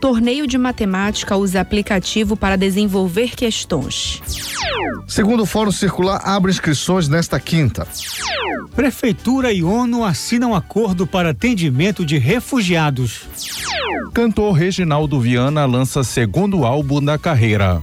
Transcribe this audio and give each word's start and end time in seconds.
Torneio 0.00 0.46
de 0.46 0.56
Matemática 0.58 1.36
usa 1.36 1.60
aplicativo 1.60 2.36
para 2.36 2.45
desenvolver 2.54 3.34
questões. 3.34 4.22
Segundo 5.08 5.42
o 5.44 5.46
Fórum 5.46 5.72
Circular, 5.72 6.20
abre 6.22 6.52
inscrições 6.52 7.08
nesta 7.08 7.40
quinta. 7.40 7.88
Prefeitura 8.74 9.50
e 9.50 9.64
ONU 9.64 10.04
assinam 10.04 10.54
acordo 10.54 11.06
para 11.06 11.30
atendimento 11.30 12.04
de 12.04 12.18
refugiados. 12.18 13.22
Cantor 14.12 14.52
Reginaldo 14.52 15.18
Viana 15.18 15.64
lança 15.64 16.04
segundo 16.04 16.64
álbum 16.64 17.02
da 17.02 17.18
carreira. 17.18 17.82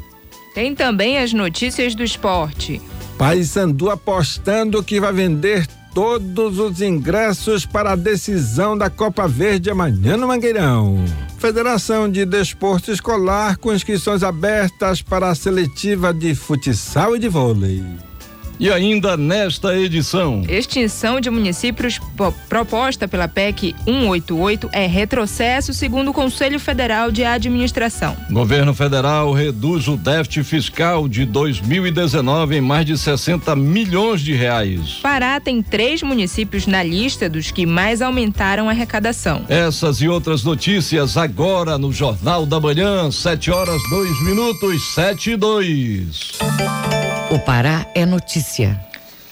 Tem 0.53 0.75
também 0.75 1.17
as 1.17 1.33
notícias 1.33 1.95
do 1.95 2.03
esporte. 2.03 2.80
Paysandu 3.17 3.89
apostando 3.89 4.83
que 4.83 5.00
vai 5.00 5.11
vender 5.11 5.67
todos 5.94 6.59
os 6.59 6.81
ingressos 6.81 7.66
para 7.66 7.91
a 7.91 7.95
decisão 7.95 8.77
da 8.77 8.89
Copa 8.89 9.27
Verde 9.27 9.69
amanhã 9.69 10.17
no 10.17 10.27
Mangueirão. 10.27 11.03
Federação 11.38 12.09
de 12.09 12.25
Desporto 12.25 12.91
Escolar 12.91 13.58
com 13.58 13.73
inscrições 13.73 14.23
abertas 14.23 15.02
para 15.02 15.30
a 15.30 15.36
seletiva 15.36 16.14
de 16.14 16.33
futsal 16.33 17.16
e 17.16 17.19
de 17.19 17.30
vôlei. 17.30 17.83
E 18.59 18.71
ainda 18.71 19.17
nesta 19.17 19.77
edição. 19.77 20.43
Extinção 20.47 21.19
de 21.19 21.29
municípios 21.29 21.99
proposta 22.47 23.07
pela 23.07 23.27
PEC 23.27 23.75
188 23.85 24.69
é 24.71 24.85
retrocesso, 24.85 25.73
segundo 25.73 26.11
o 26.11 26.13
Conselho 26.13 26.59
Federal 26.59 27.11
de 27.11 27.23
Administração. 27.23 28.15
Governo 28.29 28.73
federal 28.73 29.33
reduz 29.33 29.87
o 29.87 29.97
déficit 29.97 30.43
fiscal 30.43 31.07
de 31.07 31.25
2019 31.25 32.57
em 32.57 32.61
mais 32.61 32.85
de 32.85 32.97
60 32.97 33.55
milhões 33.55 34.21
de 34.21 34.33
reais. 34.33 34.99
Pará 35.01 35.39
tem 35.39 35.61
três 35.61 36.01
municípios 36.01 36.67
na 36.67 36.83
lista 36.83 37.29
dos 37.29 37.51
que 37.51 37.65
mais 37.65 38.01
aumentaram 38.01 38.69
a 38.69 38.71
arrecadação. 38.71 39.43
Essas 39.49 40.01
e 40.01 40.07
outras 40.07 40.43
notícias 40.43 41.17
agora 41.17 41.77
no 41.77 41.92
Jornal 41.92 42.45
da 42.45 42.59
Manhã, 42.59 43.11
7 43.11 43.52
horas 43.52 43.81
2 43.89 44.23
minutos, 44.23 44.93
7 44.93 45.31
e 45.31 45.36
2. 45.36 47.12
O 47.33 47.39
Pará 47.39 47.88
é 47.95 48.05
notícia. 48.05 48.80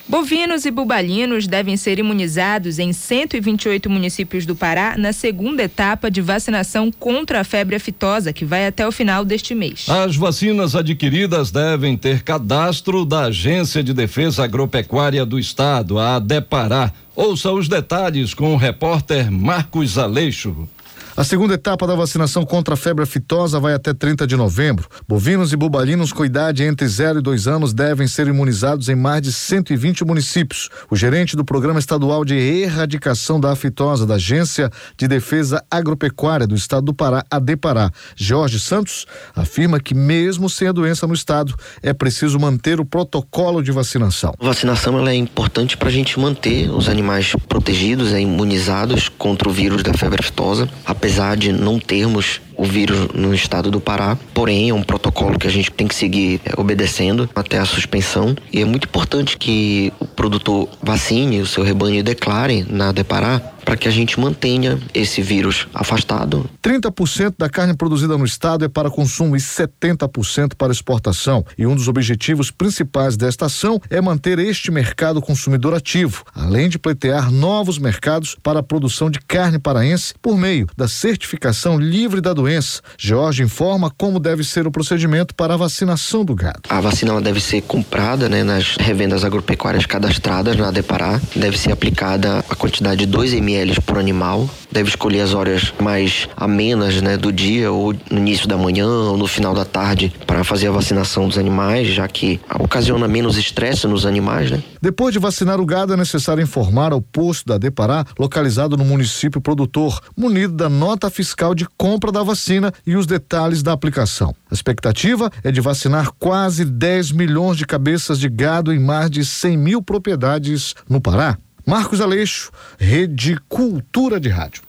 Bovinos 0.08 0.66
e 0.66 0.72
bubalinos 0.72 1.46
devem 1.46 1.78
ser 1.78 2.00
imunizados 2.00 2.80
em 2.80 2.92
128 2.92 3.88
municípios 3.92 4.44
do 4.44 4.56
Pará 4.56 4.96
na 4.98 5.14
segunda 5.14 5.62
etapa 5.62 6.10
de 6.10 6.20
vacinação 6.20 6.92
contra 6.92 7.42
a 7.42 7.44
febre 7.44 7.76
aftosa, 7.76 8.34
que 8.34 8.44
vai 8.44 8.66
até 8.66 8.88
o 8.88 8.92
final 8.92 9.24
deste 9.24 9.54
mês. 9.54 9.86
As 9.88 10.16
vacinas 10.16 10.76
adquiridas 10.76 11.52
devem 11.52 11.96
ter 11.96 12.24
cadastro 12.24 13.06
da 13.06 13.26
Agência 13.26 13.84
de 13.84 13.94
Defesa 13.94 14.46
Agropecuária 14.46 15.24
do 15.24 15.38
Estado, 15.38 16.00
a 16.00 16.16
ADEPARÁ. 16.16 16.92
Ouça 17.16 17.52
os 17.52 17.68
detalhes 17.68 18.34
com 18.34 18.56
o 18.56 18.58
repórter 18.58 19.30
Marcos 19.30 20.00
Aleixo. 20.00 20.68
A 21.16 21.26
segunda 21.26 21.56
etapa 21.56 21.86
da 21.86 21.94
vacinação 21.94 22.46
contra 22.46 22.74
a 22.74 22.78
febre 22.78 23.04
aftosa 23.04 23.60
vai 23.60 23.74
até 23.74 23.94
30 23.94 24.26
de 24.26 24.38
novembro. 24.38 24.88
Bovinos 25.06 25.52
e 25.52 25.58
bubalinos 25.58 26.14
com 26.14 26.24
idade 26.24 26.64
entre 26.64 26.88
0 26.88 27.20
e 27.20 27.22
2 27.22 27.48
anos 27.48 27.74
devem 27.74 28.08
ser 28.08 28.28
imunizados 28.28 28.88
em 28.88 28.96
mais 28.96 29.22
de 29.22 29.34
120 29.34 30.06
municípios. 30.06 30.70
O 30.90 30.96
gerente 30.96 31.36
do 31.36 31.44
Programa 31.44 31.80
Estadual 31.80 32.24
de 32.24 32.36
Erradicação 32.36 33.42
da 33.42 33.52
Aftosa 33.52 34.06
da 34.06 34.16
Agência 34.16 34.72
de 34.98 35.06
Defesa 35.06 35.62
Agropecuária 35.70 36.48
do 36.48 36.56
Estado 36.56 36.86
do 36.86 36.94
Pará, 36.94 37.26
ADEPARÁ, 37.30 37.92
Jorge 38.16 38.58
Santos, 38.58 39.06
afirma 39.36 39.82
que 39.82 39.94
mesmo 39.94 40.50
sem 40.50 40.70
a 40.70 40.72
doença 40.72 41.06
no 41.06 41.14
estado, 41.14 41.54
é 41.84 41.92
preciso 41.92 42.40
manter 42.40 42.80
o 42.80 42.86
protocolo 42.86 43.62
de 43.62 43.72
vacinação. 43.72 44.34
A 44.40 44.46
vacinação 44.46 45.06
é 45.06 45.14
importante 45.14 45.76
para 45.76 45.90
a 45.90 45.92
gente 45.92 46.18
manter 46.18 46.70
os 46.70 46.88
animais 46.88 47.34
protegidos, 47.50 48.14
imunizados 48.14 49.10
contra 49.10 49.50
o 49.50 49.52
vírus 49.52 49.84
da 49.84 49.94
febre 49.94 50.22
aftosa. 50.22 50.70
Apesar 50.86 51.01
apesar 51.02 51.36
de 51.36 51.52
não 51.52 51.80
termos 51.80 52.40
o 52.62 52.66
vírus 52.66 53.08
no 53.16 53.34
estado 53.34 53.72
do 53.72 53.82
Pará, 53.82 54.16
porém 54.36 54.70
é 54.70 54.74
um 54.74 54.84
protocolo 54.84 55.40
que 55.40 55.48
a 55.48 55.50
gente 55.50 55.72
tem 55.72 55.88
que 55.88 55.96
seguir 55.96 56.40
é, 56.46 56.54
obedecendo 56.62 57.28
até 57.34 57.58
a 57.58 57.66
suspensão 57.66 58.36
e 58.54 58.62
é 58.62 58.66
muito 58.66 58.86
importante 58.86 59.36
que 59.36 59.92
o 60.00 60.06
produtor 60.06 60.70
vacine 60.80 61.42
o 61.42 61.48
seu 61.48 61.64
rebanho 61.64 61.96
e 61.96 62.04
declare 62.04 62.64
na 62.70 62.92
Depará 62.92 63.42
para 63.66 63.78
que 63.78 63.88
a 63.88 63.92
gente 63.92 64.20
mantenha 64.20 64.80
esse 64.94 65.22
vírus 65.22 65.68
afastado. 65.74 66.50
30% 66.62 67.36
da 67.38 67.50
carne 67.50 67.76
produzida 67.76 68.18
no 68.18 68.26
estado 68.26 68.66
é 68.66 68.68
para 68.68 68.90
consumo 68.90 69.36
e 69.36 69.40
70% 69.40 70.56
para 70.58 70.72
exportação. 70.72 71.46
E 71.58 71.66
um 71.66 71.76
dos 71.76 71.88
objetivos 71.88 72.52
principais 72.52 73.16
desta 73.16 73.46
ação 73.46 73.80
é 73.90 74.02
manter 74.02 74.40
este 74.40 74.72
mercado 74.72 75.22
consumidor 75.22 75.74
ativo, 75.74 76.24
além 76.36 76.70
de 76.70 76.80
pleitear 76.80 77.32
novos 77.32 77.78
mercados 77.78 78.36
para 78.42 78.60
a 78.60 78.64
produção 78.64 79.10
de 79.10 79.20
carne 79.20 79.60
paraense 79.60 80.14
por 80.22 80.38
meio 80.38 80.68
da 80.76 80.88
certificação 80.88 81.80
livre 81.80 82.22
da 82.22 82.34
doença. 82.34 82.51
Jorge 82.98 83.44
informa 83.44 83.92
como 83.96 84.20
deve 84.20 84.44
ser 84.44 84.68
o 84.68 84.72
procedimento 84.72 85.34
para 85.36 85.54
a 85.54 85.58
vacinação 85.58 86.26
do 86.26 86.36
gado. 86.36 86.62
A 86.70 86.82
vacina 86.82 87.20
deve 87.22 87.40
ser 87.40 87.62
comprada 87.62 88.28
né, 88.28 88.44
nas 88.44 88.76
revendas 88.78 89.24
agropecuárias 89.24 89.86
cadastradas 89.86 90.58
na 90.58 90.72
Depará, 90.72 91.22
deve 91.36 91.58
ser 91.58 91.72
aplicada 91.72 92.44
a 92.50 92.56
quantidade 92.56 93.06
de 93.06 93.06
2 93.06 93.34
ml 93.34 93.52
ml 93.52 93.82
por 93.82 93.98
animal. 93.98 94.50
Deve 94.72 94.90
escolher 94.90 95.22
as 95.22 95.34
horas 95.34 95.74
mais 95.82 96.30
amenas 96.36 97.02
né, 97.02 97.18
do 97.18 97.32
dia, 97.32 97.72
ou 97.72 97.94
no 98.10 98.18
início 98.18 98.48
da 98.48 98.58
manhã, 98.58 98.88
ou 98.88 99.18
no 99.18 99.28
final 99.28 99.54
da 99.54 99.66
tarde, 99.66 100.14
para 100.26 100.44
fazer 100.44 100.68
a 100.68 100.72
vacinação 100.72 101.28
dos 101.28 101.38
animais, 101.38 101.88
já 101.88 102.08
que 102.08 102.40
ocasiona 102.60 103.08
menos 103.08 103.38
estresse 103.38 103.86
nos 103.86 104.06
animais. 104.06 104.50
Né? 104.50 104.64
Depois 104.82 105.14
de 105.14 105.20
vacinar 105.20 105.60
o 105.60 105.66
gado, 105.66 105.94
é 105.94 105.98
necessário 105.98 106.42
informar 106.42 106.94
ao 106.94 107.02
posto 107.02 107.46
da 107.48 107.58
Depará, 107.58 108.06
localizado 108.18 108.78
no 108.78 108.86
município 108.86 109.42
produtor, 109.42 110.00
munido 110.16 110.54
da 110.54 110.70
nota 110.70 111.10
fiscal 111.10 111.54
de 111.54 111.68
compra 111.78 112.12
da 112.12 112.24
vacina 112.24 112.72
e 112.88 112.96
os 112.96 113.06
detalhes 113.06 113.62
da 113.62 113.74
aplicação. 113.74 114.34
A 114.50 114.54
expectativa 114.54 115.30
é 115.44 115.52
de 115.52 115.60
vacinar 115.62 116.12
quase 116.18 116.64
10 116.64 117.12
milhões 117.12 117.58
de 117.58 117.66
cabeças 117.66 118.20
de 118.20 118.30
gado 118.30 118.74
em 118.74 118.80
mais 118.80 119.10
de 119.10 119.26
100 119.26 119.58
mil 119.58 119.82
propriedades 119.82 120.76
no 120.90 121.02
Pará. 121.02 121.38
Marcos 121.72 122.02
Aleixo, 122.02 122.52
Rede 122.78 123.40
Cultura 123.48 124.20
de 124.20 124.28
Rádio. 124.28 124.62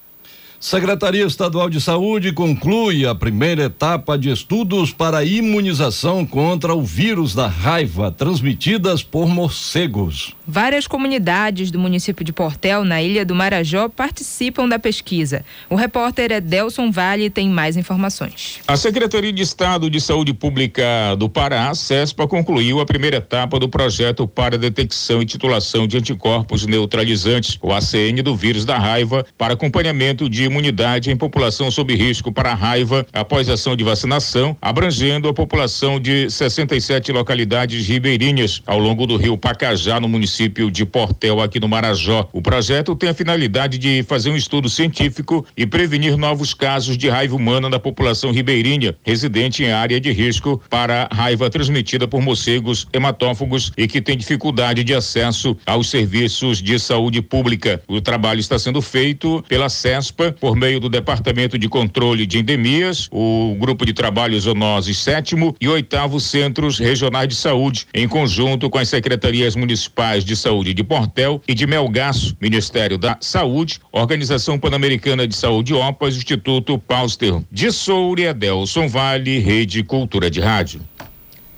Secretaria 0.63 1.27
Estadual 1.27 1.69
de 1.69 1.81
Saúde 1.81 2.33
conclui 2.33 3.05
a 3.05 3.17
primeira 3.17 3.65
etapa 3.65 4.17
de 4.17 4.31
estudos 4.31 4.93
para 4.93 5.19
a 5.19 5.25
imunização 5.25 6.25
contra 6.25 6.73
o 6.73 6.85
vírus 6.85 7.35
da 7.35 7.49
raiva 7.49 8.13
transmitidas 8.13 9.03
por 9.03 9.27
morcegos. 9.27 10.37
Várias 10.47 10.87
comunidades 10.87 11.73
do 11.73 11.81
município 11.81 12.25
de 12.25 12.33
Portel, 12.33 12.85
na 12.85 13.03
Ilha 13.03 13.25
do 13.25 13.35
Marajó, 13.35 13.89
participam 13.89 14.69
da 14.69 14.79
pesquisa. 14.79 15.45
O 15.69 15.75
repórter 15.75 16.31
Edelson 16.31 16.93
Vale 16.93 17.29
tem 17.29 17.49
mais 17.49 17.77
informações. 17.77 18.61
A 18.69 18.77
Secretaria 18.77 19.33
de 19.33 19.43
Estado 19.43 19.91
de 19.91 20.01
Saúde 20.01 20.33
Pública 20.33 21.17
do 21.19 21.29
Pará, 21.29 21.75
CESPA, 21.75 22.29
concluiu 22.29 22.79
a 22.79 22.87
primeira 22.87 23.17
etapa 23.17 23.59
do 23.59 23.69
projeto 23.69 24.29
para 24.29 24.57
detecção 24.57 25.21
e 25.21 25.27
titulação 25.27 25.89
de 25.89 25.99
anticorpos 25.99 26.67
neutralizantes, 26.67 27.59
o 27.61 27.73
ACN, 27.73 28.23
do 28.23 28.37
vírus 28.37 28.65
da 28.65 28.79
raiva, 28.79 29.27
para 29.37 29.55
acompanhamento 29.55 30.31
de 30.31 30.52
imunidade 30.53 31.11
em 31.11 31.17
população 31.17 31.71
sob 31.71 31.95
risco 31.95 32.31
para 32.31 32.55
raiva 32.55 33.07
após 33.13 33.49
ação 33.49 33.75
de 33.75 33.83
vacinação, 33.83 34.57
abrangendo 34.61 35.29
a 35.29 35.35
população 35.35 35.99
de 35.99 36.31
67 36.31 37.11
localidades 37.11 37.87
ribeirinhas 37.87 38.63
ao 38.67 38.79
longo 38.79 39.07
do 39.07 39.17
rio 39.17 39.39
Pacajá, 39.39 39.99
no 39.99 40.09
município 40.09 40.71
de 40.71 40.85
Portel, 40.85 41.41
aqui 41.41 41.59
no 41.59 41.69
Marajó. 41.69 42.29
O 42.33 42.43
projeto 42.43 42.95
tem 42.95 43.09
a 43.09 43.15
finalidade 43.15 43.79
de 43.79 44.03
fazer 44.03 44.31
um 44.31 44.37
estudo 44.37 44.69
científico 44.69 45.45
e 45.57 45.67
prevenir 45.67 46.17
novos 46.17 46.53
casos 46.53 46.99
de 46.99 47.09
raiva 47.09 47.35
humana 47.35 47.71
na 47.71 47.79
população 47.79 48.31
ribeirinha, 48.31 48.95
residente 49.03 49.65
em 49.65 49.73
área 49.73 49.99
de 49.99 50.13
risco 50.13 50.61
para 50.69 51.09
raiva 51.11 51.49
transmitida 51.49 52.07
por 52.07 52.21
morcegos 52.21 52.87
hematófagos 52.93 53.73
e 53.77 53.89
que 53.89 54.03
tem 54.03 54.17
dificuldade 54.17 54.85
de 54.85 54.95
acesso 54.95 55.57
aos 55.65 55.89
serviços 55.89 56.61
de 56.61 56.79
saúde 56.79 57.23
pública. 57.23 57.83
O 57.89 58.01
trabalho 58.01 58.41
está 58.41 58.59
sendo 58.59 58.83
feito 58.83 59.43
pela 59.49 59.69
CESPA 59.69 60.35
por 60.43 60.57
meio 60.57 60.81
do 60.81 60.89
Departamento 60.89 61.57
de 61.57 61.69
Controle 61.69 62.27
de 62.27 62.41
Endemias, 62.41 63.09
o 63.13 63.55
Grupo 63.61 63.87
de 63.87 63.93
Trabalho 63.93 64.41
Zoonoses 64.41 64.99
sétimo 64.99 65.55
e 65.61 65.69
oitavo 65.69 66.19
Centros 66.19 66.81
Regionais 66.81 67.29
de 67.29 67.37
Saúde, 67.37 67.87
em 67.95 68.09
conjunto 68.09 68.69
com 68.69 68.77
as 68.77 68.89
secretarias 68.89 69.55
municipais 69.55 70.25
de 70.25 70.35
saúde 70.35 70.75
de 70.75 70.83
Portel 70.83 71.41
e 71.47 71.55
de 71.55 71.65
Melgaço, 71.65 72.37
Ministério 72.41 72.99
da 72.99 73.17
Saúde, 73.21 73.79
Organização 73.93 74.59
Pan-Americana 74.59 75.29
de 75.29 75.37
Saúde 75.37 75.75
OPAS, 75.75 76.17
Instituto 76.17 76.77
Pauster 76.77 77.41
de 77.49 77.71
Soure, 77.71 78.27
Adelson 78.27 78.89
Vale, 78.89 79.39
Rede 79.39 79.85
Cultura 79.85 80.29
de 80.29 80.41
Rádio. 80.41 80.81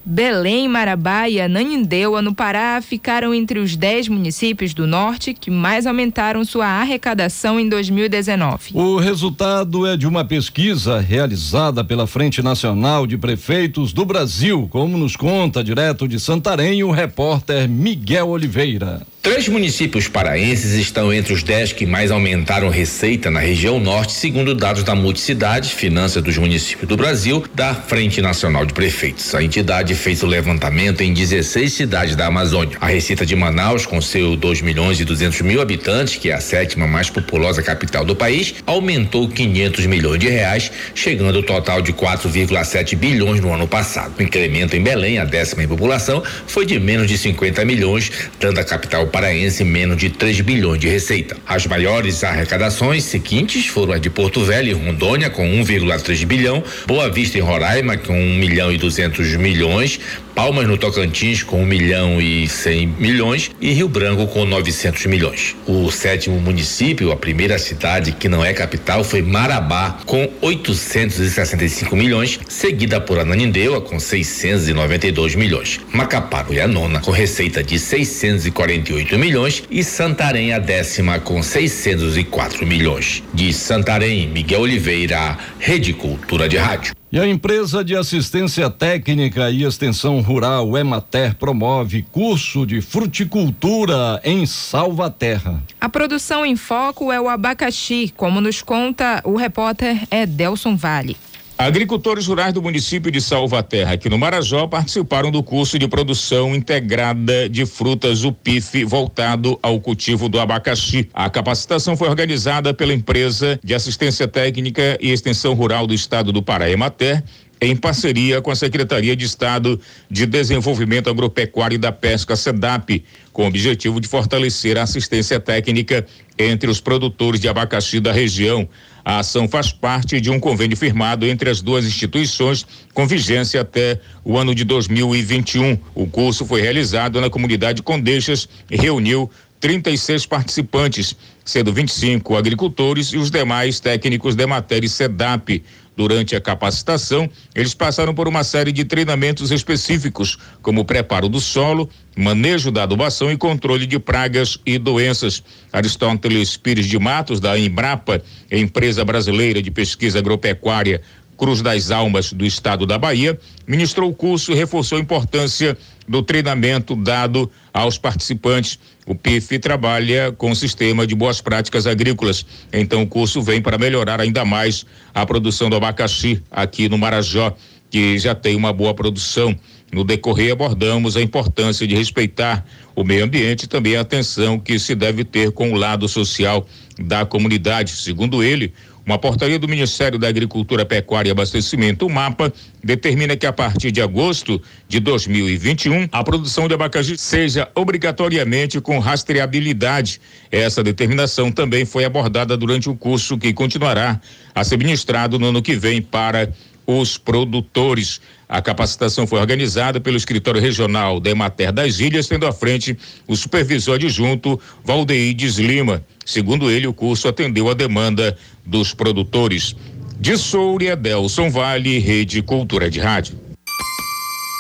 Belém, 0.07 0.69
Marabá 0.69 1.29
e 1.31 1.41
Ananindeua, 1.41 2.21
no 2.21 2.35
Pará, 2.35 2.81
ficaram 2.83 3.33
entre 3.33 3.59
os 3.59 3.75
10 3.75 4.09
municípios 4.09 4.75
do 4.75 4.87
norte 4.87 5.33
que 5.33 5.51
mais 5.51 5.87
aumentaram 5.87 6.45
sua 6.45 6.67
arrecadação 6.67 7.59
em 7.59 7.69
2019. 7.69 8.73
O 8.75 8.99
resultado 8.99 9.87
é 9.87 9.97
de 9.97 10.07
uma 10.07 10.25
pesquisa 10.25 11.01
realizada 11.01 11.83
pela 11.83 12.07
Frente 12.07 12.43
Nacional 12.43 13.07
de 13.07 13.17
Prefeitos 13.17 13.95
do 13.95 14.05
Brasil, 14.05 14.69
como 14.71 14.99
nos 14.99 15.17
conta 15.17 15.65
direto 15.65 16.07
de 16.07 16.21
Santarém 16.21 16.85
o 16.85 16.91
repórter 16.91 17.67
Miguel 17.67 18.29
Oliveira. 18.29 19.14
Três 19.25 19.49
municípios 19.49 20.07
paraenses 20.07 20.73
estão 20.73 21.11
entre 21.11 21.33
os 21.33 21.43
dez 21.43 21.73
que 21.73 21.87
mais 21.87 22.11
aumentaram 22.11 22.69
receita 22.69 23.31
na 23.31 23.41
região 23.41 23.81
norte, 23.81 24.13
segundo 24.13 24.55
dados 24.55 24.85
da 24.85 24.95
Multicidade, 24.95 25.71
Finanças 25.71 26.23
dos 26.23 26.37
Municípios 26.37 26.87
do 26.87 26.95
Brasil, 26.95 27.43
da 27.55 27.75
Frente 27.75 28.21
Nacional 28.21 28.67
de 28.67 28.75
Prefeitos. 28.75 29.35
A 29.35 29.43
entidade 29.43 29.95
fez 29.95 30.23
o 30.23 30.27
levantamento 30.27 31.01
em 31.01 31.15
16 31.15 31.73
cidades 31.73 32.15
da 32.15 32.27
Amazônia. 32.27 32.77
A 32.79 32.89
receita 32.89 33.25
de 33.25 33.35
Manaus, 33.35 33.87
com 33.87 33.99
seu 33.99 34.37
2 34.37 34.61
milhões 34.61 35.01
e 35.01 35.07
200 35.07 35.41
mil 35.41 35.63
habitantes, 35.63 36.17
que 36.17 36.29
é 36.29 36.35
a 36.35 36.41
sétima 36.41 36.87
mais 36.87 37.09
populosa 37.09 37.63
capital 37.63 38.05
do 38.05 38.15
país, 38.15 38.57
aumentou 38.67 39.27
500 39.27 39.87
milhões 39.87 40.21
de 40.21 40.29
reais, 40.29 40.71
chegando 40.95 41.39
ao 41.39 41.43
total 41.43 41.81
de 41.81 41.95
4,7 41.95 42.95
bilhões 42.95 43.41
no 43.41 43.55
ano 43.55 43.67
passado. 43.67 44.13
O 44.19 44.23
incremento 44.23 44.77
em 44.77 44.83
Belém, 44.83 45.19
a 45.19 45.25
décima 45.25 45.65
em 45.65 45.67
população, 45.67 46.23
foi 46.47 46.67
de 46.67 46.79
menos 46.79 47.09
de 47.09 47.17
50 47.17 47.65
milhões, 47.65 48.13
dando 48.39 48.59
à 48.59 48.65
capital 48.65 49.07
paraense 49.15 49.63
menos 49.63 49.97
de 49.97 50.11
3 50.11 50.41
bilhões 50.41 50.81
de 50.81 50.89
receita. 50.89 51.37
As 51.47 51.69
maiores 51.69 52.25
arrecadações 52.25 53.05
seguintes 53.05 53.69
foram 53.69 53.93
as 53.93 54.01
de 54.01 54.11
Porto 54.11 54.45
Velho 54.45 54.71
e 54.71 54.73
Rondônia, 54.73 55.31
com 55.31 55.45
1,3 55.45 56.27
bilhão, 56.27 56.65
Boa 56.85 57.09
Vista 57.09 57.39
em 57.39 57.41
Roraima, 57.41 57.97
com 57.97 58.13
1 58.13 58.35
milhão 58.35 58.73
e 58.73 58.77
200 58.77 59.37
milhões, 59.37 60.01
Palmas 60.35 60.67
no 60.67 60.77
Tocantins 60.77 61.45
com 61.45 61.63
1 61.63 61.65
milhão 61.65 62.21
e 62.21 62.49
100 62.49 62.87
milhões 62.99 63.53
e 63.61 63.73
Rio 63.73 63.87
Branco 63.87 64.27
com 64.27 64.45
900 64.45 65.07
milhões. 65.07 65.55
O 65.65 65.93
sétimo 65.93 66.41
município, 66.41 67.13
a 67.13 67.17
primeira 67.17 67.57
cidade 67.57 68.11
que 68.11 68.29
não 68.29 68.45
é 68.45 68.53
capital, 68.53 69.05
foi 69.05 69.23
Marabá 69.23 70.01
com 70.05 70.29
865 70.41 71.95
milhões, 71.95 72.41
seguida 72.49 73.01
por 73.01 73.21
Ananindeua 73.21 73.81
com 73.81 74.01
692 74.01 75.37
milhões. 75.37 75.81
Macapá 75.93 76.45
é 76.51 76.63
a 76.63 76.67
nona 76.67 76.99
com 76.99 77.13
receita 77.13 77.63
de 77.63 77.79
648 77.79 79.04
milhões 79.13 79.63
e 79.71 79.85
Santarém 79.85 80.53
a 80.53 80.59
décima 80.59 81.19
com 81.19 81.43
604 81.43 82.67
milhões. 82.67 83.23
De 83.35 83.53
Santarém, 83.53 84.27
Miguel 84.27 84.63
Oliveira, 84.63 85.37
Rede 85.59 85.93
Cultura 85.93 86.49
de 86.49 86.57
Rádio. 86.57 86.95
E 87.13 87.19
a 87.21 87.29
empresa 87.29 87.85
de 87.85 87.95
assistência 87.95 88.69
técnica 88.69 89.49
e 89.49 89.63
extensão 89.63 90.21
rural 90.21 90.77
Emater 90.77 91.37
promove 91.37 92.03
curso 92.11 92.67
de 92.67 92.81
fruticultura 92.81 94.21
em 94.25 94.45
Salvaterra. 94.47 95.63
A 95.81 95.89
produção 95.89 96.45
em 96.45 96.57
foco 96.57 97.13
é 97.13 97.21
o 97.21 97.29
abacaxi, 97.29 98.13
como 98.17 98.41
nos 98.41 98.63
conta 98.63 99.21
o 99.25 99.37
repórter 99.37 100.03
Edelson 100.11 100.75
Vale. 100.75 101.17
Agricultores 101.57 102.27
rurais 102.27 102.53
do 102.53 102.61
município 102.61 103.13
de 103.13 103.21
Salvaterra, 103.21 103.93
aqui 103.93 104.09
no 104.09 104.19
Marajó, 104.19 104.67
participaram 104.67 105.31
do 105.31 105.41
curso 105.41 105.79
de 105.79 105.87
produção 105.87 106.53
integrada 106.53 107.49
de 107.49 107.65
frutas 107.65 108.25
UPIF 108.25 108.85
voltado 108.85 109.57
ao 109.63 109.81
cultivo 109.81 110.29
do 110.29 110.41
abacaxi. 110.41 111.09
A 111.15 111.31
capacitação 111.31 111.97
foi 111.97 112.09
organizada 112.09 112.75
pela 112.75 112.93
empresa 112.93 113.59
de 113.63 113.73
assistência 113.73 114.27
técnica 114.27 114.99
e 115.01 115.13
extensão 115.13 115.55
rural 115.55 115.87
do 115.87 115.95
estado 115.95 116.33
do 116.33 116.43
Pará, 116.43 116.69
Emater, 116.69 117.23
em 117.61 117.77
parceria 117.77 118.43
com 118.43 118.51
a 118.51 118.57
Secretaria 118.57 119.15
de 119.15 119.25
Estado 119.25 119.81
de 120.11 120.27
Desenvolvimento 120.27 121.09
Agropecuário 121.09 121.77
e 121.77 121.79
da 121.79 121.93
Pesca, 121.93 122.35
SEDAP, 122.35 123.05
com 123.35 123.43
o 123.43 123.49
objetivo 123.49 124.01
de 124.01 124.07
fortalecer 124.07 124.79
a 124.79 124.85
assistência 124.85 125.41
técnica 125.41 126.07
entre 126.39 126.71
os 126.71 126.81
produtores 126.81 127.41
de 127.41 127.49
abacaxi 127.49 127.99
da 127.99 128.13
região. 128.13 128.67
A 129.05 129.19
ação 129.19 129.49
faz 129.49 129.73
parte 129.73 130.21
de 130.21 130.31
um 130.31 130.39
convênio 130.39 130.77
firmado 130.77 131.27
entre 131.27 131.51
as 131.51 131.61
duas 131.61 131.85
instituições, 131.85 132.65
com 132.95 133.07
vigência 133.07 133.61
até 133.61 134.01
o 134.25 134.39
ano 134.39 134.55
de 134.55 134.65
2021. 134.65 135.77
O 135.95 136.07
curso 136.07 136.47
foi 136.47 136.63
realizado 136.63 137.21
na 137.21 137.29
comunidade 137.29 137.83
Condeixas 137.83 138.49
e 138.71 138.77
reuniu 138.77 139.29
36 139.59 140.27
participantes, 140.27 141.17
sendo 141.45 141.73
25 141.73 142.37
agricultores 142.37 143.09
e 143.09 143.19
os 143.19 143.31
demais 143.31 143.81
técnicos 143.81 144.37
de 144.37 144.47
matéria 144.47 144.89
SEDAP. 144.89 145.63
Durante 145.97 146.35
a 146.35 146.41
capacitação, 146.41 147.31
eles 147.55 147.73
passaram 147.73 148.13
por 148.13 148.27
uma 148.27 148.43
série 148.43 148.73
de 148.73 148.85
treinamentos 148.85 149.53
específicos, 149.53 150.37
como 150.61 150.85
preparo 150.85 151.29
do 151.29 151.41
solo, 151.41 151.89
manejo 152.17 152.73
da 152.73 152.83
adubação 152.83 153.31
e 153.31 153.37
controle 153.37 153.87
de 153.87 153.99
pragas 154.01 154.59
e 154.67 154.77
doenças. 154.77 155.43
Aristóteles 155.73 156.57
Pires 156.57 156.87
de 156.87 156.99
Matos, 156.99 157.39
da 157.39 157.57
Embrapa, 157.57 158.21
empresa 158.51 159.05
brasileira 159.05 159.63
de 159.63 159.71
pesquisa 159.71 160.19
agropecuária, 160.19 161.01
Cruz 161.37 161.63
das 161.63 161.91
Almas 161.91 162.33
do 162.33 162.45
estado 162.45 162.87
da 162.87 162.99
Bahia, 162.99 163.39
ministrou 163.67 164.11
o 164.11 164.15
curso 164.15 164.53
e 164.53 164.55
reforçou 164.55 164.99
a 164.99 165.01
importância 165.01 165.77
do 166.07 166.23
treinamento 166.23 166.95
dado 166.95 167.51
aos 167.75 167.99
participantes. 167.99 168.79
O 169.05 169.17
PIF 169.17 169.59
trabalha 169.59 170.31
com 170.31 170.53
o 170.53 170.57
sistema 170.57 171.05
de 171.05 171.15
boas 171.17 171.41
práticas 171.41 171.87
agrícolas, 171.87 172.47
então 172.73 173.03
o 173.03 173.07
curso 173.07 173.43
vem 173.43 173.61
para 173.61 173.77
melhorar 173.77 174.21
ainda 174.21 174.45
mais 174.45 174.87
a 175.13 175.27
produção 175.27 175.69
do 175.69 175.75
abacaxi 175.75 176.41
aqui 176.51 176.89
no 176.89 176.97
Marajó, 176.97 177.55
que 177.91 178.17
já 178.19 178.35
tem 178.35 178.55
uma 178.55 178.73
boa 178.73 178.95
produção. 178.95 179.55
No 179.93 180.03
decorrer 180.03 180.53
abordamos 180.53 181.17
a 181.17 181.23
importância 181.23 181.87
de 181.87 181.95
respeitar 181.95 182.65
o 182.97 183.05
meio 183.05 183.25
ambiente 183.25 183.65
e 183.65 183.69
também 183.69 183.97
a 183.97 184.01
atenção 184.01 184.59
que 184.59 184.79
se 184.79 184.95
deve 184.95 185.25
ter 185.25 185.53
com 185.53 185.73
o 185.73 185.77
lado 185.77 186.09
social 186.09 186.67
da 186.99 187.25
comunidade. 187.25 187.91
Segundo 187.93 188.43
ele, 188.43 188.73
uma 189.07 189.19
portaria 189.19 189.59
do 189.59 189.69
Ministério 189.69 190.19
da 190.19 190.29
Agricultura, 190.29 190.85
Pecuária 190.85 191.29
e 191.29 191.33
Abastecimento, 191.33 192.07
o 192.07 192.11
MAPA, 192.11 192.53
determina 192.83 193.37
que 193.37 193.47
a 193.47 193.53
partir 193.53 193.91
de 193.91 194.01
agosto 194.01 194.61
de 194.89 194.99
2021, 195.01 196.09
a 196.11 196.25
produção 196.25 196.67
de 196.67 196.75
abacaxi 196.75 197.19
seja 197.19 197.69
obrigatoriamente 197.75 198.81
com 198.81 198.99
rastreabilidade. 198.99 200.21
Essa 200.51 200.83
determinação 200.83 201.53
também 201.53 201.85
foi 201.85 202.05
abordada 202.05 202.57
durante 202.57 202.89
o 202.89 202.97
curso 202.97 203.37
que 203.37 203.53
continuará 203.53 204.21
a 204.55 204.65
ser 204.65 204.79
ministrado 204.79 205.39
no 205.39 205.49
ano 205.49 205.63
que 205.63 205.77
vem 205.77 206.01
para 206.01 206.51
os 206.87 207.17
produtores. 207.17 208.21
A 208.49 208.61
capacitação 208.61 209.27
foi 209.27 209.41
organizada 209.41 210.01
pelo 210.01 210.17
Escritório 210.17 210.61
Regional 210.61 211.19
da 211.19 211.31
Emater 211.31 211.73
das 211.73 211.99
Ilhas, 211.99 212.29
tendo 212.29 212.47
à 212.47 212.53
frente 212.53 212.97
o 213.27 213.37
supervisor 213.37 213.97
adjunto 213.97 214.61
Valdeides 214.85 215.57
Lima. 215.59 216.05
Segundo 216.25 216.71
ele, 216.71 216.87
o 216.87 216.95
curso 216.95 217.29
atendeu 217.29 217.69
a 217.69 217.75
demanda 217.75 218.37
dos 218.65 218.95
produtores. 218.95 219.75
De 220.19 220.37
Soure, 220.37 220.91
Adelson 220.91 221.51
Vale, 221.51 221.99
Rede 221.99 222.41
Cultura 222.43 222.91
de 222.91 223.01
Rádio. 223.01 223.39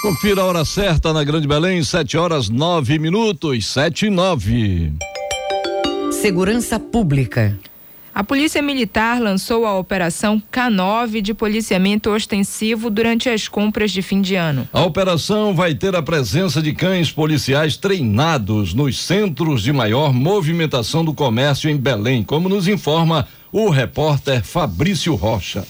Confira 0.02 0.42
a 0.42 0.44
hora 0.44 0.64
certa 0.66 1.14
na 1.14 1.24
Grande 1.24 1.48
Belém, 1.48 1.82
7 1.82 2.18
horas 2.18 2.50
9 2.50 2.98
minutos, 2.98 3.66
7 3.66 4.06
e 4.06 4.10
9. 4.10 4.92
Segurança 6.12 6.78
Pública. 6.78 7.58
A 8.14 8.22
Polícia 8.22 8.62
Militar 8.62 9.20
lançou 9.20 9.66
a 9.66 9.76
Operação 9.76 10.40
K9 10.52 11.20
de 11.20 11.34
policiamento 11.34 12.10
ostensivo 12.10 12.88
durante 12.88 13.28
as 13.28 13.48
compras 13.48 13.90
de 13.90 14.02
fim 14.02 14.22
de 14.22 14.36
ano. 14.36 14.68
A 14.72 14.84
operação 14.84 15.52
vai 15.52 15.74
ter 15.74 15.96
a 15.96 16.02
presença 16.02 16.62
de 16.62 16.72
cães 16.72 17.10
policiais 17.10 17.76
treinados 17.76 18.72
nos 18.72 19.00
centros 19.00 19.64
de 19.64 19.72
maior 19.72 20.12
movimentação 20.12 21.04
do 21.04 21.12
comércio 21.12 21.68
em 21.68 21.76
Belém, 21.76 22.22
como 22.22 22.48
nos 22.48 22.68
informa 22.68 23.26
o 23.50 23.68
repórter 23.68 24.44
Fabrício 24.44 25.16
Rocha. 25.16 25.66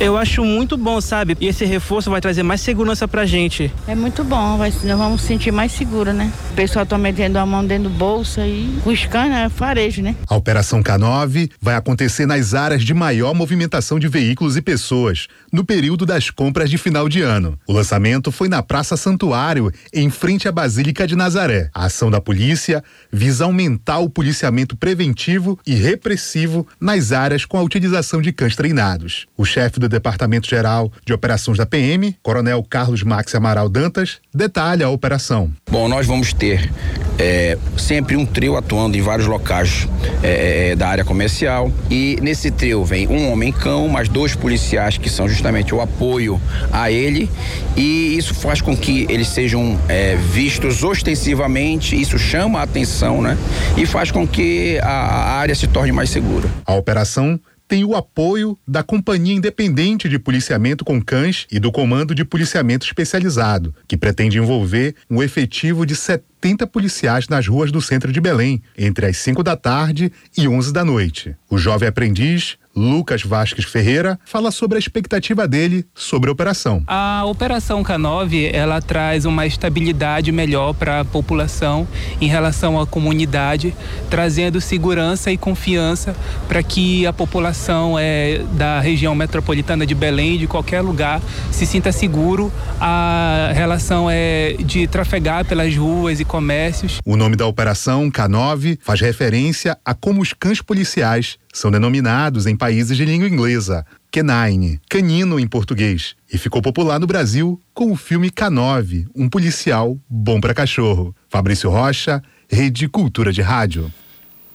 Eu 0.00 0.16
acho 0.16 0.44
muito 0.44 0.76
bom, 0.76 1.00
sabe? 1.00 1.36
E 1.40 1.46
esse 1.46 1.64
reforço 1.64 2.10
vai 2.10 2.20
trazer 2.20 2.42
mais 2.42 2.60
segurança 2.60 3.06
pra 3.06 3.24
gente. 3.24 3.72
É 3.86 3.94
muito 3.94 4.24
bom, 4.24 4.58
vai, 4.58 4.72
nós 4.82 4.98
vamos 4.98 5.22
sentir 5.22 5.52
mais 5.52 5.70
seguro, 5.70 6.12
né? 6.12 6.32
O 6.50 6.54
pessoal 6.54 6.84
tá 6.84 6.98
metendo 6.98 7.38
a 7.38 7.46
mão 7.46 7.64
dentro 7.64 7.84
do 7.84 7.90
bolso 7.90 8.40
e 8.40 8.76
o 8.84 8.94
scanner 8.94 9.46
é 9.46 9.48
farejo, 9.48 10.02
né? 10.02 10.16
A 10.26 10.34
Operação 10.34 10.82
K9 10.82 11.50
vai 11.60 11.76
acontecer 11.76 12.26
nas 12.26 12.54
áreas 12.54 12.82
de 12.82 12.92
maior 12.92 13.34
movimentação 13.34 13.98
de 13.98 14.08
veículos 14.08 14.56
e 14.56 14.62
pessoas, 14.62 15.28
no 15.52 15.64
período 15.64 16.04
das 16.04 16.28
compras 16.28 16.68
de 16.68 16.76
final 16.76 17.08
de 17.08 17.22
ano. 17.22 17.56
O 17.66 17.72
lançamento 17.72 18.32
foi 18.32 18.48
na 18.48 18.62
Praça 18.62 18.96
Santuário, 18.96 19.70
em 19.92 20.10
frente 20.10 20.48
à 20.48 20.52
Basílica 20.52 21.06
de 21.06 21.14
Nazaré. 21.14 21.70
A 21.72 21.84
ação 21.86 22.10
da 22.10 22.20
polícia 22.20 22.82
visa 23.12 23.44
aumentar 23.44 23.98
o 23.98 24.10
policiamento 24.10 24.76
preventivo 24.76 25.58
e 25.64 25.74
repressivo 25.74 26.66
nas 26.80 27.12
áreas 27.12 27.44
com 27.44 27.56
a 27.56 27.62
utilização 27.62 28.20
de 28.20 28.32
cães 28.32 28.56
treinados. 28.56 29.26
O 29.36 29.44
chefe 29.44 29.78
do 29.78 29.83
Departamento 29.88 30.48
Geral 30.48 30.90
de 31.04 31.12
Operações 31.12 31.58
da 31.58 31.66
PM, 31.66 32.16
Coronel 32.22 32.62
Carlos 32.62 33.02
Max 33.02 33.34
Amaral 33.34 33.68
Dantas, 33.68 34.18
detalha 34.34 34.86
a 34.86 34.90
operação. 34.90 35.50
Bom, 35.70 35.88
nós 35.88 36.06
vamos 36.06 36.32
ter 36.32 36.70
é, 37.18 37.56
sempre 37.76 38.16
um 38.16 38.26
trio 38.26 38.56
atuando 38.56 38.96
em 38.96 39.00
vários 39.00 39.26
locais 39.26 39.88
é, 40.22 40.70
é, 40.70 40.76
da 40.76 40.88
área 40.88 41.04
comercial 41.04 41.70
e 41.90 42.18
nesse 42.20 42.50
trio 42.50 42.84
vem 42.84 43.06
um 43.08 43.30
homem-cão, 43.30 43.88
mais 43.88 44.08
dois 44.08 44.34
policiais 44.34 44.98
que 44.98 45.08
são 45.08 45.28
justamente 45.28 45.74
o 45.74 45.80
apoio 45.80 46.40
a 46.72 46.90
ele 46.90 47.30
e 47.76 48.16
isso 48.16 48.34
faz 48.34 48.60
com 48.60 48.76
que 48.76 49.06
eles 49.08 49.28
sejam 49.28 49.78
é, 49.88 50.16
vistos 50.16 50.82
ostensivamente, 50.82 52.00
isso 52.00 52.18
chama 52.18 52.60
a 52.60 52.62
atenção, 52.62 53.20
né? 53.20 53.36
E 53.76 53.86
faz 53.86 54.10
com 54.10 54.26
que 54.26 54.78
a, 54.82 54.88
a 54.88 55.38
área 55.38 55.54
se 55.54 55.66
torne 55.66 55.92
mais 55.92 56.10
segura. 56.10 56.48
A 56.64 56.74
operação 56.74 57.38
tem 57.66 57.84
o 57.84 57.94
apoio 57.94 58.58
da 58.66 58.82
Companhia 58.82 59.34
Independente 59.34 60.08
de 60.08 60.18
Policiamento 60.18 60.84
com 60.84 61.02
Cães 61.02 61.46
e 61.50 61.58
do 61.58 61.72
Comando 61.72 62.14
de 62.14 62.24
Policiamento 62.24 62.86
Especializado, 62.86 63.74
que 63.88 63.96
pretende 63.96 64.38
envolver 64.38 64.94
um 65.10 65.22
efetivo 65.22 65.86
de 65.86 65.96
70 65.96 66.66
policiais 66.66 67.28
nas 67.28 67.46
ruas 67.46 67.72
do 67.72 67.80
centro 67.80 68.12
de 68.12 68.20
Belém, 68.20 68.62
entre 68.76 69.06
as 69.06 69.16
5 69.16 69.42
da 69.42 69.56
tarde 69.56 70.12
e 70.36 70.46
11 70.46 70.72
da 70.72 70.84
noite. 70.84 71.34
O 71.48 71.56
jovem 71.56 71.88
aprendiz 71.88 72.58
Lucas 72.76 73.22
Vasques 73.22 73.64
Ferreira 73.64 74.18
fala 74.24 74.50
sobre 74.50 74.76
a 74.76 74.78
expectativa 74.78 75.46
dele 75.46 75.86
sobre 75.94 76.28
a 76.28 76.32
operação. 76.32 76.82
A 76.86 77.24
operação 77.26 77.82
K9 77.82 78.50
ela 78.52 78.80
traz 78.80 79.24
uma 79.24 79.46
estabilidade 79.46 80.32
melhor 80.32 80.74
para 80.74 81.00
a 81.00 81.04
população 81.04 81.86
em 82.20 82.26
relação 82.26 82.80
à 82.80 82.86
comunidade, 82.86 83.74
trazendo 84.10 84.60
segurança 84.60 85.30
e 85.30 85.36
confiança 85.36 86.16
para 86.48 86.62
que 86.62 87.06
a 87.06 87.12
população 87.12 87.98
é, 87.98 88.38
da 88.52 88.80
região 88.80 89.14
metropolitana 89.14 89.86
de 89.86 89.94
Belém, 89.94 90.38
de 90.38 90.46
qualquer 90.46 90.80
lugar, 90.80 91.20
se 91.50 91.66
sinta 91.66 91.92
seguro. 91.92 92.52
A 92.80 93.50
relação 93.54 94.08
é 94.10 94.56
de 94.58 94.86
trafegar 94.86 95.44
pelas 95.44 95.76
ruas 95.76 96.20
e 96.20 96.24
comércios. 96.24 96.98
O 97.04 97.16
nome 97.16 97.36
da 97.36 97.46
operação 97.46 98.10
K9 98.10 98.78
faz 98.82 99.00
referência 99.00 99.78
a 99.84 99.94
como 99.94 100.20
os 100.20 100.32
cães 100.32 100.60
policiais 100.60 101.38
são 101.54 101.70
denominados 101.70 102.46
em 102.46 102.56
países 102.56 102.96
de 102.96 103.04
língua 103.04 103.28
inglesa 103.28 103.86
canine, 104.10 104.80
canino 104.90 105.40
em 105.40 105.46
português, 105.46 106.14
e 106.32 106.36
ficou 106.36 106.60
popular 106.60 106.98
no 106.98 107.06
Brasil 107.06 107.60
com 107.72 107.90
o 107.90 107.96
filme 107.96 108.30
K9, 108.30 109.06
um 109.14 109.28
policial 109.28 109.98
bom 110.08 110.40
para 110.40 110.52
cachorro. 110.52 111.14
Fabrício 111.28 111.70
Rocha, 111.70 112.22
Rede 112.48 112.88
Cultura 112.88 113.32
de 113.32 113.40
Rádio. 113.40 113.90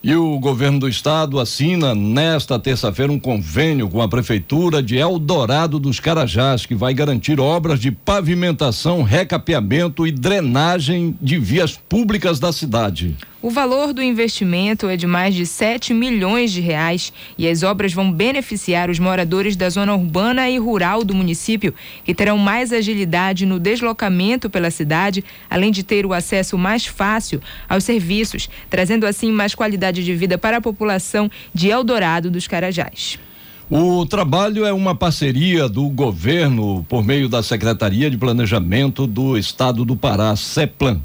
E 0.02 0.16
o 0.16 0.40
governo 0.40 0.80
do 0.80 0.88
estado 0.88 1.42
assina 1.42 1.94
nesta 1.94 2.58
terça-feira 2.58 3.12
um 3.12 3.20
convênio 3.20 3.90
com 3.90 4.02
a 4.02 4.08
prefeitura 4.08 4.82
de 4.82 4.96
Eldorado 4.96 5.78
dos 5.78 6.00
Carajás, 6.00 6.66
que 6.66 6.74
vai 6.74 6.94
garantir 6.94 7.38
obras 7.38 7.82
de 7.82 7.92
pavimentação, 7.92 9.04
recapeamento 9.04 10.08
e 10.08 10.12
drenagem 10.12 11.18
de 11.22 11.38
vias 11.38 11.76
públicas 11.76 12.40
da 12.40 12.54
cidade. 12.54 13.18
O 13.42 13.50
valor 13.50 13.94
do 13.94 14.04
investimento 14.04 14.90
é 14.90 14.98
de 14.98 15.08
mais 15.08 15.34
de 15.34 15.46
7 15.46 15.94
milhões 15.94 16.52
de 16.52 16.60
reais 16.60 17.14
e 17.38 17.48
as 17.48 17.64
obras 17.64 17.94
vão 17.94 18.12
beneficiar 18.12 18.90
os 18.90 19.00
moradores 19.00 19.56
da 19.56 19.70
zona 19.70 19.96
urbana 19.96 20.50
e 20.50 20.58
rural 20.58 21.06
do 21.06 21.16
município, 21.16 21.74
que 22.04 22.14
terão 22.14 22.38
mais 22.38 22.74
agilidade 22.74 23.46
no 23.46 23.58
deslocamento 23.58 24.50
pela 24.50 24.70
cidade, 24.70 25.24
além 25.50 25.72
de 25.72 25.84
ter 25.84 26.06
o 26.06 26.12
acesso 26.12 26.58
mais 26.58 26.86
fácil 26.86 27.42
aos 27.70 27.86
serviços, 27.86 28.50
trazendo 28.70 29.08
assim 29.08 29.32
mais 29.32 29.56
qualidade 29.56 29.89
de 29.92 30.16
vida 30.16 30.38
para 30.38 30.58
a 30.58 30.62
população 30.62 31.30
de 31.54 31.70
Eldorado 31.70 32.30
dos 32.30 32.48
Carajás. 32.48 33.20
O 33.70 34.04
trabalho 34.06 34.66
é 34.66 34.74
uma 34.74 34.96
parceria 34.96 35.70
do 35.70 35.88
governo 35.90 36.84
por 36.90 37.06
meio 37.06 37.30
da 37.30 37.44
Secretaria 37.44 38.10
de 38.10 38.18
Planejamento 38.18 39.06
do 39.06 39.38
Estado 39.38 39.86
do 39.86 39.96
Pará, 39.96 40.36
CEPLAN. 40.36 41.00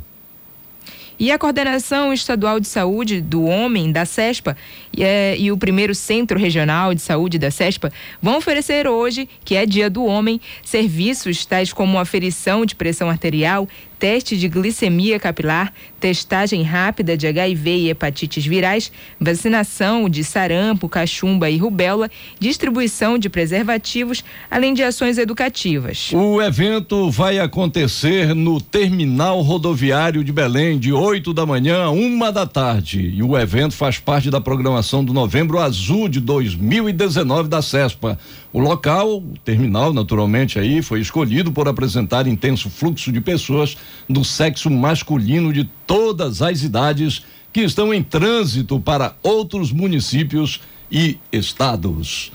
E 1.19 1.31
a 1.31 1.39
Coordenação 1.39 2.13
Estadual 2.13 2.59
de 2.59 2.67
Saúde 2.67 3.21
do 3.21 3.45
Homem, 3.45 3.93
da 3.93 4.05
CESPA, 4.05 4.57
e, 4.97 5.05
é, 5.05 5.37
e, 5.39 5.53
o 5.53 5.57
primeiro 5.57 5.95
Centro 5.95 6.39
Regional 6.39 6.93
de 6.93 7.01
Saúde 7.01 7.39
da 7.39 7.53
CESPA 7.53 7.93
vão 8.21 8.37
oferecer 8.37 8.89
hoje, 8.89 9.29
que 9.45 9.55
é 9.55 9.65
Dia 9.65 9.89
do 9.89 10.05
Homem, 10.05 10.41
serviços 10.65 11.47
tais 11.47 11.73
como 11.73 11.99
aferição 11.99 12.67
de 12.67 12.75
pressão 12.75 13.09
arterial, 13.09 13.69
teste 13.99 14.37
de 14.37 14.49
glicemia 14.49 15.19
capilar, 15.19 15.73
testagem 15.99 16.63
rápida 16.63 17.17
de 17.17 17.27
HIV 17.27 17.71
e 17.71 17.91
hepatites 17.91 18.45
virais, 18.45 18.93
vacinação 19.19 20.09
de 20.09 20.23
sarampo, 20.23 20.89
cachumba 20.89 21.49
e 21.49 21.57
rubéola, 21.57 22.11
distribuição 22.39 23.17
de 23.17 23.29
preservativos, 23.29 24.25
além 24.51 24.75
de 24.75 24.83
ações 24.83 25.19
educativas. 25.19 26.11
O 26.13 26.43
evento 26.43 27.11
vai 27.11 27.39
acontecer 27.39 28.35
no 28.35 28.61
Terminal 28.61 29.41
Rodoviário 29.41 30.23
de 30.23 30.33
Belém, 30.33 30.79
de 30.79 30.93
8 30.93 31.33
da 31.33 31.47
manhã 31.47 31.85
a 31.85 31.91
uma 31.91 32.31
da 32.31 32.47
tarde. 32.47 33.13
E 33.15 33.23
o 33.23 33.39
evento 33.39 33.75
faz 33.75 33.99
parte 33.99 34.31
da 34.31 34.41
programação 34.41 35.05
do 35.05 35.13
Novembro 35.13 35.59
Azul 35.59 36.09
de 36.09 36.21
2019 36.21 37.49
da 37.49 37.63
CESPA. 37.63 38.19
O 38.55 38.61
local, 38.61 39.17
o 39.17 39.35
terminal, 39.45 39.93
naturalmente, 39.93 40.61
aí 40.61 40.81
foi 40.81 41.01
escolhido 41.01 41.51
por 41.51 41.67
apresentar 41.67 42.29
intenso 42.29 42.71
fluxo 42.71 43.11
de 43.11 43.21
pessoas 43.21 43.77
do 44.09 44.25
sexo 44.25 44.71
masculino 44.71 45.53
de 45.53 45.69
todas 45.85 46.41
as 46.41 46.63
idades 46.63 47.25
que 47.53 47.63
estão 47.63 47.93
em 47.93 48.01
trânsito 48.01 48.79
para 48.79 49.17
outros 49.25 49.73
municípios 49.73 50.61
e 50.89 51.19
estados. 51.33 52.31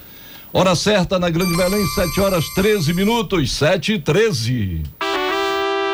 Hora 0.51 0.75
certa 0.75 1.17
na 1.17 1.29
Grande 1.29 1.55
Belém, 1.55 1.87
7 1.95 2.19
horas 2.19 2.49
13 2.49 2.93
minutos, 2.93 3.53
7 3.53 3.93
e 3.93 3.99
13. 3.99 4.83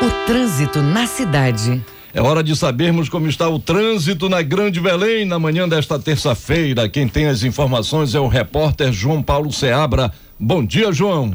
O 0.02 0.26
trânsito 0.26 0.82
na 0.82 1.06
cidade. 1.06 1.80
É 2.16 2.22
hora 2.22 2.42
de 2.42 2.56
sabermos 2.56 3.10
como 3.10 3.28
está 3.28 3.46
o 3.46 3.58
trânsito 3.58 4.26
na 4.26 4.40
Grande 4.40 4.80
Belém 4.80 5.26
na 5.26 5.38
manhã 5.38 5.68
desta 5.68 5.98
terça-feira. 5.98 6.88
Quem 6.88 7.06
tem 7.06 7.26
as 7.26 7.42
informações 7.42 8.14
é 8.14 8.18
o 8.18 8.26
repórter 8.26 8.90
João 8.90 9.22
Paulo 9.22 9.52
Seabra. 9.52 10.10
Bom 10.40 10.64
dia, 10.64 10.90
João. 10.90 11.34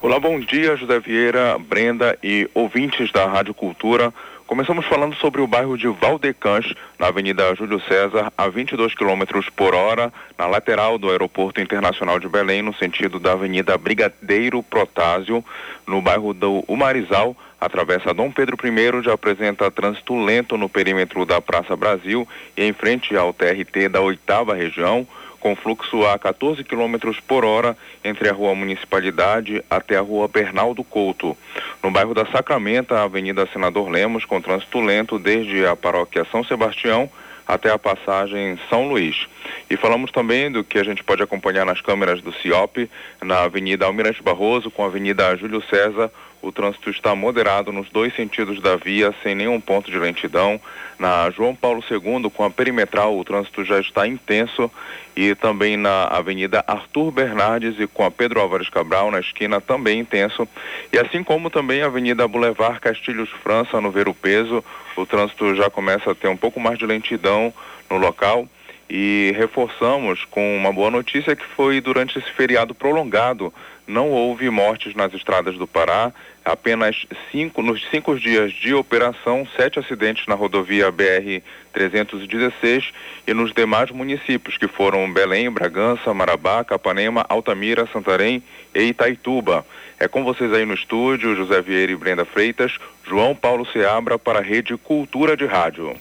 Olá, 0.00 0.20
bom 0.20 0.38
dia, 0.38 0.76
José 0.76 1.00
Vieira, 1.00 1.58
Brenda 1.58 2.16
e 2.22 2.48
ouvintes 2.54 3.10
da 3.10 3.26
Rádio 3.26 3.52
Cultura. 3.52 4.14
Começamos 4.46 4.86
falando 4.86 5.16
sobre 5.16 5.40
o 5.40 5.48
bairro 5.48 5.76
de 5.76 5.88
Valdecãs, 5.88 6.72
na 6.96 7.08
Avenida 7.08 7.52
Júlio 7.56 7.80
César, 7.88 8.32
a 8.38 8.46
22 8.46 8.94
km 8.94 9.24
por 9.56 9.74
hora, 9.74 10.12
na 10.38 10.46
lateral 10.46 10.96
do 10.96 11.10
Aeroporto 11.10 11.60
Internacional 11.60 12.20
de 12.20 12.28
Belém, 12.28 12.62
no 12.62 12.72
sentido 12.74 13.18
da 13.18 13.32
Avenida 13.32 13.76
Brigadeiro 13.76 14.62
Protásio, 14.62 15.44
no 15.88 16.00
bairro 16.00 16.32
do 16.32 16.62
Umarizal, 16.68 17.36
atravessa 17.64 18.12
Dom 18.12 18.30
Pedro 18.30 18.56
I, 18.62 19.02
já 19.02 19.14
apresenta 19.14 19.70
trânsito 19.70 20.16
lento 20.22 20.56
no 20.56 20.68
perímetro 20.68 21.24
da 21.24 21.40
Praça 21.40 21.74
Brasil 21.74 22.28
e 22.56 22.64
em 22.64 22.72
frente 22.72 23.16
ao 23.16 23.32
TRT 23.32 23.88
da 23.88 24.00
oitava 24.00 24.54
região, 24.54 25.06
com 25.40 25.54
fluxo 25.56 26.06
a 26.06 26.18
14 26.18 26.64
km 26.64 26.96
por 27.26 27.44
hora 27.44 27.76
entre 28.02 28.28
a 28.28 28.32
Rua 28.32 28.54
Municipalidade 28.54 29.62
até 29.68 29.96
a 29.96 30.00
Rua 30.00 30.26
Bernaldo 30.26 30.82
Couto. 30.82 31.36
No 31.82 31.90
bairro 31.90 32.14
da 32.14 32.24
Sacramenta, 32.26 32.96
a 32.96 33.02
Avenida 33.04 33.46
Senador 33.52 33.88
Lemos, 33.90 34.24
com 34.24 34.40
trânsito 34.40 34.80
lento 34.80 35.18
desde 35.18 35.66
a 35.66 35.76
paróquia 35.76 36.26
São 36.30 36.42
Sebastião 36.44 37.10
até 37.46 37.70
a 37.70 37.78
passagem 37.78 38.58
São 38.70 38.88
Luís. 38.88 39.26
E 39.68 39.76
falamos 39.76 40.10
também 40.10 40.50
do 40.50 40.64
que 40.64 40.78
a 40.78 40.84
gente 40.84 41.04
pode 41.04 41.22
acompanhar 41.22 41.66
nas 41.66 41.80
câmeras 41.80 42.20
do 42.22 42.32
CIOP, 42.32 42.90
na 43.22 43.42
Avenida 43.42 43.84
Almirante 43.84 44.22
Barroso, 44.22 44.70
com 44.70 44.82
a 44.82 44.86
Avenida 44.86 45.36
Júlio 45.36 45.62
César, 45.68 46.10
o 46.44 46.52
trânsito 46.52 46.90
está 46.90 47.14
moderado 47.14 47.72
nos 47.72 47.88
dois 47.88 48.14
sentidos 48.14 48.60
da 48.60 48.76
via, 48.76 49.14
sem 49.22 49.34
nenhum 49.34 49.60
ponto 49.60 49.90
de 49.90 49.98
lentidão. 49.98 50.60
Na 50.98 51.30
João 51.30 51.54
Paulo 51.56 51.82
II, 51.90 52.30
com 52.30 52.44
a 52.44 52.50
perimetral, 52.50 53.18
o 53.18 53.24
trânsito 53.24 53.64
já 53.64 53.80
está 53.80 54.06
intenso 54.06 54.70
e 55.16 55.34
também 55.34 55.76
na 55.76 56.04
Avenida 56.04 56.62
Arthur 56.66 57.10
Bernardes 57.10 57.80
e 57.80 57.86
com 57.86 58.04
a 58.04 58.10
Pedro 58.10 58.40
Álvares 58.40 58.68
Cabral, 58.68 59.10
na 59.10 59.20
esquina, 59.20 59.60
também 59.60 60.00
intenso. 60.00 60.46
E 60.92 60.98
assim 60.98 61.24
como 61.24 61.48
também 61.48 61.82
a 61.82 61.86
Avenida 61.86 62.28
Boulevard 62.28 62.78
Castilhos 62.78 63.30
França, 63.42 63.80
no 63.80 63.90
Ver 63.90 64.08
o 64.08 64.14
Peso, 64.14 64.62
o 64.96 65.06
trânsito 65.06 65.54
já 65.56 65.70
começa 65.70 66.10
a 66.10 66.14
ter 66.14 66.28
um 66.28 66.36
pouco 66.36 66.60
mais 66.60 66.78
de 66.78 66.86
lentidão 66.86 67.52
no 67.90 67.96
local 67.96 68.46
e 68.88 69.32
reforçamos 69.36 70.24
com 70.26 70.56
uma 70.56 70.72
boa 70.72 70.90
notícia 70.90 71.34
que 71.34 71.44
foi 71.44 71.80
durante 71.80 72.18
esse 72.18 72.30
feriado 72.32 72.74
prolongado. 72.74 73.52
Não 73.86 74.10
houve 74.10 74.48
mortes 74.50 74.94
nas 74.94 75.12
estradas 75.12 75.56
do 75.56 75.66
Pará, 75.66 76.12
apenas 76.44 77.06
cinco, 77.32 77.62
nos 77.62 77.82
cinco 77.90 78.18
dias 78.18 78.52
de 78.52 78.74
operação, 78.74 79.46
sete 79.56 79.78
acidentes 79.78 80.26
na 80.26 80.34
rodovia 80.34 80.92
BR-316 80.92 82.92
e 83.26 83.32
nos 83.32 83.52
demais 83.52 83.90
municípios, 83.90 84.58
que 84.58 84.68
foram 84.68 85.10
Belém, 85.12 85.50
Bragança, 85.50 86.12
Marabá, 86.12 86.62
Capanema, 86.62 87.24
Altamira, 87.28 87.88
Santarém 87.92 88.42
e 88.74 88.82
Itaituba. 88.82 89.64
É 89.98 90.06
com 90.06 90.24
vocês 90.24 90.52
aí 90.52 90.66
no 90.66 90.74
estúdio, 90.74 91.34
José 91.34 91.62
Vieira 91.62 91.92
e 91.92 91.96
Brenda 91.96 92.24
Freitas, 92.24 92.76
João 93.06 93.34
Paulo 93.34 93.64
Seabra 93.66 94.18
para 94.18 94.40
a 94.40 94.42
Rede 94.42 94.76
Cultura 94.76 95.36
de 95.36 95.46
Rádio. 95.46 95.94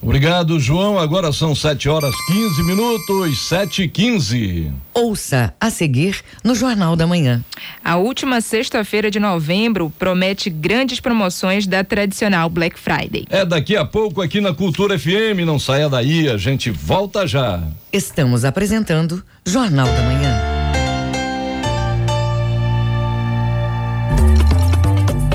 Obrigado, 0.00 0.60
João. 0.60 0.98
Agora 0.98 1.32
são 1.32 1.54
7 1.54 1.88
horas 1.88 2.14
15 2.26 2.62
minutos, 2.62 3.48
7 3.48 3.82
e 3.82 3.88
15. 3.88 4.72
Ouça 4.94 5.52
a 5.60 5.70
seguir 5.70 6.22
no 6.44 6.54
Jornal 6.54 6.94
da 6.94 7.06
Manhã. 7.06 7.44
A 7.84 7.96
última 7.96 8.40
sexta-feira 8.40 9.10
de 9.10 9.18
novembro 9.18 9.92
promete 9.98 10.48
grandes 10.50 11.00
promoções 11.00 11.66
da 11.66 11.82
tradicional 11.82 12.48
Black 12.48 12.78
Friday. 12.78 13.26
É 13.28 13.44
daqui 13.44 13.76
a 13.76 13.84
pouco 13.84 14.22
aqui 14.22 14.40
na 14.40 14.54
Cultura 14.54 14.98
FM. 14.98 15.44
Não 15.44 15.58
saia 15.58 15.88
daí, 15.88 16.28
a 16.28 16.36
gente 16.36 16.70
volta 16.70 17.26
já. 17.26 17.62
Estamos 17.92 18.44
apresentando 18.44 19.22
Jornal 19.44 19.86
da 19.86 20.02
Manhã. 20.02 20.58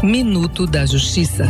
Minuto 0.04 0.66
da 0.68 0.86
Justiça. 0.86 1.46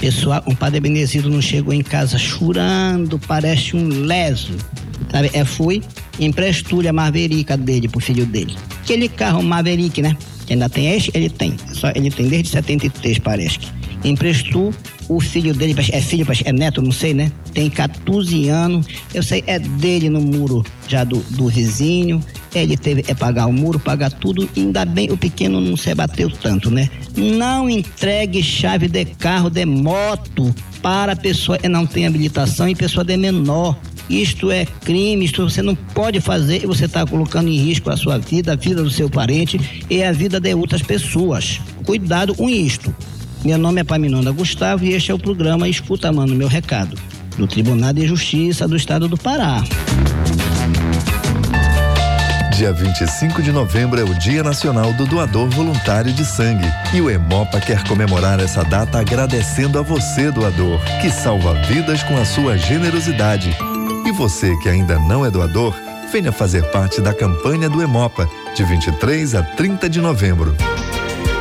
Pessoal, 0.00 0.42
um 0.46 0.54
padre 0.54 0.80
Benedito 0.80 1.28
não 1.28 1.42
chegou 1.42 1.74
em 1.74 1.82
casa 1.82 2.18
chorando, 2.18 3.18
parece 3.18 3.76
um 3.76 3.86
leso. 3.86 4.56
Sabe? 5.10 5.30
É, 5.34 5.44
fui, 5.44 5.82
emprestou-lhe 6.18 6.88
a 6.88 6.92
Maverick 6.92 7.54
dele 7.58 7.86
pro 7.86 8.00
filho 8.00 8.24
dele. 8.24 8.56
Aquele 8.82 9.10
carro 9.10 9.42
Maverick, 9.42 10.00
né? 10.00 10.16
Que 10.46 10.54
ainda 10.54 10.70
tem 10.70 10.90
este, 10.90 11.10
ele 11.12 11.28
tem. 11.28 11.54
Só 11.74 11.92
ele 11.94 12.10
tem 12.10 12.28
desde 12.28 12.48
73, 12.48 13.18
parece. 13.18 13.58
Emprestou 14.04 14.72
o 15.08 15.20
filho 15.20 15.52
dele, 15.52 15.74
é 15.92 16.00
filho, 16.00 16.26
é 16.44 16.52
neto, 16.52 16.80
não 16.80 16.92
sei, 16.92 17.12
né? 17.12 17.32
Tem 17.52 17.68
14 17.68 18.48
anos. 18.48 18.86
Eu 19.12 19.22
sei, 19.22 19.42
é 19.46 19.58
dele 19.58 20.08
no 20.08 20.20
muro 20.20 20.64
já 20.88 21.04
do, 21.04 21.18
do 21.30 21.48
vizinho. 21.48 22.22
Ele 22.54 22.76
teve 22.76 23.04
é 23.08 23.14
pagar 23.14 23.46
o 23.46 23.52
muro, 23.52 23.78
pagar 23.78 24.10
tudo. 24.10 24.48
Ainda 24.56 24.84
bem 24.84 25.10
o 25.10 25.16
pequeno 25.16 25.60
não 25.60 25.76
se 25.76 25.94
bateu 25.94 26.30
tanto, 26.30 26.70
né? 26.70 26.88
Não 27.16 27.68
entregue 27.68 28.42
chave 28.42 28.88
de 28.88 29.04
carro, 29.04 29.50
de 29.50 29.64
moto 29.66 30.54
para 30.80 31.14
pessoa 31.14 31.58
que 31.58 31.68
não 31.68 31.86
tem 31.86 32.06
habilitação 32.06 32.68
e 32.68 32.74
pessoa 32.74 33.04
de 33.04 33.16
menor. 33.16 33.76
Isto 34.08 34.50
é 34.50 34.64
crime, 34.64 35.24
isto 35.24 35.48
você 35.48 35.62
não 35.62 35.76
pode 35.76 36.20
fazer 36.20 36.64
e 36.64 36.66
você 36.66 36.86
está 36.86 37.06
colocando 37.06 37.48
em 37.48 37.56
risco 37.56 37.90
a 37.90 37.96
sua 37.96 38.18
vida, 38.18 38.52
a 38.52 38.56
vida 38.56 38.82
do 38.82 38.90
seu 38.90 39.08
parente 39.08 39.84
e 39.88 40.02
a 40.02 40.10
vida 40.10 40.40
de 40.40 40.52
outras 40.52 40.82
pessoas. 40.82 41.60
Cuidado 41.84 42.34
com 42.34 42.50
isto. 42.50 42.92
Meu 43.44 43.56
nome 43.56 43.80
é 43.80 43.84
Paminonda 43.84 44.30
Gustavo 44.32 44.84
e 44.84 44.92
este 44.92 45.10
é 45.10 45.14
o 45.14 45.18
programa 45.18 45.66
Escuta 45.66 46.12
Mano 46.12 46.34
Meu 46.34 46.46
Recado, 46.46 46.94
do 47.38 47.46
Tribunal 47.46 47.90
de 47.90 48.06
Justiça 48.06 48.68
do 48.68 48.76
Estado 48.76 49.08
do 49.08 49.16
Pará. 49.16 49.62
Dia 52.54 52.70
25 52.70 53.40
de 53.42 53.50
novembro 53.50 53.98
é 53.98 54.04
o 54.04 54.14
Dia 54.18 54.42
Nacional 54.42 54.92
do 54.92 55.06
Doador 55.06 55.48
Voluntário 55.48 56.12
de 56.12 56.22
Sangue. 56.22 56.68
E 56.92 57.00
o 57.00 57.08
Hemopa 57.08 57.58
quer 57.58 57.82
comemorar 57.88 58.38
essa 58.40 58.62
data 58.62 59.00
agradecendo 59.00 59.78
a 59.78 59.82
você, 59.82 60.30
doador, 60.30 60.78
que 61.00 61.10
salva 61.10 61.54
vidas 61.62 62.02
com 62.02 62.18
a 62.18 62.26
sua 62.26 62.58
generosidade. 62.58 63.56
E 64.06 64.12
você 64.12 64.54
que 64.58 64.68
ainda 64.68 64.98
não 64.98 65.24
é 65.24 65.30
doador, 65.30 65.74
venha 66.12 66.30
fazer 66.30 66.62
parte 66.70 67.00
da 67.00 67.14
campanha 67.14 67.70
do 67.70 67.80
Hemopa, 67.80 68.28
de 68.54 68.62
23 68.64 69.34
a 69.34 69.42
30 69.42 69.88
de 69.88 70.00
novembro. 70.02 70.54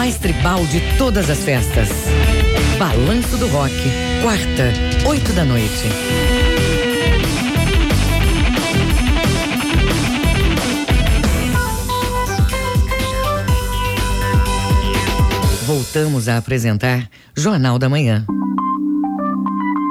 mais 0.00 0.16
tribal 0.16 0.64
de 0.64 0.80
todas 0.96 1.28
as 1.28 1.44
festas. 1.44 1.90
Balanço 2.78 3.36
do 3.36 3.46
Rock, 3.48 3.74
quarta, 4.22 4.72
oito 5.06 5.30
da 5.34 5.44
noite. 5.44 5.84
Voltamos 15.66 16.30
a 16.30 16.38
apresentar 16.38 17.06
Jornal 17.36 17.78
da 17.78 17.90
Manhã. 17.90 18.24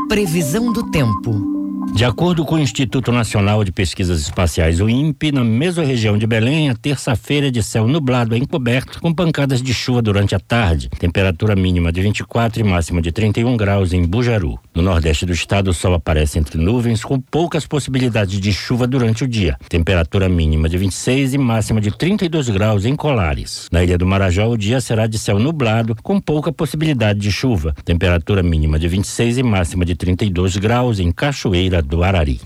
Previsão 0.07 0.73
do 0.73 0.89
tempo. 0.89 1.58
De 1.93 2.05
acordo 2.05 2.45
com 2.45 2.55
o 2.55 2.59
Instituto 2.59 3.11
Nacional 3.11 3.61
de 3.63 3.73
Pesquisas 3.73 4.21
Espaciais, 4.21 4.79
o 4.79 4.87
INPE, 4.87 5.33
na 5.33 5.43
mesma 5.43 5.83
região 5.83 6.17
de 6.17 6.25
Belém, 6.25 6.69
a 6.69 6.75
terça-feira 6.75 7.47
é 7.47 7.51
de 7.51 7.61
céu 7.61 7.87
nublado 7.89 8.37
encoberto, 8.37 9.01
com 9.01 9.13
pancadas 9.13 9.61
de 9.61 9.73
chuva 9.73 10.01
durante 10.01 10.33
a 10.33 10.39
tarde. 10.39 10.87
Temperatura 10.97 11.57
mínima 11.57 11.91
de 11.91 12.01
24 12.01 12.61
e 12.61 12.63
máxima 12.63 13.01
de 13.01 13.11
31 13.11 13.57
graus 13.57 13.91
em 13.91 14.05
Bujaru. 14.05 14.57
No 14.73 14.81
nordeste 14.81 15.25
do 15.25 15.33
estado, 15.33 15.71
o 15.71 15.73
sol 15.73 15.93
aparece 15.93 16.39
entre 16.39 16.57
nuvens, 16.57 17.03
com 17.03 17.19
poucas 17.19 17.67
possibilidades 17.67 18.39
de 18.39 18.53
chuva 18.53 18.87
durante 18.87 19.25
o 19.25 19.27
dia. 19.27 19.57
Temperatura 19.67 20.29
mínima 20.29 20.69
de 20.69 20.77
26 20.77 21.33
e 21.33 21.37
máxima 21.37 21.81
de 21.81 21.91
32 21.91 22.47
graus 22.49 22.85
em 22.85 22.95
Colares. 22.95 23.67
Na 23.73 23.83
ilha 23.83 23.97
do 23.97 24.05
Marajó, 24.05 24.47
o 24.47 24.57
dia 24.57 24.79
será 24.79 25.05
de 25.05 25.19
céu 25.19 25.37
nublado, 25.37 25.97
com 26.01 26.21
pouca 26.21 26.49
possibilidade 26.49 27.19
de 27.19 27.31
chuva. 27.31 27.75
Temperatura 27.83 28.41
mínima 28.41 28.79
de 28.79 28.87
26 28.87 29.39
e 29.39 29.43
máxima 29.43 29.83
de 29.83 29.95
32 29.95 30.55
graus 30.55 30.99
em 30.99 31.11
Cachoeira 31.11 31.81
do 31.89 32.03
Arari. 32.03 32.39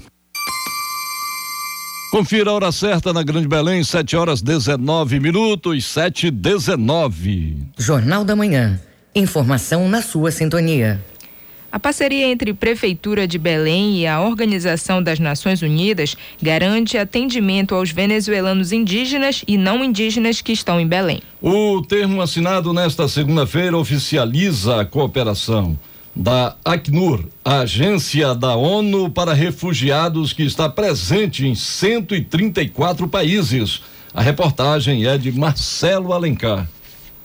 Confira 2.09 2.49
a 2.49 2.53
hora 2.53 2.71
certa 2.71 3.11
na 3.11 3.23
Grande 3.23 3.47
Belém, 3.47 3.83
7 3.83 4.15
horas 4.15 4.41
19 4.41 5.19
minutos, 5.19 5.85
7 5.85 6.31
19. 6.31 7.57
Jornal 7.77 8.23
da 8.23 8.35
Manhã. 8.35 8.79
Informação 9.13 9.89
na 9.89 10.01
sua 10.01 10.31
sintonia. 10.31 11.03
A 11.71 11.79
parceria 11.79 12.27
entre 12.27 12.53
Prefeitura 12.53 13.27
de 13.27 13.39
Belém 13.39 13.97
e 13.97 14.07
a 14.07 14.21
Organização 14.21 15.01
das 15.01 15.19
Nações 15.19 15.63
Unidas 15.63 16.15
garante 16.39 16.99
atendimento 16.99 17.73
aos 17.73 17.89
venezuelanos 17.89 18.71
indígenas 18.71 19.43
e 19.47 19.57
não 19.57 19.83
indígenas 19.83 20.39
que 20.39 20.51
estão 20.51 20.79
em 20.79 20.87
Belém. 20.87 21.19
O 21.41 21.81
termo 21.81 22.21
assinado 22.21 22.71
nesta 22.73 23.07
segunda-feira 23.07 23.75
oficializa 23.75 24.81
a 24.81 24.85
cooperação 24.85 25.75
da 26.15 26.55
Acnur, 26.63 27.25
a 27.43 27.59
agência 27.59 28.35
da 28.35 28.55
ONU 28.55 29.09
para 29.09 29.33
refugiados 29.33 30.31
que 30.31 30.43
está 30.43 30.69
presente 30.69 31.45
em 31.47 31.55
134 31.55 33.07
países. 33.07 33.81
A 34.13 34.21
reportagem 34.21 35.07
é 35.07 35.17
de 35.17 35.31
Marcelo 35.31 36.13
Alencar. 36.13 36.67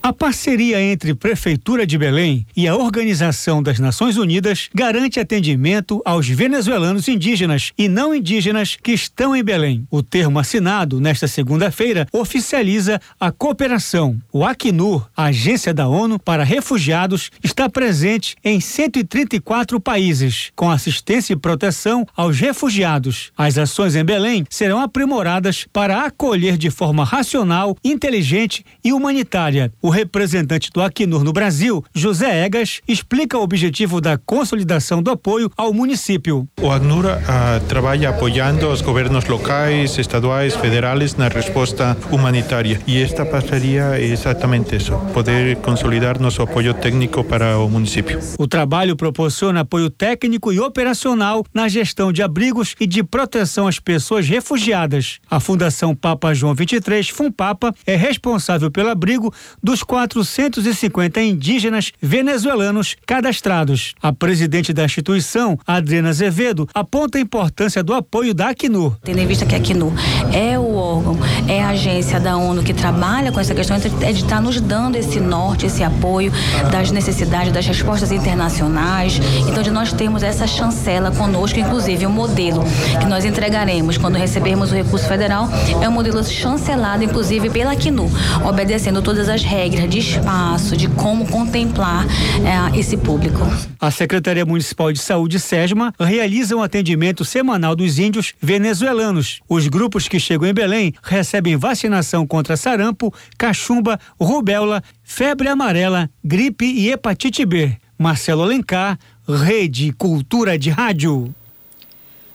A 0.09 0.13
parceria 0.15 0.81
entre 0.81 1.15
Prefeitura 1.15 1.87
de 1.87 1.99
Belém 1.99 2.47
e 2.57 2.67
a 2.67 2.75
Organização 2.75 3.63
das 3.63 3.79
Nações 3.79 4.17
Unidas 4.17 4.71
garante 4.75 5.21
atendimento 5.21 6.01
aos 6.03 6.27
venezuelanos 6.27 7.09
indígenas 7.09 7.75
e 7.77 7.89
não 7.91 8.15
indígenas 8.15 8.75
que 8.75 8.93
estão 8.93 9.37
em 9.37 9.45
Belém. 9.45 9.87
O 9.91 10.03
termo 10.03 10.39
assinado 10.39 10.99
nesta 10.99 11.29
segunda-feira 11.29 12.07
oficializa 12.11 12.99
a 13.21 13.31
cooperação. 13.31 14.17
O 14.33 14.47
Acnur, 14.47 15.07
agência 15.15 15.75
da 15.75 15.87
ONU 15.87 16.19
para 16.19 16.43
refugiados, 16.43 17.31
está 17.45 17.69
presente 17.69 18.35
em 18.43 18.61
134 18.61 19.79
países, 19.79 20.51
com 20.57 20.71
assistência 20.71 21.35
e 21.35 21.37
proteção 21.37 22.07
aos 22.17 22.41
refugiados. 22.41 23.31
As 23.37 23.59
ações 23.59 23.95
em 23.95 24.07
Belém 24.07 24.47
serão 24.49 24.81
aprimoradas 24.81 25.67
para 25.71 26.03
acolher 26.07 26.57
de 26.57 26.71
forma 26.71 27.05
racional, 27.05 27.77
inteligente 27.85 28.65
e 28.83 28.91
humanitária. 28.91 29.71
O 29.83 29.98
representante 29.99 30.71
do 30.73 30.81
Acnur 30.81 31.25
no 31.25 31.33
Brasil, 31.33 31.85
José 31.93 32.45
Egas, 32.45 32.81
explica 32.87 33.37
o 33.37 33.43
objetivo 33.43 34.01
da 34.01 34.17
consolidação 34.17 35.03
do 35.03 35.11
apoio 35.11 35.51
ao 35.57 35.73
município. 35.73 36.49
O 36.61 36.71
Acnur 36.71 37.05
uh, 37.07 37.67
trabalha 37.67 38.11
apoiando 38.11 38.69
os 38.69 38.81
governos 38.81 39.25
locais, 39.25 39.99
estaduais, 39.99 40.55
federais 40.55 41.17
na 41.17 41.27
resposta 41.27 41.97
humanitária. 42.13 42.81
E 42.87 43.03
esta 43.03 43.27
parceria 43.27 43.99
é 43.99 44.05
exatamente 44.05 44.77
isso: 44.77 44.97
poder 45.13 45.57
consolidar 45.57 46.21
nosso 46.21 46.43
apoio 46.43 46.73
técnico 46.75 47.25
para 47.25 47.59
o 47.59 47.69
município. 47.69 48.21
O 48.39 48.47
trabalho 48.47 48.95
proporciona 48.95 49.61
apoio 49.61 49.91
técnico 49.91 50.53
e 50.53 50.61
operacional 50.61 51.45
na 51.53 51.67
gestão 51.67 52.13
de 52.13 52.23
abrigos 52.23 52.77
e 52.79 52.87
de 52.87 53.03
proteção 53.03 53.67
às 53.67 53.81
pessoas 53.81 54.29
refugiadas. 54.29 55.19
A 55.29 55.41
Fundação 55.41 55.93
Papa 55.93 56.33
João 56.35 56.55
23, 56.55 57.09
FUNPAPA, 57.09 57.75
é 57.85 57.97
responsável 57.97 58.71
pelo 58.71 58.91
abrigo 58.91 59.35
dos 59.61 59.78
dos 59.79 59.83
450 59.85 61.21
indígenas 61.21 61.93
venezuelanos 62.01 62.97
cadastrados. 63.07 63.95
A 64.03 64.13
presidente 64.13 64.73
da 64.73 64.85
instituição, 64.85 65.59
Adriana 65.67 66.09
Azevedo, 66.09 66.69
aponta 66.75 67.19
a 67.19 67.21
importância 67.21 67.83
do 67.83 67.95
apoio 67.95 68.35
da 68.35 68.49
Acnur. 68.49 68.97
Tendo 69.05 69.21
em 69.21 69.27
vista 69.27 69.47
que 69.47 69.55
a 69.55 69.59
Acnur 69.59 69.93
é 70.33 70.59
o 70.59 70.75
órgão, 70.75 71.17
é 71.47 71.63
a 71.63 71.69
agência 71.69 72.19
da 72.19 72.37
ONU 72.37 72.63
que 72.63 72.75
trabalha 72.75 73.31
com 73.31 73.39
essa 73.39 73.55
questão, 73.55 73.77
é 73.77 74.13
de 74.13 74.23
estar 74.23 74.41
nos 74.41 74.61
dando 74.61 74.97
esse 74.97 75.21
norte, 75.21 75.67
esse 75.67 75.85
apoio 75.85 76.33
das 76.73 76.91
necessidades, 76.91 77.53
das 77.53 77.67
respostas 77.67 78.11
internacionais. 78.11 79.21
Então, 79.49 79.63
de 79.63 79.71
nós 79.71 79.93
termos 79.93 80.23
essa 80.23 80.47
chancela 80.47 81.13
conosco, 81.13 81.59
inclusive 81.59 82.05
o 82.07 82.11
modelo 82.11 82.65
que 83.01 83.07
nós 83.07 83.25
entregaremos 83.25 83.97
quando 83.97 84.17
recebermos 84.17 84.73
o 84.73 84.75
recurso 84.75 85.07
federal 85.07 85.49
é 85.81 85.89
um 85.89 85.93
modelo 85.93 86.25
chancelado, 86.25 87.05
inclusive, 87.05 87.51
pela 87.51 87.73
Acnur, 87.73 88.11
obedecendo 88.45 89.01
todas 89.03 89.29
as 89.29 89.45
regras 89.45 89.68
regra 89.69 89.87
de 89.87 89.99
espaço, 89.99 90.75
de 90.75 90.89
como 90.89 91.27
contemplar 91.27 92.07
é, 92.43 92.79
esse 92.79 92.97
público. 92.97 93.39
A 93.79 93.91
Secretaria 93.91 94.47
Municipal 94.47 94.91
de 94.91 94.99
Saúde, 94.99 95.39
SESMA, 95.39 95.93
realiza 96.01 96.57
um 96.57 96.63
atendimento 96.63 97.23
semanal 97.23 97.77
dos 97.77 97.99
índios 97.99 98.33
venezuelanos. 98.41 99.41
Os 99.47 99.69
grupos 99.69 100.09
que 100.09 100.19
chegam 100.19 100.49
em 100.49 100.55
Belém 100.55 100.95
recebem 101.03 101.57
vacinação 101.57 102.27
contra 102.27 102.57
sarampo, 102.57 103.13
cachumba, 103.37 104.01
rubéola, 104.19 104.83
febre 105.05 105.49
amarela, 105.49 106.09
gripe 106.25 106.65
e 106.65 106.91
hepatite 106.91 107.45
B. 107.45 107.77
Marcelo 107.99 108.45
Alencar, 108.45 108.99
Rede 109.29 109.93
Cultura 109.93 110.59
de 110.59 110.71
Rádio. 110.71 111.35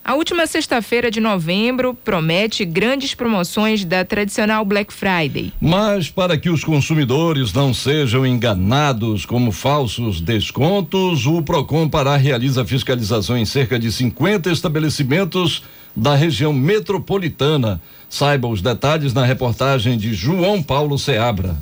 A 0.06 0.16
última 0.16 0.46
sexta-feira 0.46 1.10
de 1.10 1.22
novembro 1.22 1.94
promete 1.94 2.66
grandes 2.66 3.16
promoções 3.16 3.86
da 3.86 4.04
tradicional 4.04 4.66
Black 4.66 4.94
Friday. 4.94 5.54
Mas 5.62 6.10
para 6.10 6.38
que 6.38 6.50
os 6.50 6.62
consumidores 6.62 7.54
não 7.54 7.74
sejam 7.74 8.26
enganados 8.26 9.26
como 9.26 9.50
falsos 9.54 10.20
descontos, 10.20 11.26
o 11.26 11.42
Procon 11.42 11.88
Pará 11.88 12.18
realiza 12.18 12.66
fiscalização 12.66 13.38
em 13.38 13.46
cerca 13.46 13.80
de 13.80 13.90
50 13.90 14.52
estabelecimentos 14.52 15.64
da 15.96 16.16
região 16.16 16.52
metropolitana. 16.52 17.82
Saiba 18.10 18.50
os 18.50 18.62
detalhes 18.62 19.14
na 19.14 19.24
reportagem 19.24 19.98
de 19.98 20.14
João 20.14 20.62
Paulo 20.62 21.00
Seabra. 21.00 21.56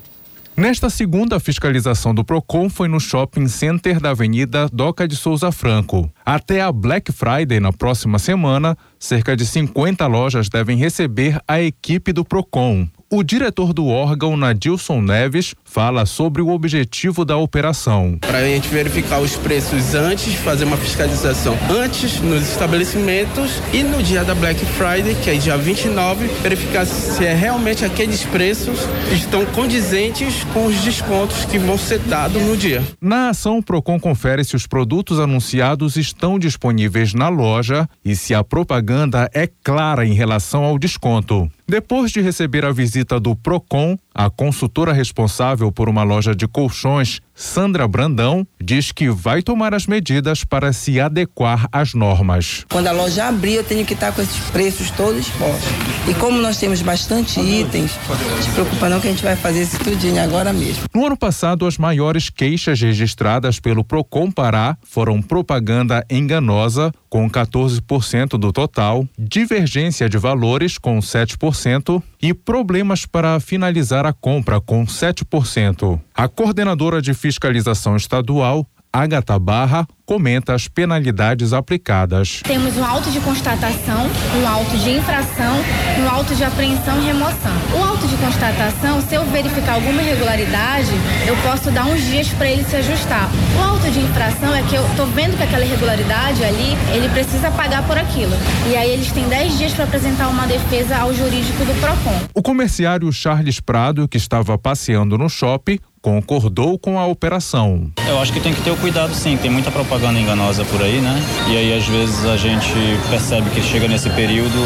Nesta 0.62 0.91
segunda 0.91 1.39
fiscalização 1.39 2.13
do 2.13 2.24
Procon 2.24 2.69
foi 2.69 2.88
no 2.88 3.00
shopping 3.00 3.47
center 3.47 4.00
da 4.00 4.12
Avenida 4.12 4.69
Doca 4.71 5.08
de 5.08 5.15
Souza 5.15 5.52
Franco. 5.52 6.08
Até 6.24 6.62
a 6.62 6.71
Black 6.71 7.12
Friday 7.12 7.60
na 7.60 7.74
próxima 7.74 8.19
semana, 8.19 8.78
cerca 9.00 9.36
de 9.36 9.43
50 9.43 10.06
lojas 10.06 10.50
devem 10.50 10.78
receber 10.78 11.41
a 11.47 11.60
equipe 11.60 12.13
do 12.13 12.24
Procon. 12.24 12.88
O 13.13 13.24
diretor 13.24 13.74
do 13.74 13.88
órgão, 13.88 14.38
Nadilson 14.38 15.02
Neves, 15.02 15.54
fala 15.65 16.06
sobre 16.06 16.41
o 16.41 16.47
objetivo 16.47 17.26
da 17.26 17.36
operação. 17.36 18.17
Para 18.21 18.38
a 18.38 18.45
gente 18.45 18.69
verificar 18.69 19.19
os 19.19 19.36
preços 19.36 19.93
antes, 19.93 20.34
fazer 20.36 20.63
uma 20.63 20.78
fiscalização 20.78 21.58
antes 21.69 22.21
nos 22.21 22.47
estabelecimentos 22.47 23.62
e 23.74 23.84
no 23.84 24.02
dia 24.02 24.24
da 24.24 24.34
Black 24.34 24.65
Friday, 24.65 25.13
que 25.15 25.30
é 25.30 25.34
dia 25.34 25.58
29, 25.58 26.26
verificar 26.41 26.86
se 26.86 27.26
é 27.26 27.34
realmente 27.34 27.84
aqueles 27.84 28.24
preços 28.24 28.80
estão 29.12 29.45
condizentes 29.47 30.45
com 30.54 30.67
os 30.67 30.80
descontos 30.80 31.43
que 31.43 31.60
vão 31.60 31.78
ser 31.78 32.00
dados 32.00 32.41
no 32.41 32.56
dia. 32.56 32.82
Na 33.02 33.32
ação, 33.32 33.58
o 33.58 33.63
Procon 33.63 34.00
confere 34.00 34.45
se 34.45 34.56
os 34.56 34.65
produtos 34.65 35.19
anunciados 35.19 35.97
estão 35.97 36.39
disponíveis 36.39 37.13
na 37.13 37.28
loja 37.28 37.89
e 38.06 38.15
se 38.15 38.34
a 38.34 38.41
propaganda 38.41 39.30
é 39.34 39.50
clara 39.62 40.06
em 40.06 40.13
relação 40.13 40.63
ao 40.63 40.80
desconto. 40.80 41.52
Depois 41.72 42.12
de 42.12 42.20
receber 42.20 42.66
a 42.66 42.74
visita 42.74 43.18
do 43.18 43.34
Procon, 43.34 43.98
a 44.14 44.30
consultora 44.30 44.92
responsável 44.92 45.72
por 45.72 45.88
uma 45.88 46.04
loja 46.04 46.36
de 46.36 46.46
colchões, 46.46 47.22
Sandra 47.34 47.88
Brandão, 47.88 48.46
diz 48.62 48.92
que 48.92 49.10
vai 49.10 49.42
tomar 49.42 49.74
as 49.74 49.88
medidas 49.88 50.44
para 50.44 50.74
se 50.74 51.00
adequar 51.00 51.70
às 51.72 51.94
normas. 51.94 52.66
Quando 52.70 52.88
a 52.88 52.92
loja 52.92 53.26
abrir, 53.26 53.54
eu 53.54 53.64
tenho 53.64 53.86
que 53.86 53.94
estar 53.94 54.12
com 54.12 54.22
esses 54.22 54.50
preços 54.50 54.92
todos 54.92 55.22
expostos. 55.22 55.91
E 56.10 56.16
como 56.16 56.42
nós 56.42 56.58
temos 56.58 56.82
bastante 56.82 57.40
itens, 57.40 57.92
não 58.10 58.42
se 58.42 58.50
preocupa 58.52 58.90
não 58.90 59.00
que 59.00 59.08
a 59.08 59.12
gente 59.12 59.24
vai 59.24 59.36
fazer 59.36 59.62
isso 59.62 59.78
tudinho 59.84 60.22
agora 60.22 60.52
mesmo. 60.52 60.86
No 60.94 61.06
ano 61.06 61.16
passado, 61.16 61.68
as 61.68 61.78
maiores 61.78 62.28
queixas 62.30 62.82
registradas 62.82 63.60
pelo 63.60 63.84
Procon 63.84 64.32
Pará 64.32 64.76
foram 64.84 65.22
propaganda 65.22 66.04
enganosa, 66.10 66.92
com 67.08 67.30
14% 67.30 68.30
do 68.30 68.52
total, 68.52 69.08
divergência 69.18 70.10
de 70.10 70.18
valores, 70.18 70.80
com 70.80 70.98
7%, 70.98 72.02
e 72.20 72.34
problemas 72.34 73.06
para 73.06 73.40
finalizar 73.40 74.06
a 74.06 74.14
compra, 74.14 74.60
com 74.60 74.86
7%. 74.86 76.00
A 76.16 76.28
coordenadora 76.28 77.00
de 77.00 77.14
fiscalização 77.14 77.96
estadual, 77.96 78.66
Agatha 78.94 79.40
Barra, 79.40 79.88
comenta 80.06 80.54
as 80.54 80.68
penalidades 80.68 81.54
aplicadas. 81.54 82.42
Temos 82.44 82.76
um 82.76 82.84
auto 82.84 83.10
de 83.10 83.22
constatação, 83.22 84.10
um 84.36 84.46
auto 84.46 84.78
de 84.78 84.90
infração, 84.98 85.56
um 85.98 86.10
auto 86.10 86.36
de 86.36 86.44
apreensão 86.44 87.02
e 87.02 87.06
remoção. 87.06 87.54
O 87.74 87.82
auto 87.82 88.06
de 88.06 88.18
constatação, 88.18 89.02
se 89.02 89.16
eu 89.16 89.24
verificar 89.28 89.76
alguma 89.76 90.02
irregularidade, 90.02 90.92
eu 91.26 91.38
posso 91.38 91.72
dar 91.72 91.86
uns 91.86 92.04
dias 92.04 92.28
para 92.34 92.50
ele 92.50 92.66
se 92.66 92.76
ajustar. 92.76 93.30
O 93.58 93.64
auto 93.64 93.90
de 93.90 94.00
infração 94.00 94.54
é 94.54 94.62
que 94.64 94.76
eu 94.76 94.86
estou 94.86 95.08
vendo 95.08 95.38
que 95.38 95.44
aquela 95.44 95.64
irregularidade 95.64 96.44
ali, 96.44 96.76
ele 96.94 97.08
precisa 97.10 97.50
pagar 97.52 97.88
por 97.88 97.98
aquilo. 97.98 98.34
E 98.70 98.76
aí 98.76 98.92
eles 98.92 99.10
têm 99.14 99.26
10 99.30 99.58
dias 99.58 99.74
para 99.74 99.86
apresentar 99.86 100.28
uma 100.28 100.46
defesa 100.46 100.98
ao 100.98 101.14
jurídico 101.14 101.64
do 101.64 101.80
PROCON. 101.80 102.28
O 102.36 102.42
comerciário 102.42 103.10
Charles 103.14 103.62
Prado, 103.62 104.06
que 104.06 104.18
estava 104.18 104.58
passeando 104.58 105.18
no 105.18 105.30
shopping, 105.30 105.80
concordou 106.02 106.80
com 106.80 106.98
a 106.98 107.06
operação. 107.06 107.92
Eu 108.08 108.20
acho 108.20 108.34
que 108.34 108.40
tem 108.40 108.54
que 108.54 108.62
ter 108.62 108.72
o 108.72 108.78
cuidado 108.78 109.14
sim, 109.14 109.38
tem 109.38 109.52
muita 109.52 109.70
propaganda 109.70 110.20
enganosa 110.20 110.66
por 110.66 110.82
aí, 110.82 111.00
né? 111.00 111.22
E 111.50 111.58
aí 111.58 111.74
às 111.74 111.88
vezes 111.88 112.26
a 112.26 112.36
gente 112.36 112.74
percebe 113.10 113.50
que 113.52 113.62
chega 113.62 113.88
nesse 113.88 114.10
período, 114.10 114.58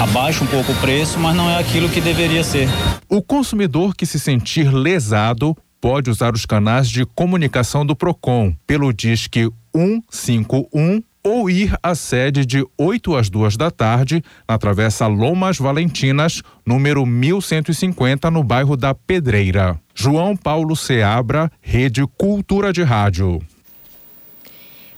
abaixa 0.00 0.42
um 0.42 0.46
pouco 0.46 0.72
o 0.72 0.76
preço, 0.76 1.18
mas 1.18 1.36
não 1.36 1.48
é 1.48 1.58
aquilo 1.58 1.88
que 1.88 2.00
deveria 2.00 2.42
ser. 2.42 2.68
O 3.08 3.22
consumidor 3.22 3.94
que 3.94 4.04
se 4.04 4.18
sentir 4.18 4.72
lesado 4.72 5.56
pode 5.80 6.10
usar 6.10 6.34
os 6.34 6.46
canais 6.46 6.88
de 6.88 7.04
comunicação 7.04 7.84
do 7.84 7.94
Procon 7.94 8.54
pelo 8.66 8.92
Disque 8.92 9.50
151 9.74 11.02
ou 11.24 11.48
ir 11.48 11.74
à 11.82 11.94
sede 11.94 12.44
de 12.44 12.64
8 12.76 13.16
às 13.16 13.30
2 13.30 13.56
da 13.56 13.70
tarde, 13.70 14.22
na 14.46 14.58
Travessa 14.58 15.06
Lomas 15.06 15.56
Valentinas, 15.56 16.42
número 16.66 17.06
1150, 17.06 18.30
no 18.30 18.44
bairro 18.44 18.76
da 18.76 18.94
Pedreira. 18.94 19.80
João 19.94 20.36
Paulo 20.36 20.76
Seabra, 20.76 21.50
Rede 21.62 22.06
Cultura 22.18 22.72
de 22.72 22.82
Rádio. 22.82 23.40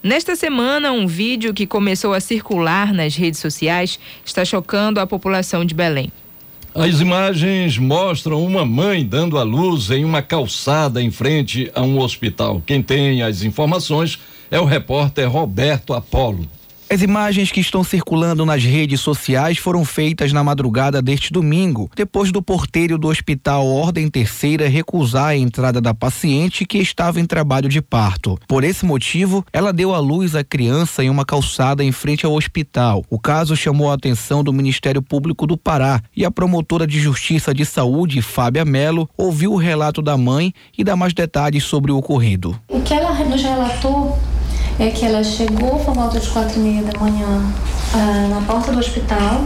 Nesta 0.03 0.35
semana, 0.35 0.93
um 0.93 1.07
vídeo 1.07 1.55
que 1.55 1.67
começou 1.67 2.13
a 2.13 2.21
circular 2.21 2.93
nas 2.93 3.15
redes 3.17 3.41
sociais 3.41 3.99
está 4.25 4.45
chocando 4.45 4.99
a 4.99 5.07
população 5.07 5.65
de 5.65 5.75
Belém. 5.75 6.13
As 6.79 7.01
imagens 7.01 7.79
mostram 7.79 8.45
uma 8.45 8.63
mãe 8.63 9.03
dando 9.03 9.39
à 9.39 9.43
luz 9.43 9.91
em 9.91 10.05
uma 10.05 10.21
calçada 10.21 11.03
em 11.03 11.11
frente 11.11 11.71
a 11.75 11.81
um 11.81 11.99
hospital. 11.99 12.63
Quem 12.67 12.83
tem 12.83 13.23
as 13.23 13.43
informações 13.43 14.19
é 14.51 14.61
o 14.61 14.67
repórter 14.67 15.27
Roberto 15.27 15.95
Apolo. 15.95 16.47
As 16.89 17.03
imagens 17.03 17.51
que 17.51 17.59
estão 17.59 17.83
circulando 17.83 18.47
nas 18.47 18.63
redes 18.63 19.01
sociais 19.01 19.59
foram 19.59 19.85
feitas 19.85 20.33
na 20.33 20.45
madrugada 20.45 21.03
deste 21.03 21.33
domingo, 21.33 21.91
depois 21.97 22.31
do 22.31 22.41
porteiro 22.41 22.97
do 22.97 23.09
Hospital 23.09 23.67
Ordem 23.67 24.09
Terceira 24.09 24.69
recusar 24.69 25.27
a 25.27 25.37
entrada 25.37 25.81
da 25.81 25.93
paciente 25.93 26.65
que 26.65 26.79
estava 26.79 27.21
em 27.21 27.25
trabalho 27.25 27.69
de 27.69 27.83
parto. 27.83 28.39
Por 28.47 28.63
esse 28.63 28.87
motivo, 28.87 29.45
ela 29.53 29.73
deu 29.73 29.93
à 29.93 29.99
luz 29.99 30.37
a 30.37 30.45
criança 30.45 31.03
em 31.03 31.11
uma 31.11 31.25
calçada 31.25 31.83
em 31.83 31.91
frente 31.91 32.25
ao 32.25 32.35
hospital. 32.35 33.05
O 33.11 33.19
caso 33.19 33.57
chamou 33.57 33.91
a 33.91 33.95
atenção 33.95 34.45
do 34.45 34.53
Ministério 34.53 35.03
Público 35.03 35.45
do 35.45 35.57
Pará 35.57 36.01
e 36.17 36.25
a 36.25 36.31
promotora 36.31 36.87
de 36.87 37.01
Justiça 37.01 37.53
de 37.53 37.67
Saúde, 37.67 38.23
Fábia 38.23 38.65
Melo, 38.65 39.11
ouviu 39.17 39.53
o 39.53 39.57
relato 39.57 40.01
da 40.01 40.17
mãe 40.17 40.55
e 40.79 40.85
dá 40.85 40.95
mais 40.95 41.13
detalhes 41.13 41.65
sobre 41.65 41.91
o 41.91 41.97
ocorrido. 41.97 42.57
O 42.69 42.81
que 42.81 42.95
ela 42.95 43.13
nos 43.25 43.43
relatou 43.43 44.17
é 44.79 44.91
que 44.91 45.05
ela 45.05 45.25
chegou 45.25 45.79
por 45.81 45.95
volta 45.95 46.21
de 46.21 46.29
quatro 46.29 46.59
e 46.59 46.63
meia 46.63 46.83
da 46.83 46.99
manhã 46.99 47.43
ah, 47.95 48.29
na 48.29 48.41
porta 48.43 48.73
do 48.73 48.79
hospital 48.79 49.45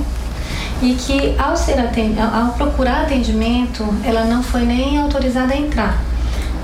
e 0.83 0.95
que 0.95 1.35
ao, 1.38 1.57
ser 1.57 1.77
ao 1.79 2.53
procurar 2.53 3.03
atendimento, 3.03 3.87
ela 4.05 4.25
não 4.25 4.43
foi 4.43 4.62
nem 4.62 4.99
autorizada 4.99 5.53
a 5.53 5.57
entrar. 5.57 6.03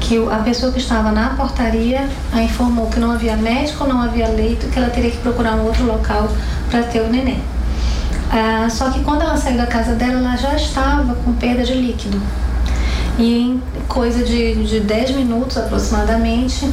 Que 0.01 0.17
a 0.31 0.39
pessoa 0.39 0.73
que 0.73 0.79
estava 0.79 1.11
na 1.13 1.31
portaria 1.31 2.09
a 2.33 2.43
informou 2.43 2.87
que 2.89 2.99
não 2.99 3.13
havia 3.13 3.37
médico, 3.37 3.87
não 3.87 4.01
havia 4.01 4.29
leito, 4.29 4.67
que 4.69 4.79
ela 4.79 4.91
teria 4.91 5.11
que 5.11 5.19
procurar 5.19 5.55
um 5.55 5.65
outro 5.65 5.85
local 5.85 6.29
para 6.71 6.83
ter 6.85 7.01
o 7.01 7.09
neném. 7.09 7.43
Ah, 8.31 8.69
só 8.71 8.91
que 8.91 9.01
quando 9.01 9.23
ela 9.23 9.37
saiu 9.37 9.59
da 9.59 9.67
casa 9.67 9.95
dela, 9.95 10.19
ela 10.19 10.37
já 10.37 10.55
estava 10.55 11.15
com 11.15 11.33
perda 11.35 11.63
de 11.63 11.75
líquido. 11.75 12.21
E 13.19 13.39
em 13.39 13.63
coisa 13.89 14.25
de, 14.25 14.55
de 14.65 14.81
10 14.81 15.13
minutos 15.13 15.57
aproximadamente, 15.57 16.69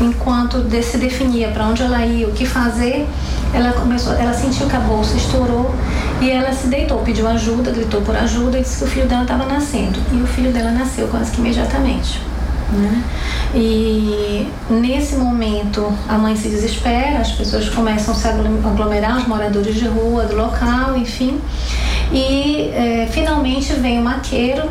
enquanto 0.00 0.62
se 0.82 0.98
definia 0.98 1.48
para 1.48 1.66
onde 1.66 1.82
ela 1.82 2.04
ia, 2.04 2.28
o 2.28 2.32
que 2.32 2.44
fazer, 2.44 3.06
ela 3.52 3.72
começou, 3.72 4.12
ela 4.14 4.32
sentiu 4.32 4.66
que 4.66 4.76
a 4.76 4.80
bolsa 4.80 5.16
estourou 5.16 5.74
e 6.20 6.30
ela 6.30 6.52
se 6.52 6.66
deitou, 6.66 6.98
pediu 6.98 7.26
ajuda, 7.26 7.70
gritou 7.70 8.02
por 8.02 8.16
ajuda 8.16 8.58
e 8.58 8.62
disse 8.62 8.78
que 8.78 8.84
o 8.84 8.86
filho 8.86 9.06
dela 9.06 9.22
estava 9.22 9.46
nascendo. 9.46 9.98
E 10.12 10.20
o 10.20 10.26
filho 10.26 10.52
dela 10.52 10.70
nasceu 10.70 11.08
quase 11.08 11.30
que 11.30 11.40
imediatamente. 11.40 12.20
Né? 12.70 13.02
E 13.54 14.48
nesse 14.68 15.16
momento 15.16 15.92
a 16.08 16.18
mãe 16.18 16.36
se 16.36 16.48
desespera, 16.48 17.20
as 17.20 17.32
pessoas 17.32 17.68
começam 17.68 18.12
a 18.12 18.16
se 18.16 18.28
aglomerar, 18.28 19.18
os 19.18 19.26
moradores 19.26 19.74
de 19.76 19.86
rua, 19.86 20.24
do 20.24 20.36
local, 20.36 20.96
enfim. 20.96 21.40
E 22.12 22.70
é, 22.74 23.08
finalmente 23.10 23.72
vem 23.74 23.98
o 23.98 24.02
maqueiro 24.02 24.68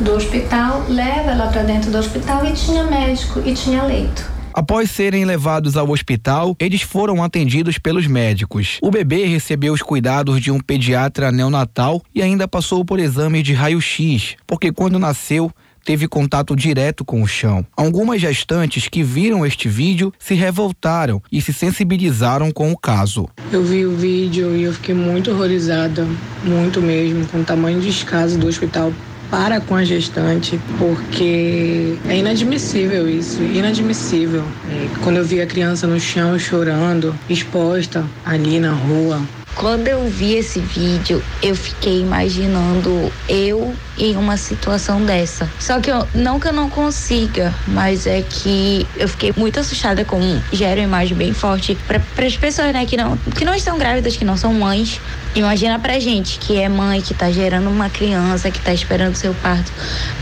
do 0.00 0.12
hospital, 0.12 0.84
leva 0.88 1.30
ela 1.30 1.46
para 1.46 1.62
dentro 1.62 1.90
do 1.90 1.98
hospital 1.98 2.44
e 2.44 2.52
tinha 2.52 2.84
médico 2.84 3.40
e 3.44 3.54
tinha 3.54 3.82
leito. 3.82 4.35
Após 4.56 4.90
serem 4.90 5.26
levados 5.26 5.76
ao 5.76 5.90
hospital, 5.90 6.56
eles 6.58 6.80
foram 6.80 7.22
atendidos 7.22 7.76
pelos 7.76 8.06
médicos. 8.06 8.78
O 8.80 8.90
bebê 8.90 9.26
recebeu 9.26 9.74
os 9.74 9.82
cuidados 9.82 10.40
de 10.40 10.50
um 10.50 10.58
pediatra 10.58 11.30
neonatal 11.30 12.02
e 12.14 12.22
ainda 12.22 12.48
passou 12.48 12.82
por 12.82 12.98
exame 12.98 13.42
de 13.42 13.52
raio-x, 13.52 14.34
porque 14.46 14.72
quando 14.72 14.98
nasceu, 14.98 15.52
teve 15.84 16.08
contato 16.08 16.56
direto 16.56 17.04
com 17.04 17.20
o 17.22 17.26
chão. 17.26 17.66
Algumas 17.76 18.18
gestantes 18.18 18.88
que 18.88 19.02
viram 19.02 19.44
este 19.44 19.68
vídeo 19.68 20.10
se 20.18 20.32
revoltaram 20.32 21.22
e 21.30 21.42
se 21.42 21.52
sensibilizaram 21.52 22.50
com 22.50 22.72
o 22.72 22.78
caso. 22.78 23.28
Eu 23.52 23.62
vi 23.62 23.84
o 23.84 23.94
vídeo 23.94 24.56
e 24.56 24.62
eu 24.62 24.72
fiquei 24.72 24.94
muito 24.94 25.32
horrorizada, 25.32 26.08
muito 26.42 26.80
mesmo, 26.80 27.26
com 27.26 27.42
o 27.42 27.44
tamanho 27.44 27.78
de 27.78 27.88
descaso 27.88 28.38
do 28.38 28.46
hospital 28.46 28.90
para 29.30 29.60
com 29.60 29.74
a 29.74 29.84
gestante, 29.84 30.58
porque 30.78 31.96
é 32.08 32.16
inadmissível 32.16 33.08
isso, 33.08 33.42
inadmissível. 33.42 34.44
É, 34.70 34.88
quando 35.02 35.16
eu 35.16 35.24
vi 35.24 35.40
a 35.40 35.46
criança 35.46 35.86
no 35.86 35.98
chão 35.98 36.38
chorando, 36.38 37.14
exposta 37.28 38.04
ali 38.24 38.58
na 38.58 38.72
rua, 38.72 39.20
quando 39.56 39.88
eu 39.88 40.06
vi 40.06 40.34
esse 40.34 40.60
vídeo, 40.60 41.22
eu 41.42 41.56
fiquei 41.56 42.00
imaginando 42.00 43.10
eu 43.28 43.74
em 43.98 44.14
uma 44.16 44.36
situação 44.36 45.02
dessa. 45.04 45.50
Só 45.58 45.80
que 45.80 45.90
eu, 45.90 46.06
não 46.14 46.38
que 46.38 46.46
eu 46.46 46.52
não 46.52 46.68
consiga, 46.68 47.54
mas 47.66 48.06
é 48.06 48.22
que 48.22 48.86
eu 48.96 49.08
fiquei 49.08 49.32
muito 49.34 49.58
assustada 49.58 50.04
com 50.04 50.20
gera 50.52 50.80
uma 50.80 50.84
imagem 50.84 51.16
bem 51.16 51.32
forte 51.32 51.76
para 51.86 52.26
as 52.26 52.36
pessoas, 52.36 52.72
né, 52.72 52.84
que 52.84 52.96
não 52.96 53.16
que 53.16 53.44
não 53.44 53.54
estão 53.54 53.78
grávidas, 53.78 54.16
que 54.16 54.24
não 54.24 54.36
são 54.36 54.52
mães. 54.52 55.00
Imagina 55.34 55.78
pra 55.78 55.98
gente 55.98 56.38
que 56.38 56.58
é 56.58 56.68
mãe, 56.68 57.00
que 57.00 57.14
tá 57.14 57.30
gerando 57.30 57.70
uma 57.70 57.88
criança, 57.88 58.50
que 58.50 58.60
tá 58.60 58.74
esperando 58.74 59.14
seu 59.14 59.34
parto. 59.34 59.72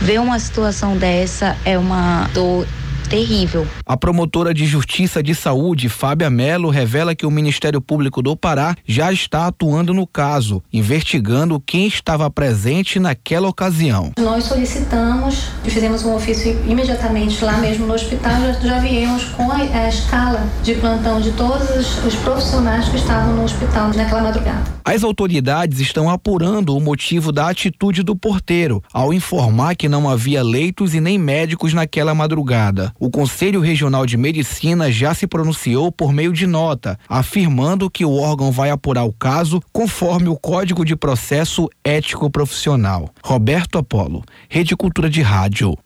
Ver 0.00 0.20
uma 0.20 0.38
situação 0.38 0.96
dessa 0.96 1.56
é 1.64 1.76
uma 1.76 2.30
dor 2.32 2.66
terrível. 3.08 3.66
A 3.86 3.98
promotora 3.98 4.54
de 4.54 4.64
Justiça 4.64 5.22
de 5.22 5.34
Saúde, 5.34 5.90
Fábia 5.90 6.30
Melo, 6.30 6.70
revela 6.70 7.14
que 7.14 7.26
o 7.26 7.30
Ministério 7.30 7.82
Público 7.82 8.22
do 8.22 8.34
Pará 8.34 8.74
já 8.86 9.12
está 9.12 9.46
atuando 9.46 9.92
no 9.92 10.06
caso, 10.06 10.62
investigando 10.72 11.60
quem 11.60 11.86
estava 11.86 12.30
presente 12.30 12.98
naquela 12.98 13.46
ocasião. 13.46 14.12
Nós 14.18 14.44
solicitamos 14.44 15.48
e 15.66 15.70
fizemos 15.70 16.02
um 16.02 16.14
ofício 16.14 16.58
imediatamente 16.66 17.44
lá 17.44 17.58
mesmo 17.58 17.86
no 17.86 17.92
hospital, 17.92 18.32
já, 18.40 18.52
já 18.52 18.78
viemos 18.78 19.24
com 19.24 19.50
a, 19.52 19.56
a, 19.56 19.88
escala 19.88 20.48
de 20.62 20.74
plantão 20.76 21.20
de 21.20 21.32
todos 21.32 21.68
os, 21.70 22.04
os 22.06 22.14
profissionais 22.14 22.88
que 22.88 22.96
estavam 22.96 23.36
no 23.36 23.44
hospital 23.44 23.90
naquela 23.94 24.22
madrugada. 24.22 24.64
As 24.86 25.02
autoridades 25.02 25.80
estão 25.80 26.10
apurando 26.10 26.76
o 26.76 26.80
motivo 26.80 27.32
da 27.32 27.48
atitude 27.48 28.02
do 28.02 28.14
porteiro 28.14 28.82
ao 28.92 29.14
informar 29.14 29.74
que 29.74 29.88
não 29.88 30.08
havia 30.08 30.42
leitos 30.42 30.94
e 30.94 31.00
nem 31.00 31.18
médicos 31.18 31.72
naquela 31.72 32.14
madrugada. 32.14 32.92
O 33.00 33.10
Conselho 33.10 33.60
Regional 33.74 34.06
de 34.06 34.16
Medicina 34.16 34.88
já 34.88 35.12
se 35.12 35.26
pronunciou 35.26 35.90
por 35.90 36.12
meio 36.12 36.32
de 36.32 36.46
nota, 36.46 36.96
afirmando 37.08 37.90
que 37.90 38.04
o 38.04 38.20
órgão 38.20 38.52
vai 38.52 38.70
apurar 38.70 39.02
o 39.02 39.12
caso 39.12 39.60
conforme 39.72 40.28
o 40.28 40.36
Código 40.36 40.84
de 40.84 40.94
Processo 40.94 41.68
Ético 41.82 42.30
Profissional. 42.30 43.10
Roberto 43.20 43.76
Apolo, 43.76 44.22
Rede 44.48 44.76
Cultura 44.76 45.10
de 45.10 45.22
Rádio. 45.22 45.76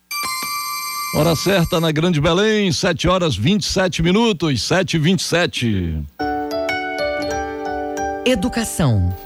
Hora 1.17 1.35
certa 1.35 1.81
na 1.81 1.91
Grande 1.91 2.21
Belém, 2.21 2.71
7 2.71 3.09
horas 3.09 3.35
27 3.35 4.03
minutos, 4.03 4.61
7 4.61 4.97
e 4.97 4.99
27 4.99 6.03
Educação. 8.27 9.17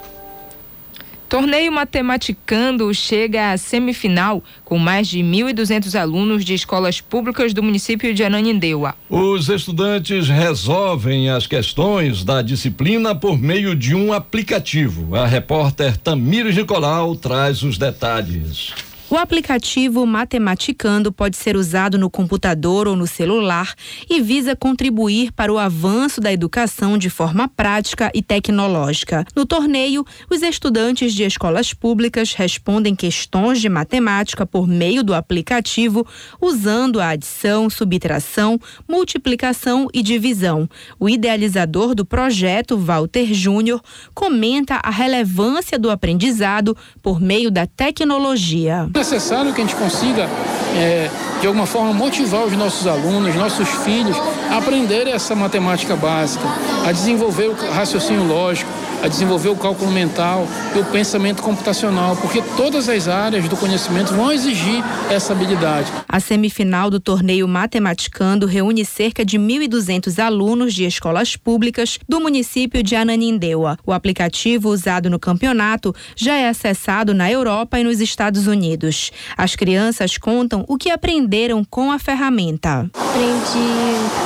Torneio 1.33 1.73
Matematicando 1.73 2.92
chega 2.92 3.53
à 3.53 3.57
semifinal 3.57 4.45
com 4.66 4.77
mais 4.77 5.09
de 5.09 5.21
1.200 5.21 5.99
alunos 5.99 6.45
de 6.45 6.53
escolas 6.53 7.01
públicas 7.01 7.55
do 7.55 7.62
município 7.62 8.12
de 8.12 8.23
Ananindeua. 8.23 8.95
Os 9.09 9.49
estudantes 9.49 10.29
resolvem 10.29 11.31
as 11.31 11.47
questões 11.47 12.23
da 12.23 12.42
disciplina 12.42 13.14
por 13.14 13.38
meio 13.38 13.75
de 13.75 13.95
um 13.95 14.12
aplicativo. 14.12 15.16
A 15.16 15.27
repórter 15.27 15.97
Tamires 15.97 16.55
Nicolau 16.55 17.16
traz 17.16 17.62
os 17.62 17.79
detalhes. 17.79 18.91
O 19.12 19.16
aplicativo 19.18 20.07
Matematicando 20.07 21.12
pode 21.12 21.37
ser 21.37 21.55
usado 21.55 21.98
no 21.98 22.09
computador 22.09 22.88
ou 22.88 22.96
no 22.96 23.07
celular 23.07 23.75
e 24.09 24.22
visa 24.22 24.57
contribuir 24.57 25.33
para 25.33 25.53
o 25.53 25.59
avanço 25.59 26.18
da 26.18 26.33
educação 26.33 26.96
de 26.96 27.11
forma 27.11 27.46
prática 27.46 28.11
e 28.14 28.22
tecnológica. 28.22 29.22
No 29.37 29.44
torneio, 29.44 30.03
os 30.31 30.40
estudantes 30.40 31.12
de 31.12 31.25
escolas 31.25 31.75
públicas 31.75 32.33
respondem 32.33 32.94
questões 32.94 33.61
de 33.61 33.68
matemática 33.68 34.46
por 34.46 34.66
meio 34.66 35.05
do 35.05 35.12
aplicativo, 35.12 36.07
usando 36.40 36.98
a 36.98 37.11
adição, 37.11 37.68
subtração, 37.68 38.59
multiplicação 38.88 39.88
e 39.92 40.03
divisão. 40.03 40.66
O 40.98 41.07
idealizador 41.07 41.94
do 41.94 42.07
projeto, 42.07 42.79
Walter 42.79 43.35
Júnior, 43.35 43.83
comenta 44.14 44.77
a 44.77 44.88
relevância 44.88 45.79
do 45.79 45.90
aprendizado 45.90 46.75
por 47.03 47.20
meio 47.20 47.51
da 47.51 47.66
tecnologia 47.66 48.88
necessário 49.03 49.53
que 49.53 49.61
a 49.61 49.65
gente 49.65 49.75
consiga, 49.75 50.29
é, 50.77 51.11
de 51.41 51.47
alguma 51.49 51.67
forma, 51.67 51.93
motivar 51.93 52.45
os 52.45 52.53
nossos 52.53 52.87
alunos, 52.87 53.35
nossos 53.35 53.69
filhos, 53.69 54.17
a 54.49 54.59
aprender 54.59 55.09
essa 55.09 55.35
matemática 55.35 55.97
básica, 55.97 56.45
a 56.87 56.93
desenvolver 56.93 57.49
o 57.49 57.57
raciocínio 57.73 58.25
lógico, 58.25 58.71
a 59.03 59.09
desenvolver 59.09 59.49
o 59.49 59.57
cálculo 59.57 59.91
mental 59.91 60.47
e 60.75 60.79
o 60.79 60.85
pensamento 60.85 61.43
computacional, 61.43 62.17
porque 62.17 62.41
todas 62.57 62.88
as 62.88 63.09
áreas 63.09 63.49
do 63.49 63.57
conhecimento 63.57 64.15
vão 64.15 64.31
exigir 64.31 64.83
essa 65.11 65.33
habilidade. 65.33 65.93
A 66.09 66.21
semifinal 66.21 66.88
do 66.88 67.01
torneio 67.01 67.49
Matematicando 67.49 68.47
reúne 68.47 68.85
cerca 68.85 69.25
de 69.25 69.38
1.200 69.38 70.23
alunos 70.23 70.73
de 70.73 70.85
escolas 70.85 71.37
públicas 71.37 71.99
do 72.09 72.21
município 72.21 72.83
de 72.83 72.95
Ananindeua. 72.95 73.77
O 73.85 73.93
aplicativo 73.93 74.69
usado 74.69 75.11
no 75.11 75.19
campeonato 75.19 75.95
já 76.15 76.37
é 76.37 76.49
acessado 76.49 77.12
na 77.12 77.31
Europa 77.31 77.81
e 77.81 77.85
nos 77.85 78.01
Estados 78.01 78.47
Unidos. 78.47 79.11
As 79.37 79.57
crianças 79.57 80.17
contam 80.17 80.65
o 80.69 80.77
que 80.77 80.91
aprenderam 80.91 81.65
com 81.65 81.91
a 81.91 81.99
ferramenta. 81.99 82.88
Aprendi 82.95 83.73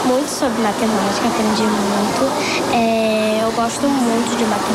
muito 0.06 0.28
sobre 0.28 0.60
matemática, 0.62 1.26
aprendi 1.28 1.62
muito. 1.62 2.74
É, 2.74 3.40
eu 3.42 3.52
gosto 3.52 3.88
muito 3.88 4.36
de 4.36 4.44
matemática. 4.44 4.65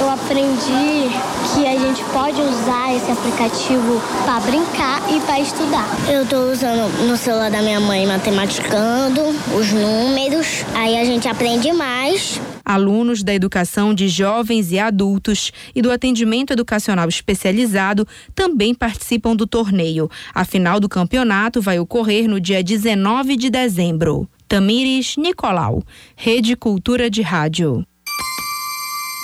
Eu 0.00 0.08
aprendi 0.10 1.10
que 1.52 1.66
a 1.66 1.78
gente 1.78 2.02
pode 2.12 2.40
usar 2.40 2.94
esse 2.94 3.10
aplicativo 3.10 4.00
para 4.24 4.40
brincar 4.40 5.02
e 5.12 5.20
para 5.20 5.40
estudar. 5.40 5.86
Eu 6.08 6.22
estou 6.22 6.50
usando 6.50 7.08
no 7.08 7.16
celular 7.16 7.50
da 7.50 7.60
minha 7.60 7.80
mãe 7.80 8.06
matematicando 8.06 9.20
os 9.54 9.72
números, 9.72 10.64
aí 10.74 10.98
a 10.98 11.04
gente 11.04 11.28
aprende 11.28 11.72
mais. 11.72 12.40
Alunos 12.64 13.22
da 13.22 13.34
educação 13.34 13.94
de 13.94 14.08
jovens 14.08 14.72
e 14.72 14.78
adultos 14.78 15.52
e 15.74 15.80
do 15.80 15.90
atendimento 15.90 16.52
educacional 16.52 17.08
especializado 17.08 18.06
também 18.34 18.74
participam 18.74 19.34
do 19.34 19.46
torneio. 19.46 20.10
A 20.34 20.44
final 20.44 20.78
do 20.78 20.88
campeonato 20.88 21.60
vai 21.60 21.78
ocorrer 21.78 22.28
no 22.28 22.40
dia 22.40 22.62
19 22.62 23.36
de 23.36 23.50
dezembro. 23.50 24.28
Tamires 24.46 25.16
Nicolau, 25.16 25.82
Rede 26.16 26.56
Cultura 26.56 27.10
de 27.10 27.22
Rádio. 27.22 27.84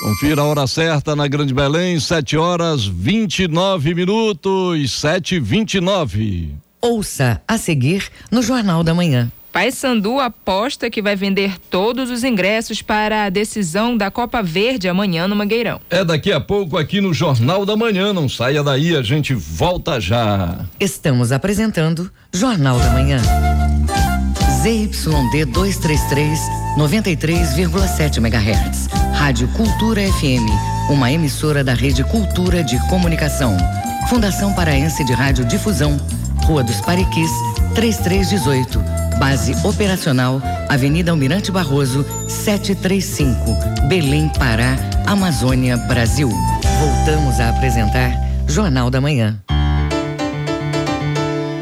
Confira 0.02 0.42
a 0.42 0.44
hora 0.44 0.66
certa 0.66 1.14
na 1.14 1.26
Grande 1.26 1.54
Belém, 1.54 1.98
7 1.98 2.37
horas 2.37 2.85
29 2.85 3.94
minutos, 3.94 4.92
7 5.00 5.37
e 5.37 5.40
29 5.40 6.64
Ouça 6.85 7.40
a 7.48 7.57
seguir 7.57 8.11
no 8.30 8.42
Jornal 8.42 8.85
da 8.85 8.92
Manhã. 8.92 9.33
Paysandu 9.50 10.20
aposta 10.20 10.90
que 10.90 11.00
vai 11.00 11.16
vender 11.16 11.59
todos 11.70 12.11
os 12.11 12.22
ingressos 12.22 12.83
para 12.83 13.24
a 13.24 13.30
decisão 13.30 13.96
da 13.96 14.11
Copa 14.11 14.42
Verde 14.42 14.87
amanhã 14.87 15.26
no 15.26 15.35
Mangueirão. 15.35 15.80
É 15.88 16.04
daqui 16.04 16.30
a 16.30 16.40
pouco 16.40 16.76
aqui 16.76 17.00
no 17.00 17.14
Jornal 17.14 17.64
da 17.64 17.74
Manhã. 17.74 18.12
Não 18.12 18.28
saia 18.28 18.62
daí, 18.62 18.94
a 18.94 19.00
gente 19.00 19.33
volta 19.33 19.98
já. 19.98 20.66
Estamos 20.78 21.33
apresentando 21.33 22.11
Jornal 22.30 22.78
da 22.78 22.90
Manhã. 22.90 23.22
ZYD 24.61 25.46
233, 25.46 26.38
93,7 26.76 28.18
MHz. 28.18 29.04
Rádio 29.25 29.49
Cultura 29.57 30.03
FM, 30.03 30.45
uma 30.91 31.11
emissora 31.11 31.65
da 31.65 31.73
Rede 31.73 32.05
Cultura 32.05 32.63
de 32.63 32.79
Comunicação. 32.89 33.57
Fundação 34.07 34.53
Paraense 34.53 35.03
de 35.03 35.15
Rádio 35.15 35.47
Difusão, 35.47 35.97
Rua 36.45 36.63
dos 36.63 36.79
Pariquis, 36.83 37.31
3318. 37.75 38.85
Base 39.19 39.57
operacional, 39.67 40.43
Avenida 40.69 41.11
Almirante 41.11 41.51
Barroso, 41.51 42.05
735, 42.29 43.35
Belém, 43.89 44.31
Pará, 44.39 44.77
Amazônia, 45.07 45.79
Brasil. 45.79 46.29
Voltamos 46.79 47.41
a 47.41 47.49
apresentar 47.49 48.13
Jornal 48.47 48.91
da 48.91 49.01
Manhã. 49.01 49.41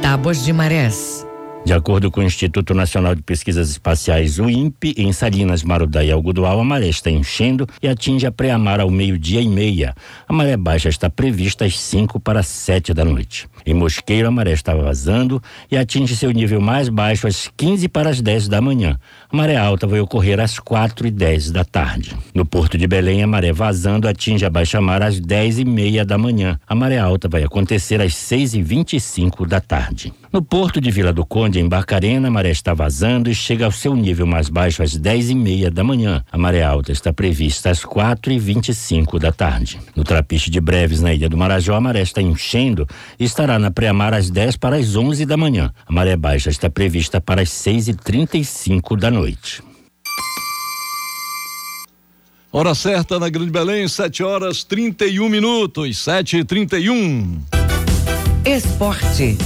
Tábuas 0.02 0.44
de 0.44 0.52
Marés. 0.52 1.24
De 1.64 1.72
acordo 1.72 2.10
com 2.10 2.20
o 2.20 2.24
Instituto 2.24 2.74
Nacional 2.74 3.14
de 3.14 3.22
Pesquisas 3.22 3.70
Espaciais, 3.70 4.40
o 4.40 4.50
INPE, 4.50 4.94
em 4.98 5.12
Salinas, 5.12 5.62
Marudá 5.62 6.02
e 6.02 6.10
Algodual, 6.10 6.58
a 6.58 6.64
maré 6.64 6.88
está 6.88 7.08
enchendo 7.08 7.68
e 7.80 7.86
atinge 7.86 8.26
a 8.26 8.32
pré-amar 8.32 8.80
ao 8.80 8.90
meio-dia 8.90 9.40
e 9.40 9.48
meia. 9.48 9.94
A 10.26 10.32
maré 10.32 10.56
baixa 10.56 10.88
está 10.88 11.08
prevista 11.08 11.64
às 11.64 11.78
5 11.78 12.18
para 12.18 12.42
7 12.42 12.92
da 12.92 13.04
noite. 13.04 13.48
Em 13.64 13.74
Mosqueiro, 13.74 14.26
a 14.26 14.30
maré 14.30 14.52
está 14.52 14.74
vazando 14.74 15.40
e 15.70 15.76
atinge 15.76 16.16
seu 16.16 16.32
nível 16.32 16.60
mais 16.60 16.88
baixo 16.88 17.28
às 17.28 17.48
15 17.56 17.88
para 17.88 18.10
as 18.10 18.20
10 18.20 18.48
da 18.48 18.60
manhã. 18.60 18.98
A 19.30 19.36
maré 19.36 19.56
alta 19.56 19.86
vai 19.86 20.00
ocorrer 20.00 20.40
às 20.40 20.58
4 20.58 21.06
e 21.06 21.12
10 21.12 21.52
da 21.52 21.64
tarde. 21.64 22.16
No 22.34 22.44
Porto 22.44 22.76
de 22.76 22.88
Belém, 22.88 23.22
a 23.22 23.26
maré 23.26 23.52
vazando 23.52 24.08
atinge 24.08 24.44
a 24.44 24.50
baixa-mar 24.50 25.00
às 25.00 25.20
10 25.20 25.60
e 25.60 25.64
meia 25.64 26.04
da 26.04 26.18
manhã. 26.18 26.58
A 26.66 26.74
maré 26.74 26.98
alta 26.98 27.28
vai 27.28 27.44
acontecer 27.44 28.00
às 28.00 28.16
6 28.16 28.54
e 28.54 28.62
25 28.62 29.46
da 29.46 29.60
tarde. 29.60 30.12
No 30.32 30.40
Porto 30.40 30.80
de 30.80 30.90
Vila 30.90 31.12
do 31.12 31.26
Conde, 31.26 31.51
em 31.58 31.68
Barcarena, 31.68 32.28
a 32.28 32.30
maré 32.30 32.50
está 32.50 32.74
vazando 32.74 33.30
e 33.30 33.34
chega 33.34 33.64
ao 33.64 33.70
seu 33.70 33.94
nível 33.94 34.26
mais 34.26 34.48
baixo 34.48 34.82
às 34.82 34.96
10 34.96 35.30
e 35.30 35.34
meia 35.34 35.70
da 35.70 35.82
manhã. 35.82 36.24
A 36.30 36.38
maré 36.38 36.62
alta 36.62 36.92
está 36.92 37.12
prevista 37.12 37.70
às 37.70 37.84
4 37.84 38.32
e 38.32 38.38
25 38.38 39.18
da 39.18 39.32
tarde. 39.32 39.80
No 39.94 40.04
Trapiche 40.04 40.50
de 40.50 40.60
Breves, 40.60 41.00
na 41.00 41.12
Ilha 41.12 41.28
do 41.28 41.36
Marajó, 41.36 41.74
a 41.74 41.80
maré 41.80 42.02
está 42.02 42.22
enchendo 42.22 42.86
e 43.18 43.24
estará 43.24 43.58
na 43.58 43.70
pré-mar 43.70 44.14
às 44.14 44.30
10 44.30 44.56
para 44.56 44.76
as 44.76 44.96
11 44.96 45.26
da 45.26 45.36
manhã. 45.36 45.72
A 45.86 45.92
maré 45.92 46.16
baixa 46.16 46.50
está 46.50 46.70
prevista 46.70 47.20
para 47.20 47.42
as 47.42 47.50
6 47.50 47.88
e 47.88 47.94
35 47.94 48.96
da 48.96 49.10
noite. 49.10 49.62
Hora 52.50 52.74
certa 52.74 53.18
na 53.18 53.30
Grande 53.30 53.50
Belém, 53.50 53.88
7 53.88 54.22
horas 54.22 54.62
31 54.62 55.28
minutos, 55.28 55.98
7 55.98 56.38
e 56.38 56.44
31 56.44 57.40
Esporte. 58.44 59.38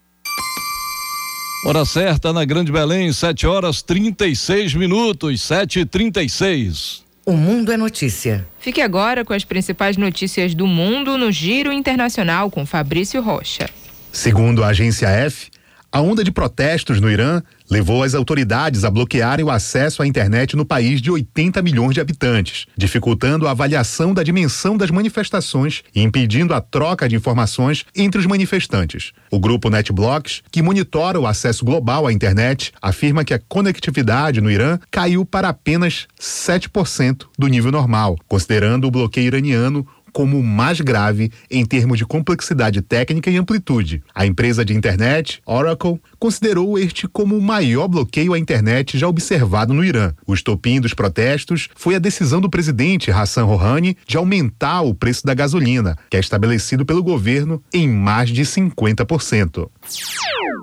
Hora 1.64 1.84
certa 1.84 2.32
na 2.32 2.44
Grande 2.44 2.70
Belém, 2.70 3.12
7 3.12 3.46
horas 3.46 3.82
36 3.82 4.74
minutos, 4.74 5.42
7 5.42 5.80
e 5.80 5.86
36 5.86 7.02
O 7.24 7.32
mundo 7.32 7.72
é 7.72 7.76
notícia. 7.76 8.46
Fique 8.60 8.80
agora 8.80 9.24
com 9.24 9.32
as 9.32 9.44
principais 9.44 9.96
notícias 9.96 10.54
do 10.54 10.66
mundo 10.66 11.18
no 11.18 11.32
Giro 11.32 11.72
Internacional 11.72 12.50
com 12.50 12.64
Fabrício 12.64 13.20
Rocha. 13.22 13.68
Segundo 14.12 14.62
a 14.62 14.68
agência 14.68 15.08
F, 15.08 15.50
a 15.96 16.00
onda 16.02 16.22
de 16.22 16.30
protestos 16.30 17.00
no 17.00 17.10
Irã 17.10 17.40
levou 17.70 18.02
as 18.02 18.14
autoridades 18.14 18.84
a 18.84 18.90
bloquearem 18.90 19.46
o 19.46 19.50
acesso 19.50 20.02
à 20.02 20.06
internet 20.06 20.54
no 20.54 20.66
país 20.66 21.00
de 21.00 21.10
80 21.10 21.62
milhões 21.62 21.94
de 21.94 22.02
habitantes, 22.02 22.66
dificultando 22.76 23.48
a 23.48 23.52
avaliação 23.52 24.12
da 24.12 24.22
dimensão 24.22 24.76
das 24.76 24.90
manifestações 24.90 25.82
e 25.94 26.02
impedindo 26.02 26.52
a 26.52 26.60
troca 26.60 27.08
de 27.08 27.16
informações 27.16 27.86
entre 27.96 28.20
os 28.20 28.26
manifestantes. 28.26 29.12
O 29.30 29.40
grupo 29.40 29.70
NetBlocks, 29.70 30.42
que 30.50 30.60
monitora 30.60 31.18
o 31.18 31.26
acesso 31.26 31.64
global 31.64 32.06
à 32.06 32.12
internet, 32.12 32.72
afirma 32.82 33.24
que 33.24 33.32
a 33.32 33.40
conectividade 33.48 34.42
no 34.42 34.50
Irã 34.50 34.78
caiu 34.90 35.24
para 35.24 35.48
apenas 35.48 36.06
7% 36.20 37.24
do 37.38 37.48
nível 37.48 37.72
normal, 37.72 38.18
considerando 38.28 38.86
o 38.86 38.90
bloqueio 38.90 39.28
iraniano 39.28 39.86
como 40.16 40.38
o 40.38 40.42
mais 40.42 40.80
grave 40.80 41.30
em 41.50 41.62
termos 41.62 41.98
de 41.98 42.06
complexidade 42.06 42.80
técnica 42.80 43.30
e 43.30 43.36
amplitude. 43.36 44.02
A 44.14 44.24
empresa 44.24 44.64
de 44.64 44.72
internet, 44.72 45.42
Oracle, 45.44 46.00
considerou 46.18 46.78
este 46.78 47.06
como 47.06 47.36
o 47.36 47.42
maior 47.42 47.86
bloqueio 47.86 48.32
à 48.32 48.38
internet 48.38 48.96
já 48.96 49.06
observado 49.06 49.74
no 49.74 49.84
Irã. 49.84 50.14
O 50.26 50.32
estopim 50.32 50.80
dos 50.80 50.94
protestos 50.94 51.68
foi 51.76 51.96
a 51.96 51.98
decisão 51.98 52.40
do 52.40 52.48
presidente 52.48 53.10
Hassan 53.10 53.44
Rouhani 53.44 53.94
de 54.08 54.16
aumentar 54.16 54.80
o 54.80 54.94
preço 54.94 55.26
da 55.26 55.34
gasolina, 55.34 55.98
que 56.08 56.16
é 56.16 56.20
estabelecido 56.20 56.86
pelo 56.86 57.02
governo 57.02 57.62
em 57.70 57.86
mais 57.86 58.30
de 58.30 58.40
50%. 58.40 59.68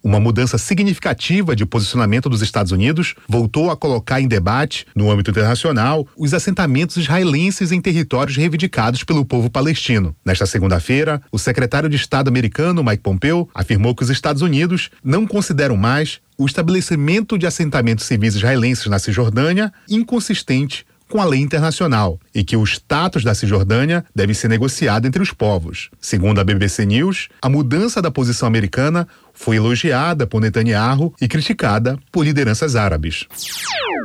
Uma 0.04 0.20
mudança 0.20 0.58
significativa 0.58 1.56
de 1.56 1.66
posicionamento 1.66 2.28
dos 2.28 2.41
Estados 2.41 2.74
Unidos 2.74 3.16
voltou 3.28 3.72
a 3.72 3.78
colocar 3.78 4.20
em 4.20 4.28
debate, 4.28 4.86
no 4.93 5.10
âmbito 5.10 5.32
internacional, 5.32 6.06
os 6.18 6.34
assentamentos 6.34 6.97
israelenses 6.97 7.72
em 7.72 7.80
territórios 7.80 8.36
reivindicados 8.36 9.04
pelo 9.06 9.24
povo 9.24 9.43
palestino. 9.50 10.16
Nesta 10.26 10.46
segunda-feira, 10.46 11.22
o 11.32 11.39
secretário 11.39 11.89
de 11.89 11.96
Estado 11.96 12.28
americano, 12.28 12.84
Mike 12.84 13.04
Pompeo, 13.04 13.50
afirmou 13.54 13.96
que 13.96 14.04
os 14.04 14.10
Estados 14.10 14.41
Unidos 14.41 14.89
não 15.04 15.26
consideram 15.26 15.78
mais 15.78 16.20
o 16.38 16.46
estabelecimento 16.46 17.38
de 17.38 17.46
assentamentos 17.46 18.06
civis 18.06 18.36
israelenses 18.36 18.88
na 18.88 19.00
Cisjordânia 19.00 19.72
inconsistente 19.89 20.86
com 21.14 21.22
a 21.22 21.26
lei 21.26 21.41
internacional 21.41 22.20
e 22.34 22.44
que 22.44 22.58
o 22.58 22.64
status 22.64 23.24
da 23.24 23.36
Cisjordânia 23.36 24.04
deve 24.16 24.34
ser 24.34 24.48
negociado 24.48 25.06
entre 25.06 25.22
os 25.22 25.32
povos. 25.32 25.91
Segundo 26.02 26.39
a 26.39 26.44
BBC 26.44 26.88
News, 26.88 27.30
a 27.39 27.48
mudança 27.48 28.02
da 28.02 28.10
posição 28.10 28.48
americana 28.48 29.08
foi 29.34 29.58
elogiada 29.58 30.26
por 30.28 30.40
Netanyahu 30.40 31.14
e 31.20 31.28
criticada 31.28 31.98
por 32.12 32.24
lideranças 32.24 32.76
árabes. 32.76 33.26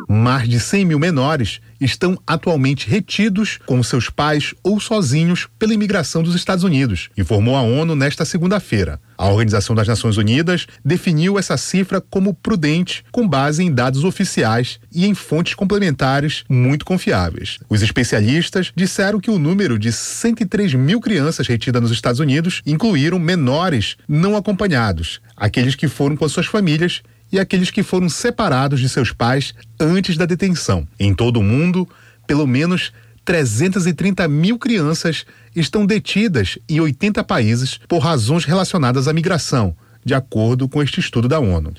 Mais 0.08 0.48
de 0.48 0.58
100 0.58 0.86
mil 0.86 0.98
menores 0.98 1.60
estão 1.80 2.18
atualmente 2.26 2.88
retidos 2.88 3.58
com 3.66 3.82
seus 3.82 4.10
pais 4.10 4.54
ou 4.62 4.80
sozinhos 4.80 5.48
pela 5.58 5.74
imigração 5.74 6.22
dos 6.22 6.34
Estados 6.34 6.64
Unidos, 6.64 7.10
informou 7.16 7.56
a 7.56 7.62
ONU 7.62 7.94
nesta 7.94 8.24
segunda-feira. 8.24 9.00
A 9.16 9.28
Organização 9.28 9.74
das 9.74 9.88
Nações 9.88 10.16
Unidas 10.16 10.66
definiu 10.84 11.38
essa 11.38 11.56
cifra 11.56 12.00
como 12.00 12.34
prudente, 12.34 13.04
com 13.10 13.26
base 13.26 13.64
em 13.64 13.72
dados 13.72 14.04
oficiais 14.04 14.78
e 14.92 15.06
em 15.06 15.14
fontes 15.14 15.54
complementares 15.54 16.44
muito 16.48 16.84
confiáveis. 16.84 17.58
Os 17.68 17.82
especialistas 17.82 18.72
disseram 18.76 19.20
que 19.20 19.30
o 19.30 19.38
número 19.38 19.78
de 19.78 19.92
103 19.92 20.74
mil 20.74 21.00
crianças 21.00 21.46
retidas 21.46 21.82
nos 21.82 21.90
Estados 21.90 22.20
Unidos 22.20 22.62
incluíram 22.64 23.18
menores 23.18 23.96
não 24.08 24.36
acompanhados, 24.36 25.17
aqueles 25.36 25.74
que 25.74 25.88
foram 25.88 26.16
com 26.16 26.28
suas 26.28 26.46
famílias 26.46 27.02
e 27.30 27.38
aqueles 27.38 27.70
que 27.70 27.82
foram 27.82 28.08
separados 28.08 28.80
de 28.80 28.88
seus 28.88 29.12
pais 29.12 29.54
antes 29.78 30.16
da 30.16 30.26
detenção. 30.26 30.86
Em 30.98 31.14
todo 31.14 31.38
o 31.38 31.42
mundo, 31.42 31.88
pelo 32.26 32.46
menos 32.46 32.92
330 33.24 34.26
mil 34.26 34.58
crianças 34.58 35.26
estão 35.54 35.84
detidas 35.84 36.58
em 36.68 36.80
80 36.80 37.22
países 37.24 37.78
por 37.86 37.98
razões 37.98 38.44
relacionadas 38.44 39.06
à 39.06 39.12
migração, 39.12 39.76
de 40.04 40.14
acordo 40.14 40.68
com 40.68 40.82
este 40.82 41.00
estudo 41.00 41.28
da 41.28 41.38
ONU. 41.38 41.74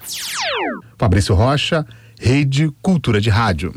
Fabrício 0.98 1.34
Rocha, 1.34 1.86
Rede 2.20 2.70
Cultura 2.82 3.20
de 3.20 3.30
Rádio. 3.30 3.74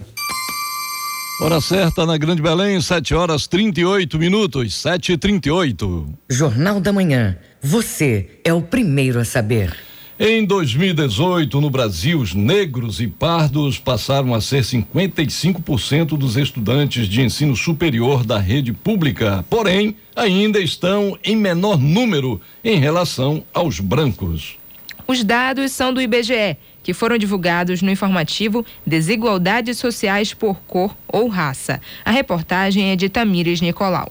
Hora 1.40 1.60
certa 1.60 2.04
na 2.04 2.16
Grande 2.18 2.42
Belém, 2.42 2.80
7 2.80 3.14
horas 3.14 3.46
38 3.46 4.18
minutos, 4.18 4.74
7 4.74 5.12
e 5.12 5.16
38 5.16 6.14
Jornal 6.28 6.80
da 6.80 6.92
Manhã. 6.92 7.36
Você 7.64 8.40
é 8.42 8.52
o 8.52 8.60
primeiro 8.60 9.20
a 9.20 9.24
saber. 9.24 9.72
Em 10.18 10.44
2018, 10.44 11.60
no 11.60 11.70
Brasil, 11.70 12.18
os 12.18 12.34
negros 12.34 13.00
e 13.00 13.06
pardos 13.06 13.78
passaram 13.78 14.34
a 14.34 14.40
ser 14.40 14.64
55% 14.64 16.18
dos 16.18 16.36
estudantes 16.36 17.06
de 17.06 17.22
ensino 17.22 17.54
superior 17.54 18.24
da 18.24 18.36
rede 18.36 18.72
pública. 18.72 19.44
Porém, 19.48 19.94
ainda 20.16 20.58
estão 20.58 21.16
em 21.22 21.36
menor 21.36 21.78
número 21.78 22.40
em 22.64 22.80
relação 22.80 23.44
aos 23.54 23.78
brancos. 23.78 24.56
Os 25.06 25.22
dados 25.22 25.70
são 25.70 25.94
do 25.94 26.02
IBGE, 26.02 26.56
que 26.82 26.92
foram 26.92 27.16
divulgados 27.16 27.80
no 27.80 27.92
informativo 27.92 28.66
Desigualdades 28.84 29.78
Sociais 29.78 30.34
por 30.34 30.56
Cor 30.66 30.96
ou 31.06 31.28
Raça. 31.28 31.80
A 32.04 32.10
reportagem 32.10 32.90
é 32.90 32.96
de 32.96 33.08
Tamires 33.08 33.60
Nicolau. 33.60 34.10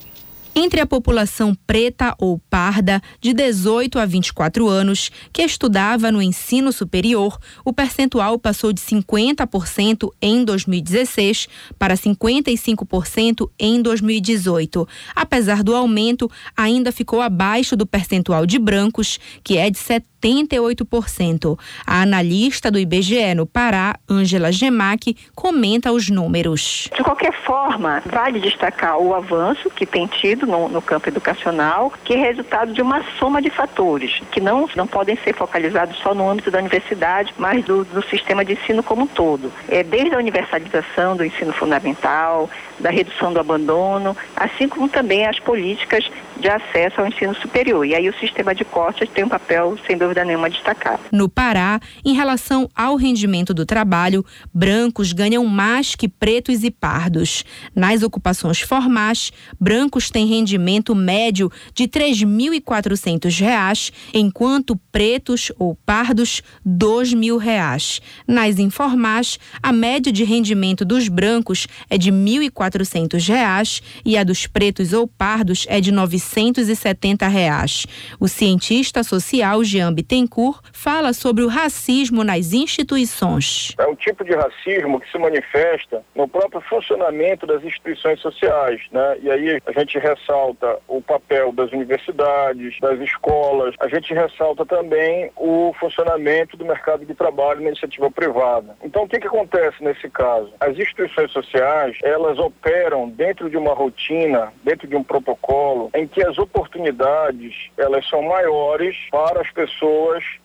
Entre 0.53 0.81
a 0.81 0.85
população 0.85 1.55
preta 1.65 2.13
ou 2.19 2.37
parda 2.49 3.01
de 3.21 3.33
18 3.33 3.97
a 3.97 4.05
24 4.05 4.67
anos 4.67 5.09
que 5.31 5.41
estudava 5.41 6.11
no 6.11 6.21
ensino 6.21 6.73
superior, 6.73 7.39
o 7.63 7.71
percentual 7.71 8.37
passou 8.37 8.73
de 8.73 8.81
50% 8.81 10.09
em 10.21 10.43
2016 10.43 11.47
para 11.79 11.95
55% 11.95 13.49
em 13.57 13.81
2018. 13.81 14.85
Apesar 15.15 15.63
do 15.63 15.73
aumento, 15.73 16.29
ainda 16.55 16.91
ficou 16.91 17.21
abaixo 17.21 17.77
do 17.77 17.85
percentual 17.85 18.45
de 18.45 18.59
brancos, 18.59 19.19
que 19.43 19.57
é 19.57 19.69
de 19.69 19.77
78%. 20.21 21.57
A 21.85 22.01
analista 22.01 22.69
do 22.69 22.79
IBGE 22.79 23.33
no 23.35 23.45
Pará, 23.45 23.95
Ângela 24.09 24.51
Gemac, 24.51 25.15
comenta 25.33 25.91
os 25.91 26.09
números. 26.09 26.89
De 26.95 27.03
qualquer 27.03 27.33
forma, 27.41 28.01
vale 28.05 28.39
destacar 28.39 28.97
o 28.97 29.13
avanço 29.13 29.69
que 29.69 29.85
tem 29.85 30.07
tido 30.07 30.45
no, 30.45 30.69
no 30.69 30.81
campo 30.81 31.09
educacional, 31.09 31.91
que 32.03 32.13
é 32.13 32.17
resultado 32.17 32.73
de 32.73 32.81
uma 32.81 33.03
soma 33.17 33.41
de 33.41 33.49
fatores, 33.49 34.21
que 34.31 34.39
não, 34.39 34.69
não 34.75 34.85
podem 34.85 35.17
ser 35.17 35.33
focalizados 35.33 35.97
só 35.99 36.13
no 36.13 36.29
âmbito 36.29 36.51
da 36.51 36.59
universidade, 36.59 37.33
mas 37.37 37.63
do, 37.65 37.83
do 37.85 38.03
sistema 38.03 38.45
de 38.45 38.53
ensino 38.53 38.83
como 38.83 39.03
um 39.03 39.07
todo. 39.07 39.51
É, 39.67 39.83
desde 39.83 40.13
a 40.13 40.17
universalização 40.17 41.15
do 41.15 41.25
ensino 41.25 41.53
fundamental, 41.53 42.49
da 42.79 42.89
redução 42.89 43.31
do 43.31 43.39
abandono, 43.39 44.17
assim 44.35 44.67
como 44.67 44.89
também 44.89 45.25
as 45.25 45.39
políticas 45.39 46.09
de 46.37 46.49
acesso 46.49 46.99
ao 46.99 47.07
ensino 47.07 47.35
superior. 47.35 47.85
E 47.85 47.95
aí 47.95 48.09
o 48.09 48.13
sistema 48.17 48.53
de 48.53 48.65
cortes 48.65 49.07
tem 49.09 49.23
um 49.23 49.29
papel, 49.29 49.77
sem 49.85 49.97
dúvida 49.97 50.10
nenhuma, 50.25 50.47
a 50.47 50.49
destacar. 50.49 50.99
No 51.11 51.29
Pará, 51.29 51.79
em 52.03 52.13
relação 52.13 52.69
ao 52.75 52.95
rendimento 52.95 53.53
do 53.53 53.65
trabalho, 53.65 54.25
brancos 54.53 55.13
ganham 55.13 55.45
mais 55.45 55.95
que 55.95 56.07
pretos 56.07 56.63
e 56.63 56.71
pardos. 56.71 57.43
Nas 57.75 58.03
ocupações 58.03 58.61
formais, 58.61 59.31
brancos 59.59 60.09
têm 60.09 60.27
rendimento 60.27 60.95
médio 60.95 61.51
de 61.73 61.83
R$ 61.83 61.89
3.400, 61.89 63.91
enquanto 64.13 64.75
pretos 64.91 65.51
ou 65.57 65.75
pardos 65.85 66.41
R$ 66.65 66.71
2.000. 66.71 68.01
Nas 68.27 68.59
informais, 68.59 69.39
a 69.61 69.71
média 69.71 70.11
de 70.11 70.23
rendimento 70.23 70.85
dos 70.85 71.07
brancos 71.07 71.67
é 71.89 71.97
de 71.97 72.09
R$ 72.09 72.51
1.400 72.51 73.81
e 74.05 74.17
a 74.17 74.23
dos 74.23 74.47
pretos 74.47 74.93
ou 74.93 75.07
pardos 75.07 75.65
é 75.69 75.79
de 75.79 75.91
970 75.91 77.27
reais. 77.27 77.85
O 78.19 78.27
cientista 78.27 79.03
social 79.03 79.63
Jean 79.63 79.93
Bittencourt 80.01 80.61
fala 80.73 81.13
sobre 81.13 81.43
o 81.43 81.47
racismo 81.47 82.23
nas 82.23 82.53
instituições. 82.53 83.73
É 83.77 83.85
um 83.85 83.95
tipo 83.95 84.23
de 84.23 84.33
racismo 84.33 84.99
que 84.99 85.09
se 85.11 85.17
manifesta 85.17 86.03
no 86.15 86.27
próprio 86.27 86.61
funcionamento 86.61 87.45
das 87.45 87.63
instituições 87.63 88.19
sociais, 88.19 88.81
né? 88.91 89.17
E 89.21 89.29
aí 89.29 89.61
a 89.65 89.71
gente 89.71 89.99
ressalta 89.99 90.79
o 90.87 91.01
papel 91.01 91.51
das 91.51 91.71
universidades, 91.71 92.79
das 92.79 92.99
escolas, 92.99 93.75
a 93.79 93.87
gente 93.87 94.13
ressalta 94.13 94.65
também 94.65 95.31
o 95.35 95.73
funcionamento 95.79 96.57
do 96.57 96.65
mercado 96.65 97.05
de 97.05 97.13
trabalho 97.13 97.61
na 97.61 97.67
iniciativa 97.67 98.09
privada. 98.09 98.75
Então 98.83 99.03
o 99.03 99.07
que 99.07 99.19
que 99.19 99.27
acontece 99.27 99.83
nesse 99.83 100.09
caso? 100.09 100.51
As 100.59 100.77
instituições 100.77 101.31
sociais, 101.31 101.97
elas 102.03 102.39
operam 102.39 103.07
dentro 103.09 103.49
de 103.49 103.57
uma 103.57 103.73
rotina, 103.73 104.51
dentro 104.63 104.87
de 104.87 104.95
um 104.95 105.03
protocolo 105.03 105.91
em 105.93 106.07
que 106.07 106.25
as 106.25 106.37
oportunidades, 106.39 107.69
elas 107.77 108.07
são 108.09 108.23
maiores 108.23 108.95
para 109.11 109.41
as 109.41 109.51
pessoas 109.51 109.90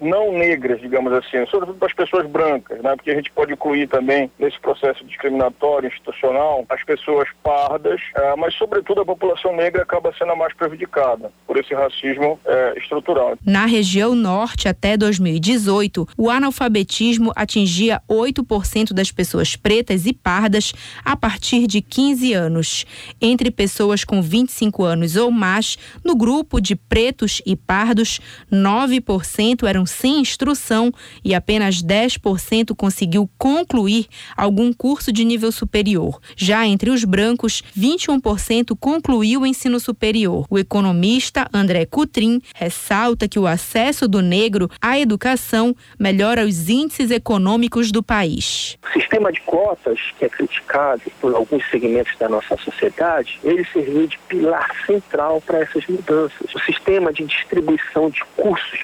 não 0.00 0.32
negras, 0.32 0.80
digamos 0.80 1.12
assim, 1.12 1.44
sobretudo 1.46 1.78
para 1.78 1.88
as 1.88 1.94
pessoas 1.94 2.26
brancas, 2.26 2.80
né? 2.82 2.94
Porque 2.96 3.10
a 3.10 3.14
gente 3.14 3.30
pode 3.30 3.52
incluir 3.52 3.86
também 3.88 4.30
nesse 4.38 4.58
processo 4.60 5.04
discriminatório 5.04 5.88
institucional 5.88 6.64
as 6.68 6.82
pessoas 6.84 7.28
pardas, 7.42 8.00
eh, 8.14 8.34
mas 8.36 8.54
sobretudo 8.54 9.00
a 9.00 9.04
população 9.04 9.54
negra 9.54 9.82
acaba 9.82 10.12
sendo 10.18 10.32
a 10.32 10.36
mais 10.36 10.52
prejudicada 10.54 11.30
por 11.46 11.56
esse 11.56 11.74
racismo 11.74 12.38
eh, 12.44 12.74
estrutural. 12.76 13.36
Na 13.44 13.66
região 13.66 14.14
norte, 14.14 14.68
até 14.68 14.96
2018, 14.96 16.08
o 16.16 16.30
analfabetismo 16.30 17.32
atingia 17.34 18.00
8% 18.08 18.92
das 18.92 19.10
pessoas 19.10 19.56
pretas 19.56 20.06
e 20.06 20.12
pardas 20.12 20.72
a 21.04 21.16
partir 21.16 21.66
de 21.66 21.80
15 21.80 22.32
anos. 22.32 22.84
Entre 23.20 23.50
pessoas 23.50 24.04
com 24.04 24.20
25 24.20 24.84
anos 24.84 25.16
ou 25.16 25.30
mais, 25.30 25.78
no 26.04 26.16
grupo 26.16 26.60
de 26.60 26.74
pretos 26.74 27.40
e 27.46 27.56
pardos, 27.56 28.20
9% 28.52 29.35
eram 29.66 29.84
sem 29.84 30.20
instrução 30.20 30.92
e 31.24 31.34
apenas 31.34 31.82
10% 31.82 32.74
conseguiu 32.76 33.28
concluir 33.38 34.06
algum 34.36 34.72
curso 34.72 35.12
de 35.12 35.24
nível 35.24 35.52
superior. 35.52 36.18
Já 36.36 36.66
entre 36.66 36.90
os 36.90 37.04
brancos, 37.04 37.62
21% 37.76 38.76
concluiu 38.78 39.42
o 39.42 39.46
ensino 39.46 39.78
superior. 39.80 40.46
O 40.48 40.58
economista 40.58 41.48
André 41.52 41.86
Coutrin 41.86 42.40
ressalta 42.54 43.28
que 43.28 43.38
o 43.38 43.46
acesso 43.46 44.08
do 44.08 44.20
negro 44.20 44.70
à 44.80 44.98
educação 44.98 45.74
melhora 45.98 46.44
os 46.44 46.68
índices 46.68 47.10
econômicos 47.10 47.90
do 47.90 48.02
país. 48.02 48.78
O 48.88 48.92
sistema 48.92 49.32
de 49.32 49.40
cotas, 49.42 49.98
que 50.18 50.24
é 50.24 50.28
criticado 50.28 51.02
por 51.20 51.34
alguns 51.34 51.68
segmentos 51.70 52.16
da 52.18 52.28
nossa 52.28 52.56
sociedade, 52.56 53.38
ele 53.42 53.64
serviu 53.72 54.06
de 54.06 54.18
pilar 54.28 54.70
central 54.86 55.40
para 55.40 55.60
essas 55.60 55.86
mudanças. 55.86 56.54
O 56.54 56.60
sistema 56.60 57.12
de 57.12 57.24
distribuição 57.24 58.10
de 58.10 58.22
cursos 58.36 58.82